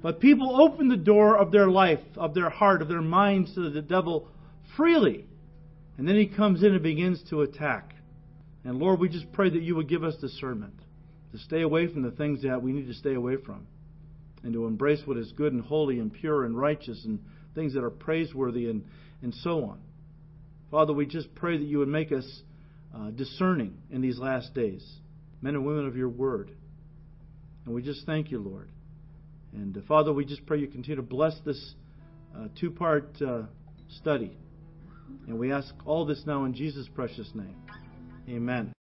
But 0.00 0.20
people 0.20 0.58
open 0.58 0.88
the 0.88 0.96
door 0.96 1.36
of 1.36 1.52
their 1.52 1.68
life, 1.68 2.00
of 2.16 2.32
their 2.32 2.48
heart, 2.48 2.80
of 2.80 2.88
their 2.88 3.02
minds 3.02 3.54
to 3.56 3.68
the 3.68 3.82
devil 3.82 4.28
freely. 4.74 5.26
And 5.98 6.08
then 6.08 6.16
he 6.16 6.26
comes 6.26 6.62
in 6.62 6.72
and 6.72 6.82
begins 6.82 7.22
to 7.28 7.42
attack. 7.42 7.93
And 8.64 8.78
Lord, 8.78 8.98
we 8.98 9.08
just 9.08 9.30
pray 9.32 9.50
that 9.50 9.62
you 9.62 9.76
would 9.76 9.88
give 9.88 10.04
us 10.04 10.16
discernment 10.16 10.74
to 11.32 11.38
stay 11.38 11.62
away 11.62 11.92
from 11.92 12.02
the 12.02 12.10
things 12.10 12.42
that 12.42 12.62
we 12.62 12.72
need 12.72 12.86
to 12.86 12.94
stay 12.94 13.14
away 13.14 13.36
from 13.36 13.66
and 14.42 14.52
to 14.52 14.66
embrace 14.66 15.00
what 15.04 15.16
is 15.16 15.32
good 15.32 15.52
and 15.52 15.62
holy 15.62 15.98
and 15.98 16.12
pure 16.12 16.44
and 16.44 16.58
righteous 16.58 17.04
and 17.04 17.18
things 17.54 17.74
that 17.74 17.82
are 17.82 17.90
praiseworthy 17.90 18.68
and, 18.68 18.84
and 19.22 19.34
so 19.34 19.64
on. 19.64 19.80
Father, 20.70 20.92
we 20.92 21.06
just 21.06 21.34
pray 21.34 21.56
that 21.56 21.64
you 21.64 21.78
would 21.78 21.88
make 21.88 22.12
us 22.12 22.42
uh, 22.94 23.10
discerning 23.10 23.76
in 23.90 24.00
these 24.00 24.18
last 24.18 24.54
days, 24.54 24.84
men 25.40 25.54
and 25.54 25.64
women 25.64 25.86
of 25.86 25.96
your 25.96 26.08
word. 26.08 26.50
And 27.64 27.74
we 27.74 27.82
just 27.82 28.06
thank 28.06 28.30
you, 28.30 28.38
Lord. 28.38 28.70
And 29.52 29.76
uh, 29.76 29.80
Father, 29.86 30.12
we 30.12 30.24
just 30.24 30.44
pray 30.46 30.58
you 30.58 30.68
continue 30.68 30.96
to 30.96 31.02
bless 31.02 31.34
this 31.44 31.74
uh, 32.36 32.48
two 32.58 32.70
part 32.70 33.16
uh, 33.22 33.42
study. 34.00 34.36
And 35.26 35.38
we 35.38 35.52
ask 35.52 35.72
all 35.84 36.04
this 36.04 36.22
now 36.26 36.44
in 36.44 36.54
Jesus' 36.54 36.88
precious 36.94 37.30
name. 37.34 37.56
Amen. 38.28 38.73